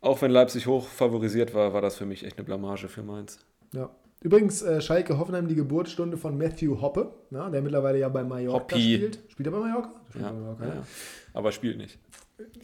[0.00, 3.38] auch wenn Leipzig hoch favorisiert war, war das für mich echt eine Blamage für Mainz.
[3.74, 3.90] Ja.
[4.24, 8.74] Übrigens, äh, Schalke Hoffenheim die Geburtsstunde von Matthew Hoppe, ja, der mittlerweile ja bei Mallorca
[8.74, 8.94] Hoppi.
[8.96, 9.18] spielt.
[9.28, 9.90] Spielt er bei Mallorca?
[10.08, 10.86] Spielt Ja, bei Mallorca, ja.
[11.34, 11.98] Aber spielt nicht.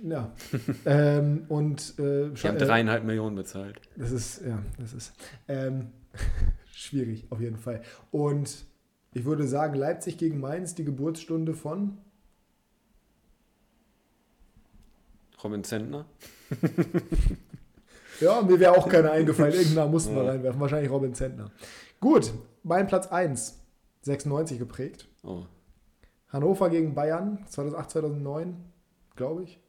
[0.03, 0.33] ja.
[0.87, 3.79] ähm, und äh, haben äh, dreieinhalb Millionen bezahlt.
[3.95, 5.13] das ist, ja, das ist
[5.49, 5.89] ähm,
[6.73, 7.83] schwierig auf jeden Fall.
[8.11, 8.65] Und
[9.13, 11.99] ich würde sagen, Leipzig gegen Mainz, die Geburtsstunde von
[15.45, 16.07] Robin Zentner.
[18.21, 19.55] Ja, mir wäre auch keiner eingefallen.
[19.55, 20.31] Irgendwann mussten wir Ja.
[20.31, 20.61] reinwerfen.
[20.61, 21.51] Wahrscheinlich Robin Zentner.
[22.01, 23.57] Gut, mein Platz 1.
[24.03, 25.09] 96 geprägt.
[25.23, 25.43] Oh.
[26.29, 28.57] Hannover gegen Bayern, 2008, 2009,
[29.17, 29.61] glaube ich.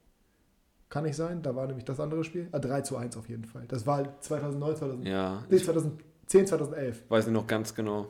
[0.90, 1.42] Kann nicht sein.
[1.42, 2.48] Da war nämlich das andere Spiel.
[2.52, 3.66] Ah, 3 zu 1 auf jeden Fall.
[3.68, 7.04] Das war 2009, 2000, Ja, nee, ich 2010, 2011.
[7.10, 8.08] weiß nicht noch ganz genau.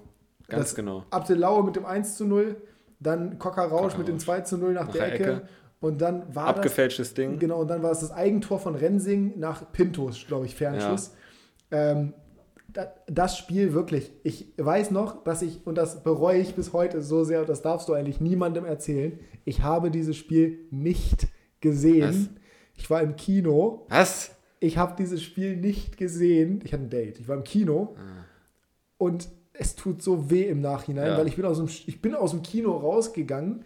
[0.47, 1.05] Ganz Das- genau.
[1.11, 2.55] Abdelaue mit dem 1 zu 0.
[2.99, 4.25] Dann Cocker Rausch Cocker mit dem Rausch.
[4.25, 5.23] 2 zu 0 nach, Nach der der Ecke.
[5.31, 5.47] Ecke.
[5.81, 7.39] Und dann war das Abgefälschtes Ding.
[7.39, 11.11] Genau, und dann war es das Eigentor von Rensing nach Pintos, glaube ich, Fernschuss.
[11.71, 12.13] Ähm,
[12.71, 17.01] da, das Spiel wirklich, ich weiß noch, dass ich, und das bereue ich bis heute
[17.01, 21.27] so sehr, und das darfst du eigentlich niemandem erzählen, ich habe dieses Spiel nicht
[21.61, 22.37] gesehen.
[22.75, 24.31] Ich war im Kino, Was?
[24.59, 26.61] ich habe dieses Spiel nicht gesehen.
[26.63, 27.95] Ich hatte ein Date, ich war im Kino
[28.97, 31.17] und es tut so weh im Nachhinein, Ja.
[31.17, 33.63] weil ich bin, aus dem, ich bin aus dem Kino rausgegangen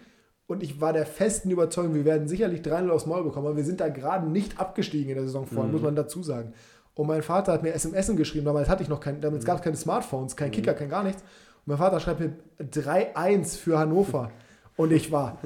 [0.48, 3.64] und ich war der festen Überzeugung, wir werden sicherlich 3-0 aufs Maul bekommen, aber wir
[3.64, 6.54] sind da gerade nicht abgestiegen in der Saison vorher, muss man dazu sagen.
[6.94, 9.64] Und mein Vater hat mir SMS geschrieben, damals hatte ich noch kein, damals gab es
[9.64, 11.22] keine Smartphones, kein Kicker, kein gar nichts.
[11.22, 14.32] Und mein Vater schreibt mir 3-1 für Hannover.
[14.78, 15.40] Und ich war,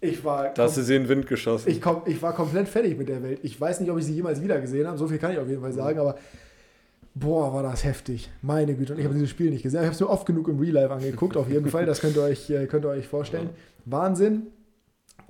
[0.00, 1.68] ich war, Da hast du sie in den Wind geschossen.
[1.68, 3.40] ich, komm, ich war komplett fertig mit der Welt.
[3.42, 4.96] Ich weiß nicht, ob ich sie jemals wieder gesehen habe.
[4.96, 5.98] So viel kann ich auf jeden Fall sagen.
[5.98, 6.16] Aber
[7.14, 8.30] boah, war das heftig.
[8.40, 8.92] Meine Güte.
[8.92, 9.80] Und ich habe dieses Spiel nicht gesehen.
[9.80, 11.36] Ich habe es mir oft genug im Real Life angeguckt.
[11.36, 11.84] Auf jeden Fall.
[11.84, 13.50] Das könnt ihr euch, äh, könnt ihr euch vorstellen.
[13.90, 14.48] Wahnsinn.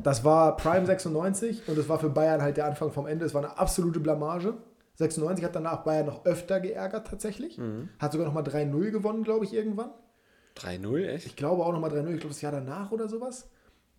[0.00, 3.24] Das war Prime 96 und es war für Bayern halt der Anfang vom Ende.
[3.24, 4.54] Es war eine absolute Blamage.
[4.94, 7.58] 96 hat danach Bayern noch öfter geärgert tatsächlich.
[7.58, 7.88] Mhm.
[7.98, 9.90] Hat sogar nochmal 3-0 gewonnen, glaube ich, irgendwann.
[10.56, 11.26] 3-0, echt?
[11.26, 13.48] Ich glaube auch nochmal 3-0, ich glaube das Jahr danach oder sowas.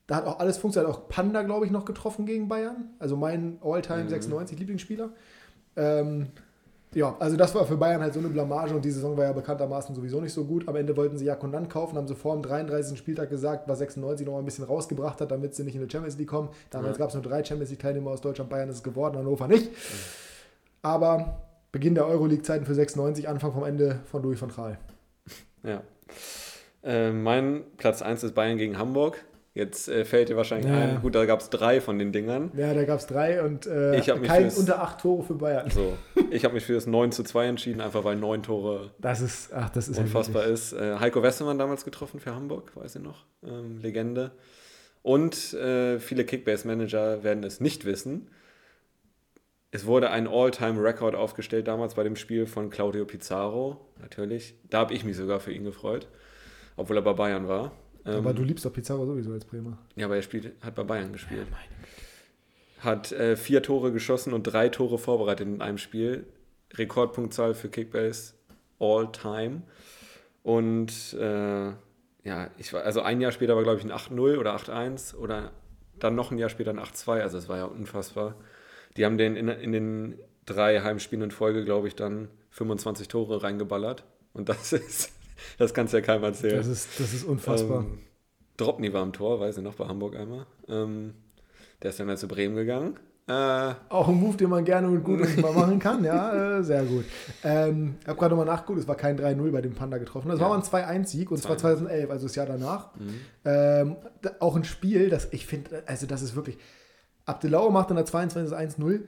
[0.07, 0.91] Da hat auch alles funktioniert.
[0.93, 2.89] Hat auch Panda, glaube ich, noch getroffen gegen Bayern.
[2.99, 4.09] Also mein All-Time Mhm.
[4.09, 5.11] 96 Lieblingsspieler.
[5.75, 6.27] Ähm,
[6.95, 9.31] Ja, also das war für Bayern halt so eine Blamage und die Saison war ja
[9.31, 10.67] bekanntermaßen sowieso nicht so gut.
[10.67, 12.97] Am Ende wollten sie ja Konant kaufen, haben sie vor dem 33.
[12.97, 16.17] Spieltag gesagt, was 96 noch ein bisschen rausgebracht hat, damit sie nicht in die Champions
[16.17, 16.49] League kommen.
[16.71, 17.03] Damals ja.
[17.03, 19.69] gab es nur drei Champions League-Teilnehmer aus Deutschland, Bayern ist es geworden, Hannover nicht.
[20.81, 24.79] Aber Beginn der Euroleague-Zeiten für 96, Anfang vom Ende von Louis van Gaal.
[25.61, 25.83] Ja.
[26.81, 29.23] Äh, mein Platz 1 ist Bayern gegen Hamburg.
[29.59, 30.79] Jetzt äh, fällt dir wahrscheinlich ja.
[30.79, 32.49] ein, gut, da gab es drei von den Dingern.
[32.55, 35.69] Ja, da gab es drei und äh, ich kein unter acht Tore für Bayern.
[35.69, 35.97] So,
[36.31, 39.51] ich habe mich für das 9 zu 2 entschieden, einfach weil neun Tore das ist,
[39.53, 40.71] ach, das ist unfassbar ja ist.
[40.71, 44.31] Äh, Heiko Westermann damals getroffen für Hamburg, weiß ich noch, ähm, Legende.
[45.01, 48.29] Und äh, viele Kickbase-Manager werden es nicht wissen.
[49.71, 54.55] Es wurde ein All-Time-Record aufgestellt damals bei dem Spiel von Claudio Pizarro, natürlich.
[54.69, 56.07] Da habe ich mich sogar für ihn gefreut,
[56.77, 57.73] obwohl er bei Bayern war.
[58.03, 59.77] Aber ähm, du liebst doch Pizarro sowieso als Bremer.
[59.95, 61.47] Ja, aber er spielt, hat bei Bayern gespielt.
[61.49, 61.57] Ja,
[62.83, 66.25] hat äh, vier Tore geschossen und drei Tore vorbereitet in einem Spiel.
[66.73, 68.33] Rekordpunktzahl für Kickbase
[68.79, 69.63] all time.
[70.43, 71.71] Und äh,
[72.23, 75.51] ja, ich war, also ein Jahr später war, glaube ich, ein 8-0 oder 8-1 oder
[75.97, 77.21] dann noch ein Jahr später ein 8-2.
[77.21, 78.35] Also es war ja unfassbar.
[78.97, 83.43] Die haben den in, in den drei Heimspielen in Folge, glaube ich, dann 25 Tore
[83.43, 84.03] reingeballert.
[84.33, 85.11] Und das ist
[85.57, 86.57] das kannst du ja keinem erzählen.
[86.57, 87.81] Das ist, das ist unfassbar.
[87.81, 87.99] Ähm,
[88.57, 90.45] Dropny war am Tor, weiß ich noch, bei Hamburg einmal.
[90.67, 91.13] Ähm,
[91.81, 92.99] der ist dann mal zu Bremen gegangen.
[93.29, 96.83] Äh, auch ein Move, den man gerne und gut mal machen kann, ja, äh, sehr
[96.83, 97.05] gut.
[97.43, 100.29] Ähm, ich habe gerade nochmal nachgeguckt, es war kein 3-0 bei dem Panda getroffen.
[100.29, 100.49] Das ja.
[100.49, 102.89] war mal ein 2-1-Sieg und zwar 2011, also das Jahr danach.
[102.95, 103.19] Mhm.
[103.45, 103.95] Ähm,
[104.39, 106.57] auch ein Spiel, das ich finde, also das ist wirklich.
[107.25, 109.01] Abdelau macht in der 22 1-0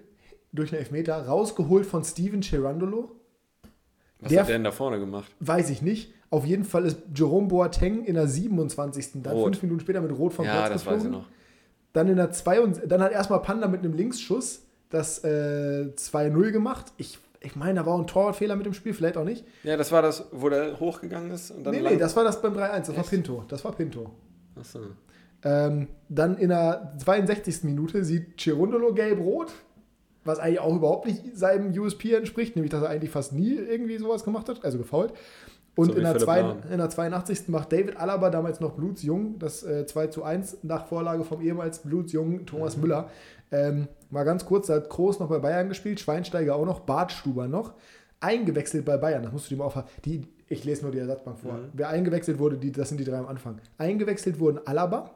[0.52, 3.16] durch einen Elfmeter, rausgeholt von Steven Cherandolo.
[4.20, 5.32] Was der, hat der denn da vorne gemacht?
[5.40, 6.14] Weiß ich nicht.
[6.32, 9.22] Auf jeden Fall ist Jerome Boateng in der 27.
[9.22, 9.44] Dann Rot.
[9.44, 11.00] fünf Minuten später mit Rot vom ja, Platz das geflogen.
[11.00, 11.26] Weiß ich noch.
[11.92, 16.52] Dann in der 2 und dann hat erstmal Panda mit einem Linksschuss das äh, 2-0
[16.52, 16.94] gemacht.
[16.96, 19.44] Ich, ich meine, da war ein Torfehler mit dem Spiel, vielleicht auch nicht.
[19.64, 21.52] Ja, das war das, wo der hochgegangen ist.
[21.52, 22.58] Und dann nee, nee, das war das beim 3-1.
[22.58, 22.98] Das Echt?
[22.98, 23.44] war Pinto.
[23.50, 24.10] Das war Pinto.
[24.58, 24.80] Achso.
[25.44, 27.64] Ähm, dann in der 62.
[27.64, 29.52] Minute sieht Chirundolo gelb-rot,
[30.24, 33.98] was eigentlich auch überhaupt nicht seinem USP entspricht, nämlich dass er eigentlich fast nie irgendwie
[33.98, 35.14] sowas gemacht hat, also gefault.
[35.76, 37.48] Und so in, der zwei, in, der 82.
[37.48, 41.80] macht David Alaba, damals noch blutsjung, das äh, 2 zu 1 nach Vorlage vom ehemals
[41.80, 42.82] blutsjungen Thomas mhm.
[42.82, 43.10] Müller.
[43.52, 47.48] Ähm, mal ganz kurz, da hat Kroos noch bei Bayern gespielt, Schweinsteiger auch noch, Bartstuber
[47.48, 47.74] noch.
[48.20, 49.88] Eingewechselt bei Bayern, das musst du dir mal aufhören.
[50.06, 51.54] Die, ich lese nur die Ersatzbank vor.
[51.54, 51.70] Mhm.
[51.74, 53.60] Wer eingewechselt wurde, die, das sind die drei am Anfang.
[53.78, 55.12] Eingewechselt wurden Alaba,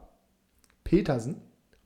[0.84, 1.36] Petersen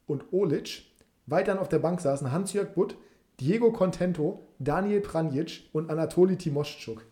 [0.06, 0.84] und Olic.
[1.26, 2.96] Weiterhin auf der Bank saßen Hans-Jörg Butt,
[3.40, 7.04] Diego Contento, Daniel Pranjic und Anatoli Timoschuk.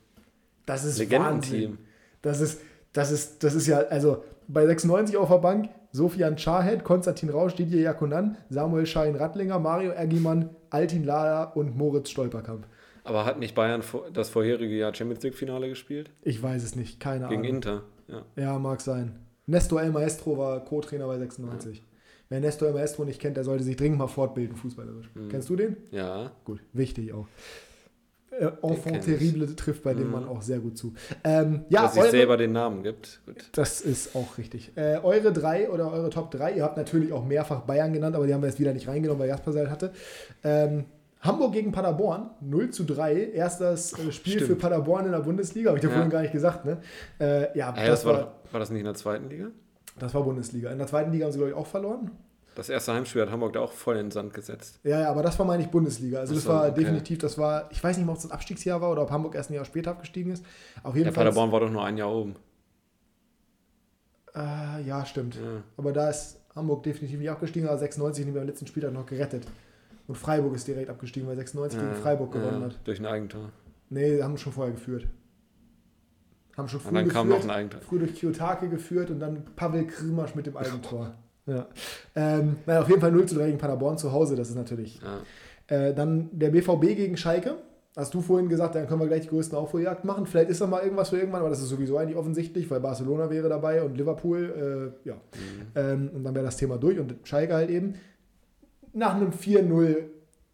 [0.68, 1.78] Das ist Wahnsinn.
[2.20, 2.60] Das ist,
[2.92, 7.54] das ist, das ist ja, also bei 96 auf der Bank, Sofian Charhead, Konstantin Rausch,
[7.54, 12.66] Didier Jakonan, Samuel Schein-Rattlinger, Mario Ergimann, Altin Lala und Moritz Stolperkamp.
[13.04, 16.10] Aber hat nicht Bayern das vorherige Jahr Champions League-Finale gespielt?
[16.20, 17.42] Ich weiß es nicht, keine Gegen Ahnung.
[17.42, 18.22] Gegen Inter, ja.
[18.36, 19.18] Ja, mag sein.
[19.46, 21.78] Nestor El Maestro war Co-Trainer bei 96.
[21.78, 21.84] Ja.
[22.28, 25.08] Wer Nestor El Maestro nicht kennt, der sollte sich dringend mal fortbilden, fußballerisch.
[25.14, 25.30] Mhm.
[25.30, 25.78] Kennst du den?
[25.92, 26.32] Ja.
[26.44, 27.26] Gut, wichtig auch
[28.31, 30.12] äh, Enfant terrible trifft bei dem mhm.
[30.12, 30.95] Mann auch sehr gut zu.
[31.24, 33.20] Ähm, ja, Dass sich selber den Namen gibt.
[33.26, 33.49] Gut.
[33.53, 34.72] Das ist auch richtig.
[34.76, 38.26] Äh, eure drei oder eure Top 3, ihr habt natürlich auch mehrfach Bayern genannt, aber
[38.26, 39.93] die haben wir jetzt wieder nicht reingenommen, weil Jasper Seil hatte.
[40.45, 40.85] Ähm,
[41.20, 43.31] Hamburg gegen Paderborn, 0 zu 3.
[43.33, 44.47] Erstes äh, Spiel Stimmt.
[44.47, 45.95] für Paderborn in der Bundesliga, habe ich dir ja.
[45.95, 46.64] vorhin gar nicht gesagt.
[46.64, 46.79] Ne?
[47.20, 49.49] Äh, ja, das, das war, war, war das nicht in der zweiten Liga?
[49.99, 50.70] Das war Bundesliga.
[50.70, 52.12] In der zweiten Liga haben sie, glaube ich, auch verloren.
[52.59, 54.80] Das erste Heimspiel hat Hamburg da auch voll in den Sand gesetzt.
[54.82, 56.18] Ja, ja, aber das war, meine ich, Bundesliga.
[56.18, 56.80] Also, das so, war okay.
[56.80, 59.36] definitiv, das war, ich weiß nicht mal, ob es ein Abstiegsjahr war oder ob Hamburg
[59.36, 60.44] erst ein Jahr später abgestiegen ist.
[60.82, 61.22] Auf jeden ja, Fall.
[61.22, 62.34] Paderborn war doch nur ein Jahr oben.
[64.34, 65.36] Äh, ja, stimmt.
[65.36, 65.62] Ja.
[65.76, 69.06] Aber da ist Hamburg definitiv nicht abgestiegen, aber 96 haben wir am letzten Spieltag noch
[69.06, 69.46] gerettet.
[70.09, 72.80] Und Freiburg ist direkt abgestiegen, weil 96 ja, gegen Freiburg gewonnen hat.
[72.82, 73.52] Durch ein Eigentor.
[73.88, 75.06] Nee, haben schon vorher geführt.
[76.56, 77.80] Haben schon früh und dann geführt, kam noch ein Eigentor.
[77.82, 81.14] Früh durch Kiyotake geführt und dann Pavel Krimasch mit dem Eigentor.
[81.49, 81.66] Ja.
[82.14, 85.01] Ähm, naja, auf jeden Fall 0 zu 3 gegen Paderborn zu Hause, das ist natürlich.
[85.03, 85.76] Ja.
[85.76, 87.57] Äh, dann der BVB gegen Schalke.
[87.96, 90.26] Hast du vorhin gesagt, dann können wir gleich die größten Aufholjagd machen.
[90.26, 93.28] Vielleicht ist da mal irgendwas für irgendwann, aber das ist sowieso eigentlich offensichtlich, weil Barcelona
[93.28, 95.14] wäre dabei und Liverpool, äh, ja.
[95.14, 95.20] Mhm.
[95.74, 97.94] Ähm, und dann wäre das Thema durch und Schalke halt eben.
[98.92, 99.96] Nach einem 4-0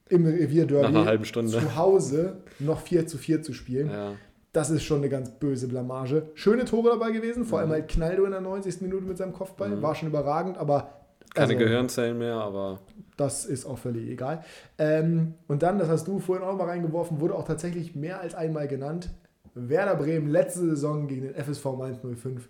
[0.09, 1.51] im halben Stunde.
[1.51, 3.91] zu Hause noch 4 zu 4 zu spielen.
[3.91, 4.13] Ja.
[4.55, 6.31] Das ist schon eine ganz böse Blamage.
[6.35, 7.73] Schöne Tore dabei gewesen, vor allem mhm.
[7.73, 8.83] halt Knaldo in der 90.
[8.83, 9.69] Minute mit seinem Kopfball.
[9.69, 9.83] Mhm.
[9.83, 11.01] War schon überragend, aber.
[11.35, 12.79] Keine also, Gehirnzellen mehr, aber.
[13.17, 14.45] Das ist auch völlig egal.
[14.79, 18.37] Ähm, und dann, das hast du vorhin auch mal reingeworfen, wurde auch tatsächlich mehr als
[18.37, 19.11] einmal genannt.
[19.55, 22.49] Werder Bremen letzte Saison gegen den FSV Mainz 05.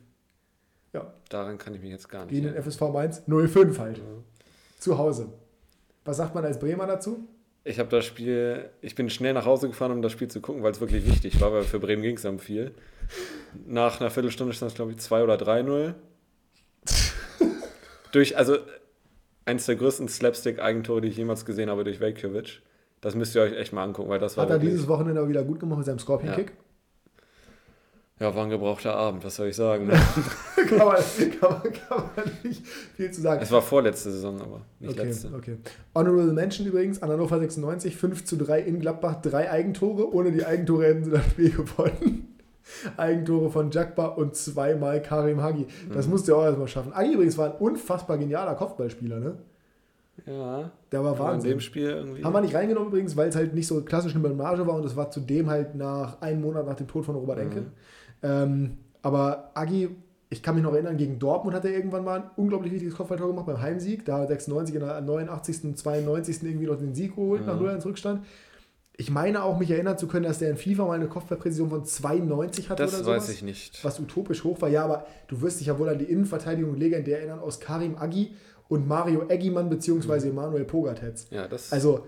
[0.92, 1.14] Ja.
[1.30, 2.34] Daran kann ich mich jetzt gar nicht.
[2.34, 3.98] Gegen den FSV Mainz 05 halt.
[3.98, 4.05] Ja.
[4.78, 5.28] Zu Hause.
[6.05, 7.26] Was sagt man als Bremer dazu?
[7.64, 10.62] Ich habe das Spiel, ich bin schnell nach Hause gefahren, um das Spiel zu gucken,
[10.62, 12.74] weil es wirklich wichtig war, weil für Bremen ging es um viel.
[13.66, 15.94] Nach einer Viertelstunde stand es, glaube ich, 2 oder 3-0.
[18.12, 18.58] durch, also
[19.46, 22.60] eins der größten Slapstick-Eigentore, die ich jemals gesehen habe, durch Velkovic.
[23.00, 24.44] Das müsst ihr euch echt mal angucken, weil das war.
[24.44, 26.48] Hat er dieses Wochenende auch wieder gut gemacht mit seinem Scorpion-Kick?
[26.48, 26.63] Ja,
[28.20, 29.86] war ein gebrauchter Abend, was soll ich sagen.
[29.86, 29.92] Ne?
[30.68, 30.96] kann, man,
[31.40, 32.64] kann, man, kann man nicht
[32.96, 33.42] viel zu sagen.
[33.42, 35.32] es war vorletzte Saison, aber nicht Okay, letzte.
[35.34, 35.56] okay.
[35.94, 40.12] Honorable Mention übrigens an Hannover 96, 5 zu 3 in Gladbach, drei Eigentore.
[40.14, 42.28] Ohne die Eigentore hätten sie das Spiel gewonnen.
[42.96, 45.66] Eigentore von Jakba und zweimal Karim Hagi.
[45.92, 46.94] Das musst du auch erstmal schaffen.
[46.94, 49.34] Hagi übrigens war ein unfassbar genialer Kopfballspieler, ne?
[50.26, 51.50] Ja, Der war aber in Wahnsinn.
[51.50, 52.22] dem Spiel irgendwie.
[52.22, 54.84] Haben wir nicht reingenommen übrigens, weil es halt nicht so klassisch eine Blamage war und
[54.84, 57.64] es war zudem halt nach einem Monat nach dem Tod von Robert Enke.
[58.25, 58.29] Mhm.
[58.31, 59.91] Ähm, aber Agi,
[60.31, 63.29] ich kann mich noch erinnern, gegen Dortmund hat er irgendwann mal ein unglaublich wichtiges Kopfballtor
[63.29, 64.05] gemacht beim Heimsieg.
[64.05, 65.64] Da hat er 96 in der 89.
[65.64, 66.43] und 92.
[66.43, 67.62] irgendwie noch den Sieg geholt nach Mhm.
[67.66, 68.25] 0 ins Rückstand.
[68.97, 71.85] Ich meine auch, mich erinnern zu können, dass der in FIFA mal eine Kopfballpräzision von
[71.85, 73.25] 92 hatte das oder sowas.
[73.25, 73.85] weiß ich nicht.
[73.85, 74.68] Was utopisch hoch war.
[74.68, 78.35] Ja, aber du wirst dich ja wohl an die Innenverteidigung legendär erinnern aus Karim Agi
[78.68, 80.29] und Mario Eggimann bzw.
[80.29, 81.27] Emanuel Pogatetz.
[81.31, 82.07] Ja, das Also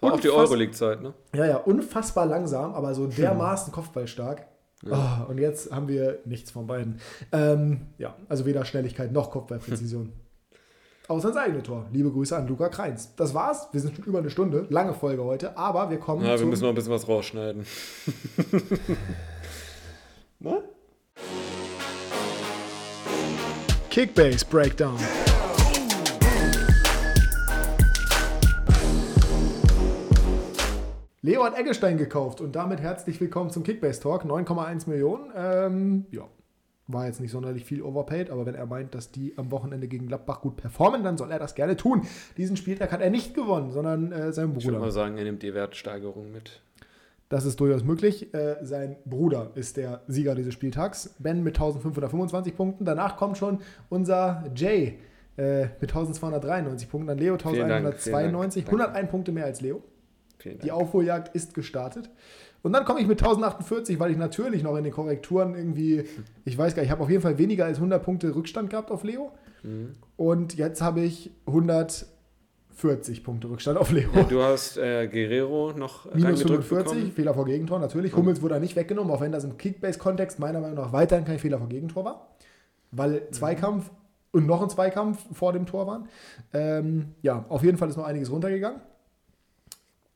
[0.00, 1.14] war auch die Euroleague-Zeit, ne?
[1.34, 4.46] ja, ja, unfassbar langsam, aber so dermaßen kopfballstark.
[4.90, 7.00] Oh, und jetzt haben wir nichts von beiden.
[7.32, 10.12] Ähm, ja, also weder Schnelligkeit noch Kopfballpräzision.
[11.08, 11.86] Außer ins eigeneTor.
[11.92, 13.14] Liebe Grüße an Luca Kreins.
[13.16, 13.68] Das war's.
[13.72, 14.66] Wir sind schon über eine Stunde.
[14.70, 17.66] Lange Folge heute, aber wir kommen Ja, wir zum müssen noch ein bisschen was rausschneiden.
[20.40, 20.62] ne?
[23.90, 24.98] Kickbase Breakdown.
[31.24, 34.26] Leo hat Eggestein gekauft und damit herzlich willkommen zum Kickbase Talk.
[34.26, 35.32] 9,1 Millionen.
[35.34, 36.28] Ähm, ja,
[36.86, 40.06] war jetzt nicht sonderlich viel overpaid, aber wenn er meint, dass die am Wochenende gegen
[40.06, 42.02] Gladbach gut performen, dann soll er das gerne tun.
[42.36, 44.78] Diesen Spieltag hat er nicht gewonnen, sondern äh, sein Ich würde Bruder.
[44.80, 46.60] mal sagen, er nimmt die Wertsteigerung mit.
[47.30, 48.34] Das ist durchaus möglich.
[48.34, 51.14] Äh, sein Bruder ist der Sieger dieses Spieltags.
[51.20, 52.84] Ben mit 1525 Punkten.
[52.84, 54.98] Danach kommt schon unser Jay
[55.38, 57.08] äh, mit 1293 Punkten.
[57.08, 58.64] Dann Leo Vielen Dank, 1192.
[58.66, 58.88] vielen Dank.
[58.90, 59.82] 101 Punkte mehr als Leo.
[60.44, 60.70] Die.
[60.70, 62.10] Aufholjagd ist gestartet.
[62.62, 66.04] Und dann komme ich mit 1048, weil ich natürlich noch in den Korrekturen irgendwie,
[66.46, 68.90] ich weiß gar nicht, ich habe auf jeden Fall weniger als 100 Punkte Rückstand gehabt
[68.90, 69.32] auf Leo.
[69.62, 69.92] Mhm.
[70.16, 74.08] Und jetzt habe ich 140 Punkte Rückstand auf Leo.
[74.14, 77.12] Ja, du hast äh, Guerrero noch Minus reingedrückt 45, bekommen.
[77.12, 78.16] Fehler vor Gegentor natürlich.
[78.16, 81.38] Hummels wurde da nicht weggenommen, auch wenn das im Kickbase-Kontext meiner Meinung nach weiterhin kein
[81.38, 82.36] Fehler vor Gegentor war.
[82.92, 83.90] Weil Zweikampf
[84.32, 86.08] und noch ein Zweikampf vor dem Tor waren.
[86.52, 88.80] Ähm, ja, auf jeden Fall ist noch einiges runtergegangen.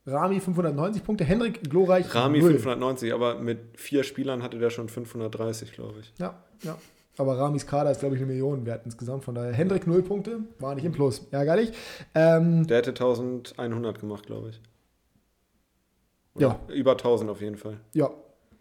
[0.09, 2.53] Rami 590 Punkte, Hendrik glorreich Rami 0.
[2.53, 6.13] 590, aber mit vier Spielern hatte der schon 530, glaube ich.
[6.19, 6.77] Ja, ja.
[7.19, 9.25] Aber Ramis Kader ist, glaube ich, eine Million wert insgesamt.
[9.25, 11.27] Von daher, Hendrik 0 Punkte, war nicht im Plus.
[11.33, 11.73] Ärgerlich.
[12.15, 14.61] Ähm, Der hätte 1100 gemacht, glaube ich.
[16.39, 16.61] Ja.
[16.69, 17.79] Über 1000 auf jeden Fall.
[17.93, 18.09] Ja,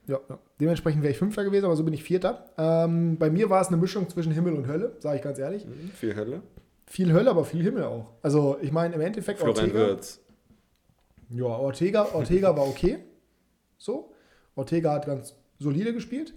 [0.07, 0.39] ja, ja.
[0.59, 2.45] Dementsprechend wäre ich Fünfter gewesen, aber so bin ich Vierter.
[2.57, 5.65] Ähm, bei mir war es eine Mischung zwischen Himmel und Hölle, sage ich ganz ehrlich.
[5.65, 5.91] Mhm.
[5.93, 6.41] Viel Hölle.
[6.87, 8.07] Viel Hölle, aber viel Himmel auch.
[8.23, 9.87] Also, ich meine, im Endeffekt Florian Ortega.
[9.87, 10.19] Wirtz.
[11.29, 12.99] Ja, Ortega, Ortega war okay.
[13.77, 14.11] So.
[14.55, 16.33] Ortega hat ganz solide gespielt.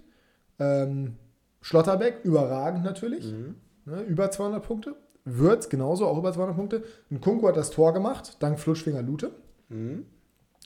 [0.59, 1.15] Ähm,
[1.61, 3.31] Schlotterbeck, überragend natürlich.
[3.31, 3.55] Mhm.
[3.85, 4.95] Ne, über 200 Punkte.
[5.25, 6.83] Würz genauso, auch über 200 Punkte.
[7.09, 9.31] Ein Kunko hat das Tor gemacht, dank Flutschfinger Lute.
[9.69, 10.05] Mhm.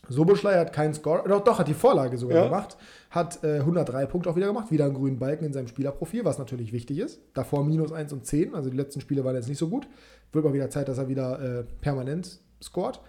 [0.08, 2.44] Soboschlei hat keinen Score, doch, doch, hat die Vorlage sogar Ja.
[2.46, 2.78] gemacht.
[3.10, 6.38] Hat äh, 103 Punkte auch wieder gemacht, wieder einen grünen Balken in seinem Spielerprofil, was
[6.38, 7.20] natürlich wichtig ist.
[7.34, 9.88] Davor minus 1 und 10, also die letzten Spiele waren jetzt nicht so gut.
[10.32, 13.00] Wird mal wieder Zeit, dass er wieder äh, permanent scored.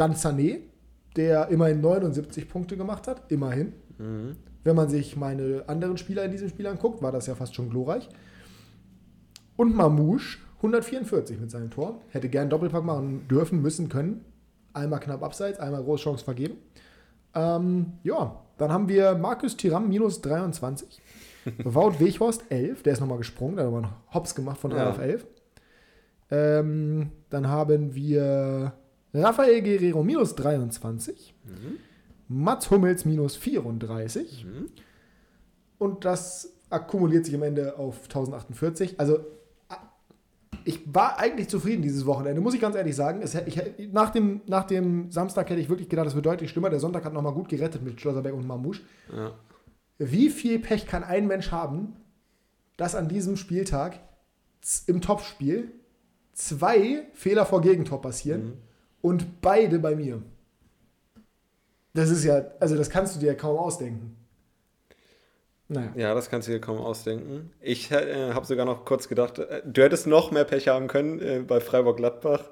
[0.00, 0.60] Dann Sané,
[1.16, 3.74] der immerhin 79 Punkte gemacht hat, immerhin.
[3.98, 4.36] Mhm.
[4.64, 7.68] Wenn man sich meine anderen Spieler in diesem Spiel anguckt, war das ja fast schon
[7.68, 8.08] glorreich.
[9.56, 12.00] Und Mamouche 144 mit seinem Tor.
[12.08, 14.24] Hätte gern Doppelpack machen dürfen, müssen, können.
[14.72, 16.54] Einmal knapp abseits, einmal große Chance vergeben.
[17.34, 21.00] Ähm, ja, dann haben wir Markus Thiram minus 23.
[21.64, 24.76] Wout Weghorst 11, der ist nochmal gesprungen, der hat nochmal einen Hops gemacht von 3
[24.78, 24.90] Ja.
[24.90, 25.26] auf 11.
[26.30, 28.72] Ähm, dann haben wir
[29.12, 31.34] Rafael Guerrero minus 23.
[31.44, 31.76] Mhm.
[32.28, 34.44] Mats Hummels minus 34.
[34.44, 34.66] Mhm.
[35.78, 39.00] Und das akkumuliert sich am Ende auf 1048.
[39.00, 39.18] Also
[40.64, 43.22] ich war eigentlich zufrieden dieses Wochenende, muss ich ganz ehrlich sagen.
[43.22, 43.60] Es, ich,
[43.92, 46.70] nach, dem, nach dem Samstag hätte ich wirklich gedacht, es wird deutlich schlimmer.
[46.70, 48.82] Der Sonntag hat nochmal gut gerettet mit Schlotterbeck und Mamouche.
[49.14, 49.32] Ja.
[49.98, 51.96] Wie viel Pech kann ein Mensch haben,
[52.76, 54.00] dass an diesem Spieltag
[54.86, 55.72] im Topspiel
[56.32, 58.52] zwei Fehler vor Gegentor passieren Mhm.
[59.02, 60.22] Und beide bei mir?
[61.94, 64.16] Das ist ja, also das kannst du dir ja kaum ausdenken.
[65.68, 65.92] Naja.
[65.94, 67.52] ja, das kannst du dir kaum ausdenken.
[67.60, 71.20] Ich äh, habe sogar noch kurz gedacht, äh, du hättest noch mehr Pech haben können
[71.20, 72.42] äh, bei Freiburg-Gladbach.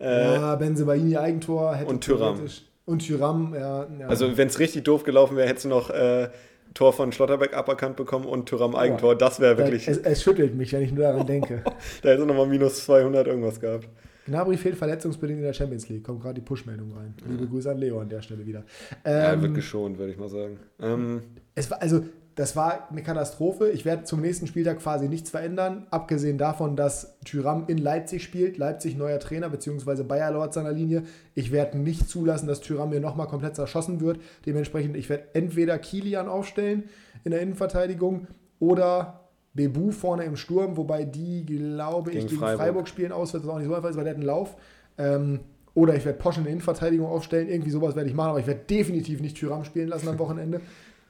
[0.00, 3.86] Äh, ja, Benzebaini Eigentor hätte und theoretisch- Und Tyram, ja.
[3.98, 4.06] ja.
[4.06, 6.30] Also, wenn es richtig doof gelaufen wäre, hättest du noch äh,
[6.72, 9.16] Tor von Schlotterbeck aberkannt bekommen und Thuram Eigentor.
[9.16, 9.88] Das wäre wirklich.
[9.88, 11.62] Es, es schüttelt mich, wenn ich nur daran denke.
[12.02, 13.88] da hättest du nochmal minus 200 irgendwas gehabt.
[14.26, 16.04] Gnabry fehlt verletzungsbedingt in der Champions League.
[16.04, 17.14] Kommt gerade die Push-Meldung rein.
[17.28, 18.64] Liebe Grüße an Leo an der Stelle wieder.
[19.04, 20.58] Ja, Ähm, wird geschont, würde ich mal sagen.
[20.80, 21.22] Ähm,
[21.54, 22.04] es war, also,
[22.34, 23.70] das war eine Katastrophe.
[23.70, 28.58] Ich werde zum nächsten Spieltag quasi nichts verändern, abgesehen davon, dass Tyram in Leipzig spielt.
[28.58, 31.04] Leipzig neuer Trainer, beziehungsweise Bayer laut seiner Linie.
[31.34, 34.20] Ich werde nicht zulassen, dass Tyram mir nochmal komplett zerschossen wird.
[34.44, 36.84] Dementsprechend, ich werde entweder Kilian aufstellen
[37.24, 38.26] in der Innenverteidigung
[38.58, 39.25] oder
[39.56, 42.88] Bebu vorne im Sturm, wobei die, glaube ich, Gegen gegen Freiburg, Freiburg.
[42.88, 44.54] spielen auswärts, was auch nicht so einfach ist, weil der hat einen Lauf.
[44.98, 45.40] Ähm,
[45.74, 47.48] oder ich werde Posch in der Innenverteidigung aufstellen.
[47.48, 50.60] Irgendwie sowas werde ich machen, aber ich werde definitiv nicht Tyram spielen lassen am Wochenende.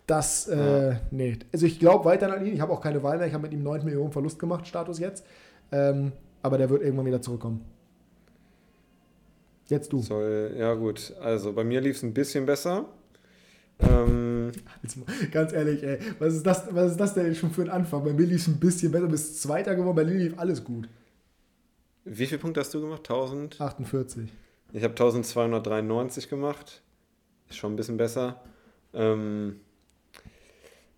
[0.07, 1.37] Das, äh, nee.
[1.53, 2.55] Also ich glaube weiter an ihn.
[2.55, 3.27] Ich habe auch keine Wahl mehr.
[3.27, 5.25] Ich habe mit ihm 9 Millionen Verlust gemacht, Status jetzt.
[5.73, 7.65] Ähm, aber der wird irgendwann wieder zurückkommen.
[9.69, 10.01] Jetzt du.
[10.01, 11.13] soll, ja, gut.
[11.21, 12.87] Also, bei mir lief es ein bisschen besser.
[13.81, 14.53] Ähm,
[14.97, 18.05] mal, ganz ehrlich, ey, was ist, das, was ist das denn schon für ein Anfang?
[18.05, 20.89] Bei mir lief es ein bisschen besser, bis Zweiter geworden, bei Lilly lief alles gut.
[22.05, 23.01] wie viele Punkte hast du gemacht?
[23.01, 23.61] 1000?
[23.61, 24.33] 48.
[24.73, 26.83] Ich habe 1293 gemacht.
[27.49, 28.41] Ist schon ein bisschen besser.
[28.95, 29.61] Ähm,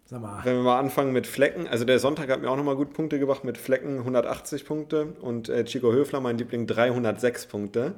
[0.05, 0.45] Sag mal.
[0.45, 3.19] wenn wir mal anfangen mit Flecken, also der Sonntag hat mir auch nochmal gut Punkte
[3.19, 7.95] gebracht mit Flecken 180 Punkte und äh, Chico Höfler, mein Liebling, 306 Punkte.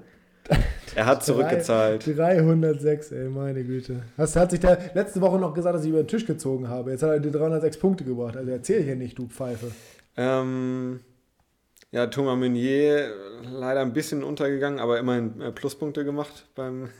[0.94, 2.06] Er hat zurückgezahlt.
[2.06, 4.02] 306, ey, meine Güte.
[4.16, 6.90] Hast, hat sich der letzte Woche noch gesagt, dass ich über den Tisch gezogen habe.
[6.90, 8.36] Jetzt hat er dir 306 Punkte gebracht.
[8.36, 9.70] Also erzähl hier nicht, du Pfeife.
[10.16, 11.00] Ähm,
[11.92, 13.08] ja, Thomas Meunier
[13.42, 16.90] leider ein bisschen untergegangen, aber immerhin äh, Pluspunkte gemacht beim Kann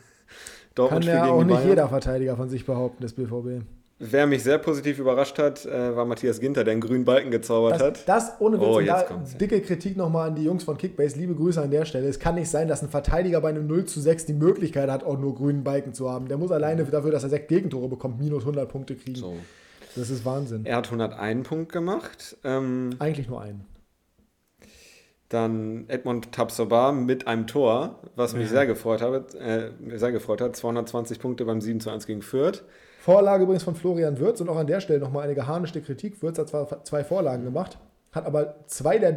[0.75, 3.65] Dortmund-Spiel ja auch die nicht jeder Verteidiger von sich behaupten, des BVB.
[4.03, 7.75] Wer mich sehr positiv überrascht hat, äh, war Matthias Ginter, der einen grünen Balken gezaubert
[7.75, 8.09] Das, hat.
[8.09, 9.05] das ohne Witz, Oh, da
[9.39, 11.19] dicke Kritik nochmal an die Jungs von Kickbase.
[11.19, 12.09] Liebe Grüße an der Stelle.
[12.09, 15.05] Es kann nicht sein, dass ein Verteidiger bei einem 0 zu 6 die Möglichkeit hat,
[15.05, 16.29] auch nur grünen Balken zu haben.
[16.29, 19.17] Der muss alleine dafür, dass er sechs Gegentore bekommt, minus 100 Punkte kriegen.
[19.17, 19.37] So.
[19.95, 20.65] Das ist Wahnsinn.
[20.65, 22.39] Er hat 101 Punkt gemacht.
[22.43, 23.67] Ähm, Eigentlich nur einen.
[25.29, 30.57] Dann Edmond Tapsoba mit einem Tor, was mich sehr gefreut, habe, äh, sehr gefreut hat.
[30.57, 32.65] 220 Punkte beim 7 zu 1 gegen Fürth.
[33.01, 36.23] Vorlage übrigens von Florian Würz und auch an der Stelle nochmal eine geharnischte Kritik.
[36.23, 37.79] Würz hat zwar zwei Vorlagen gemacht,
[38.13, 39.17] hat aber zwei der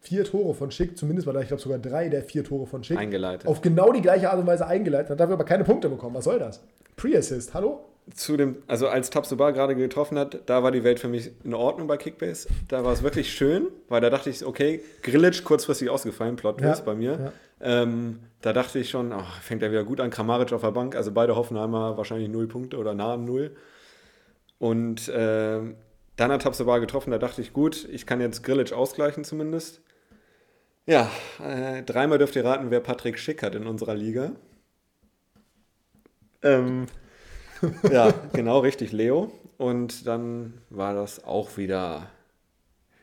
[0.00, 2.84] vier Tore von Schick, zumindest war da, ich glaube sogar drei der vier Tore von
[2.84, 3.48] Schick, Eingeleitet.
[3.48, 6.14] auf genau die gleiche Art und Weise eingeleitet, hat dafür aber keine Punkte bekommen.
[6.14, 6.62] Was soll das?
[6.96, 7.80] Pre-Assist, hallo?
[8.12, 11.54] Zu dem, also als Tapsoba gerade getroffen hat, da war die Welt für mich in
[11.54, 12.48] Ordnung bei Kickbase.
[12.68, 16.74] Da war es wirklich schön, weil da dachte ich, okay, Grillitsch kurzfristig ausgefallen, Plot Ja,
[16.84, 17.12] bei mir.
[17.12, 17.32] ja.
[17.82, 20.94] Ähm, da dachte ich schon, ach, fängt er wieder gut an, Kramaric auf der Bank,
[20.96, 23.56] also beide Hoffenheimer wahrscheinlich null Punkte oder nah an null.
[24.58, 25.76] Und ähm,
[26.16, 29.80] dann hat Tapsoba getroffen, da dachte ich, gut, ich kann jetzt Grillitsch ausgleichen zumindest.
[30.84, 31.10] Ja,
[31.42, 34.32] äh, dreimal dürft ihr raten, wer Patrick Schick hat in unserer Liga.
[36.42, 36.86] Ähm,
[37.90, 39.30] ja, genau, richtig, Leo.
[39.56, 42.08] Und dann war das auch wieder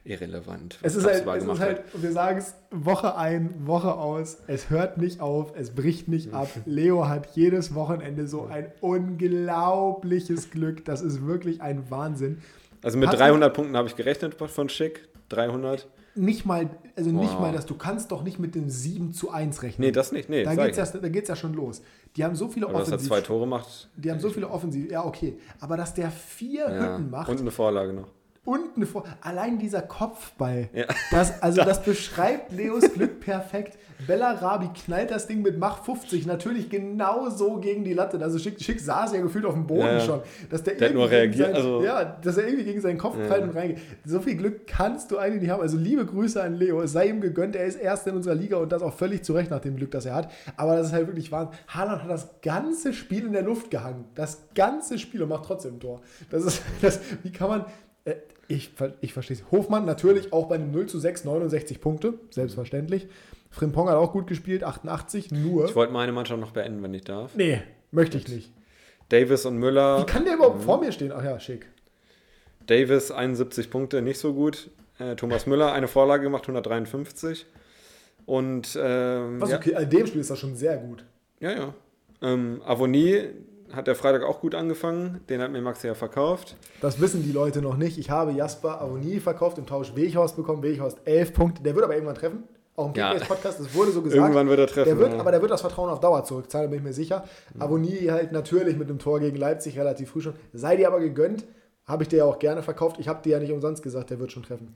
[0.03, 0.79] irrelevant.
[0.81, 2.01] Es ist, halt, es ist halt, hat.
[2.01, 4.37] wir sagen es Woche ein, Woche aus.
[4.47, 6.49] Es hört nicht auf, es bricht nicht ab.
[6.65, 10.85] Leo hat jedes Wochenende so ein unglaubliches Glück.
[10.85, 12.41] Das ist wirklich ein Wahnsinn.
[12.83, 15.07] Also mit Patrick- 300 Punkten habe ich gerechnet von Schick.
[15.29, 15.87] 300.
[16.15, 17.39] Nicht mal, also nicht Wow.
[17.39, 19.87] mal, dass du kannst doch nicht mit dem 7 zu 1 rechnen.
[19.87, 20.29] Nee, das nicht.
[20.29, 21.81] Nee, da geht's ja, da geht's ja schon los.
[22.17, 23.07] Die haben so viele Aber dass er Offensiv.
[23.09, 23.89] zwei Tore macht.
[23.95, 24.91] Die haben so viele Offensiv.
[24.91, 25.37] Ja, okay.
[25.61, 26.93] Aber dass der vier Ja.
[26.95, 28.07] Hütten macht Und eine Vorlage noch.
[28.43, 30.85] Und eine Vor allein dieser Kopfball, Ja.
[31.11, 33.77] das, also das beschreibt Leos Glück perfekt.
[34.07, 38.19] Bellarabi knallt das Ding mit Mach 50 natürlich genau so gegen die Latte.
[38.19, 40.21] Also Schick, Schick saß ja gefühlt auf dem Boden Ja, schon.
[40.49, 42.97] Dass der, Der nur irgendwie gegen reagiert, Sein, also- ja, dass er irgendwie gegen seinen
[42.97, 43.35] Kopf Ja.
[43.35, 43.77] und reingeht.
[44.05, 45.61] So viel Glück kannst du eigentlich nicht haben.
[45.61, 46.81] Also liebe Grüße an Leo.
[46.81, 47.55] Es sei ihm gegönnt.
[47.55, 49.91] Er ist Erster in unserer Liga und das auch völlig zu Recht nach dem Glück,
[49.91, 50.31] das er hat.
[50.57, 51.59] Aber das ist halt wirklich Wahnsinn.
[51.67, 54.05] Haaland hat das ganze Spiel in der Luft gehangen.
[54.15, 56.01] Das ganze Spiel und macht trotzdem ein Tor.
[56.31, 57.65] Das ist, das, wie kann man,
[58.47, 59.51] ich, ver- ich verstehe es.
[59.51, 63.07] Hofmann natürlich auch bei einem 0 zu 6, 69 Punkte, selbstverständlich.
[63.49, 65.65] Frimpong hat auch gut gespielt, 88, nur.
[65.65, 67.35] Ich wollte meine Mannschaft noch beenden, wenn ich darf.
[67.35, 67.61] nee,
[67.91, 68.51] möchte ich nicht.
[69.09, 69.99] Davis und Müller.
[70.01, 71.11] Wie kann der überhaupt vor mir stehen?
[71.13, 71.67] Ach ja, schick.
[72.67, 74.69] Davis 71 Punkte, nicht so gut.
[74.99, 77.45] Äh, Thomas Müller eine Vorlage gemacht, 153.
[78.25, 81.03] Und ähm, Was ja, okay, in dem Spiel ist das schon sehr gut.
[81.39, 81.73] ja, ja.
[82.23, 83.29] Ähm, Avonie
[83.75, 85.21] hat der Freitag auch gut angefangen.
[85.29, 86.55] Den hat mir Max ja verkauft.
[86.81, 87.97] Das wissen die Leute noch nicht.
[87.97, 90.63] Ich habe Jasper Avoni verkauft, im Tausch Weghorst bekommen.
[90.63, 91.63] Weghorst 11 Punkte.
[91.63, 92.43] Der wird aber irgendwann treffen.
[92.75, 93.13] Auch im Ja.
[93.15, 94.21] Podcast, das wurde so gesagt.
[94.21, 94.89] Irgendwann wird er treffen.
[94.89, 95.19] Der wird, ja.
[95.19, 97.25] aber der wird das Vertrauen auf Dauer zurückzahlen, da bin ich mir sicher.
[97.59, 100.33] Avoni halt natürlich mit dem Tor gegen Leipzig relativ früh schon.
[100.53, 101.45] Sei dir aber gegönnt,
[101.85, 102.97] habe ich dir ja auch gerne verkauft.
[102.99, 104.73] Ich habe dir ja nicht umsonst gesagt, der wird schon treffen.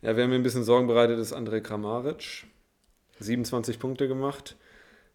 [0.00, 2.44] Ja, wer mir ein bisschen Sorgen bereitet, ist André Kramaric.
[3.18, 4.56] 27 Punkte gemacht.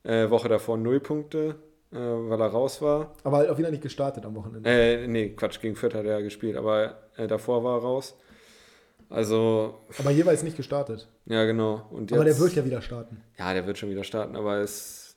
[0.03, 1.55] Äh, Woche davor 0 Punkte,
[1.91, 3.13] äh, weil er raus war.
[3.23, 4.69] Aber halt auch wieder nicht gestartet am Wochenende.
[4.69, 8.15] Äh, nee, Quatsch, gegen Fürth hat er gespielt, aber äh, davor war er raus.
[9.09, 11.07] Also, Aber jeweils nicht gestartet.
[11.25, 11.87] ja, genau.
[11.89, 13.23] Und Aber der jetzt- wird ja wieder starten.
[13.39, 15.15] Ja, der wird schon wieder starten, aber es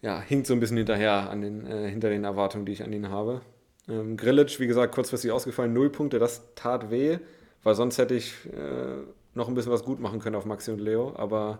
[0.00, 2.92] ja, hinkt so ein bisschen hinterher an den, äh, hinter den Erwartungen, die ich an
[2.92, 3.42] ihn habe.
[3.88, 7.18] Ähm, Grillitsch, wie gesagt, kurzfristig ausgefallen, null Punkte, das tat weh,
[7.62, 9.02] weil sonst hätte ich äh,
[9.34, 11.58] noch ein bisschen was gut machen können auf Maxi und Leo, aber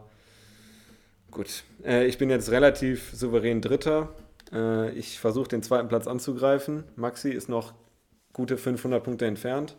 [1.35, 1.65] gut.
[1.85, 4.09] Äh, ich bin jetzt relativ souverän Dritter.
[4.52, 6.85] Äh, ich versuche den zweiten Platz anzugreifen.
[6.97, 7.74] Maxi ist noch
[8.32, 9.77] gute 500 Punkte entfernt.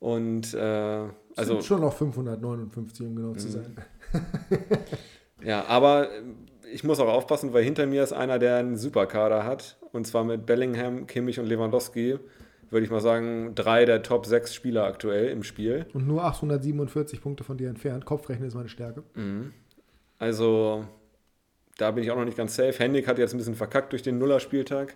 [0.00, 3.38] Und äh, Also also sind schon noch 559, um genau Mhm.
[3.38, 3.76] zu sein.
[5.44, 6.36] Ja, aber ähm,
[6.72, 9.76] ich muss auch aufpassen, weil hinter mir ist einer, der einen Superkader hat.
[9.92, 12.18] Und zwar mit Bellingham, Kimmich und Lewandowski.
[12.70, 15.86] Würde ich mal sagen, drei der Top 6 Spieler aktuell im Spiel.
[15.92, 18.04] Und nur 847 Punkte von dir entfernt.
[18.06, 19.04] Kopfrechnen ist meine Stärke.
[20.18, 20.84] Also,
[21.78, 22.72] da bin ich auch noch nicht ganz safe.
[22.78, 24.94] Hennig hat jetzt ein bisschen verkackt durch den Nuller-Spieltag.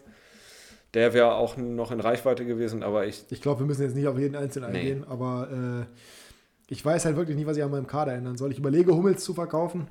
[0.95, 3.25] Der wäre auch noch in Reichweite gewesen, aber ich.
[3.31, 4.79] Ich glaube, wir müssen jetzt nicht auf jeden Einzelnen Nee.
[4.79, 8.51] eingehen, aber äh, ich weiß halt wirklich nicht, was ich an meinem Kader ändern soll.
[8.51, 9.87] Ich überlege, Hummels zu verkaufen.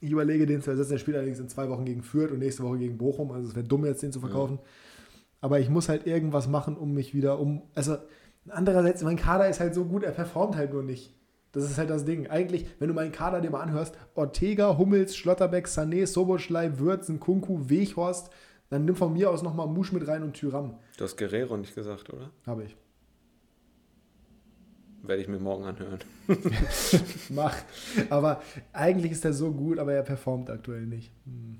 [0.00, 0.90] Ich überlege, den zu ersetzen.
[0.90, 3.30] Der spielt allerdings in zwei Wochen gegen Fürth und nächste Woche gegen Bochum.
[3.30, 4.58] Also es wäre dumm, jetzt den zu verkaufen.
[5.40, 7.62] Aber ich muss halt irgendwas machen, um mich wieder um.
[7.76, 7.98] Also,
[8.48, 11.14] andererseits, mein Kader ist halt so gut, er performt halt nur nicht.
[11.52, 12.28] Das ist halt das Ding.
[12.28, 17.68] Eigentlich, wenn du meinen Kader dir mal anhörst, Ortega, Hummels, Schlotterbeck, Sané, Soboschlei, Würzen, Kunku,
[17.68, 18.30] Weghorst,
[18.70, 20.78] dann nimm von mir aus nochmal Musch mit rein und Tyram.
[20.96, 22.30] Du hast Guerrero nicht gesagt, oder?
[22.46, 22.76] Habe ich.
[25.02, 25.98] Werde ich mir morgen anhören.
[27.28, 27.56] Mach.
[28.08, 28.40] Aber
[28.72, 31.12] eigentlich ist er so gut, aber er performt aktuell nicht.
[31.26, 31.58] Hm.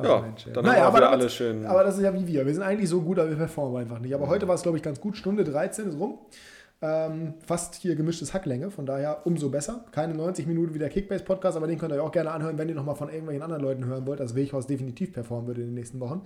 [0.00, 1.66] Ja, Mensch, dann naja, haben wir aber, alle schön.
[1.66, 2.46] aber das ist ja wie wir.
[2.46, 4.14] Wir sind eigentlich so gut, aber wir performen einfach nicht.
[4.14, 5.16] Aber heute war es, glaube ich, ganz gut.
[5.16, 6.20] Stunde 13 ist rum.
[6.80, 9.84] Ähm, fast hier gemischtes Hacklänge, von daher umso besser.
[9.90, 12.76] Keine 90 Minuten wie der Kickbase-Podcast, aber den könnt ihr auch gerne anhören, wenn ihr
[12.76, 15.98] nochmal von irgendwelchen anderen Leuten hören wollt, dass Weghorst definitiv performen wird in den nächsten
[15.98, 16.22] Wochen.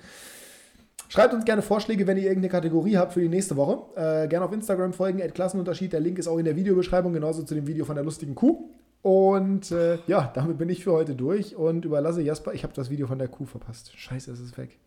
[1.08, 3.82] Schreibt uns gerne Vorschläge, wenn ihr irgendeine Kategorie habt für die nächste Woche.
[3.96, 5.92] Äh, gerne auf Instagram folgen, Klassenunterschied.
[5.92, 8.70] Der Link ist auch in der Videobeschreibung, genauso zu dem Video von der lustigen Kuh.
[9.02, 12.54] Und äh, ja, damit bin ich für heute durch und überlasse Jasper.
[12.54, 13.92] Ich habe das Video von der Kuh verpasst.
[13.96, 14.78] Scheiße, es ist weg.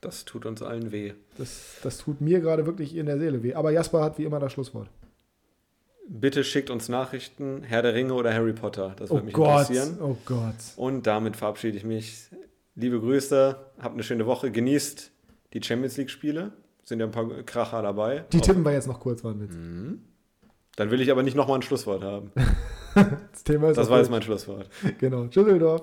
[0.00, 1.14] Das tut uns allen weh.
[1.38, 3.54] Das, das tut mir gerade wirklich in der Seele weh.
[3.54, 4.88] Aber Jasper hat wie immer das Schlusswort.
[6.08, 8.94] Bitte schickt uns Nachrichten, Herr der Ringe oder Harry Potter.
[8.96, 9.98] Das würde Oh mich Gott, interessieren.
[10.00, 10.54] oh Gott.
[10.76, 12.28] Und damit verabschiede ich mich.
[12.76, 15.10] Liebe Grüße, habt eine schöne Woche, genießt
[15.52, 16.52] die Champions League-Spiele.
[16.84, 18.24] Sind ja ein paar Kracher dabei.
[18.32, 19.52] Die tippen wir jetzt noch kurz, war ein Witz.
[20.76, 22.30] Dann will ich aber nicht nochmal ein Schlusswort haben.
[22.94, 24.68] Das Thema ist Das war jetzt mein Schlusswort.
[24.98, 25.26] Genau.
[25.28, 25.82] Tschüsseldorf.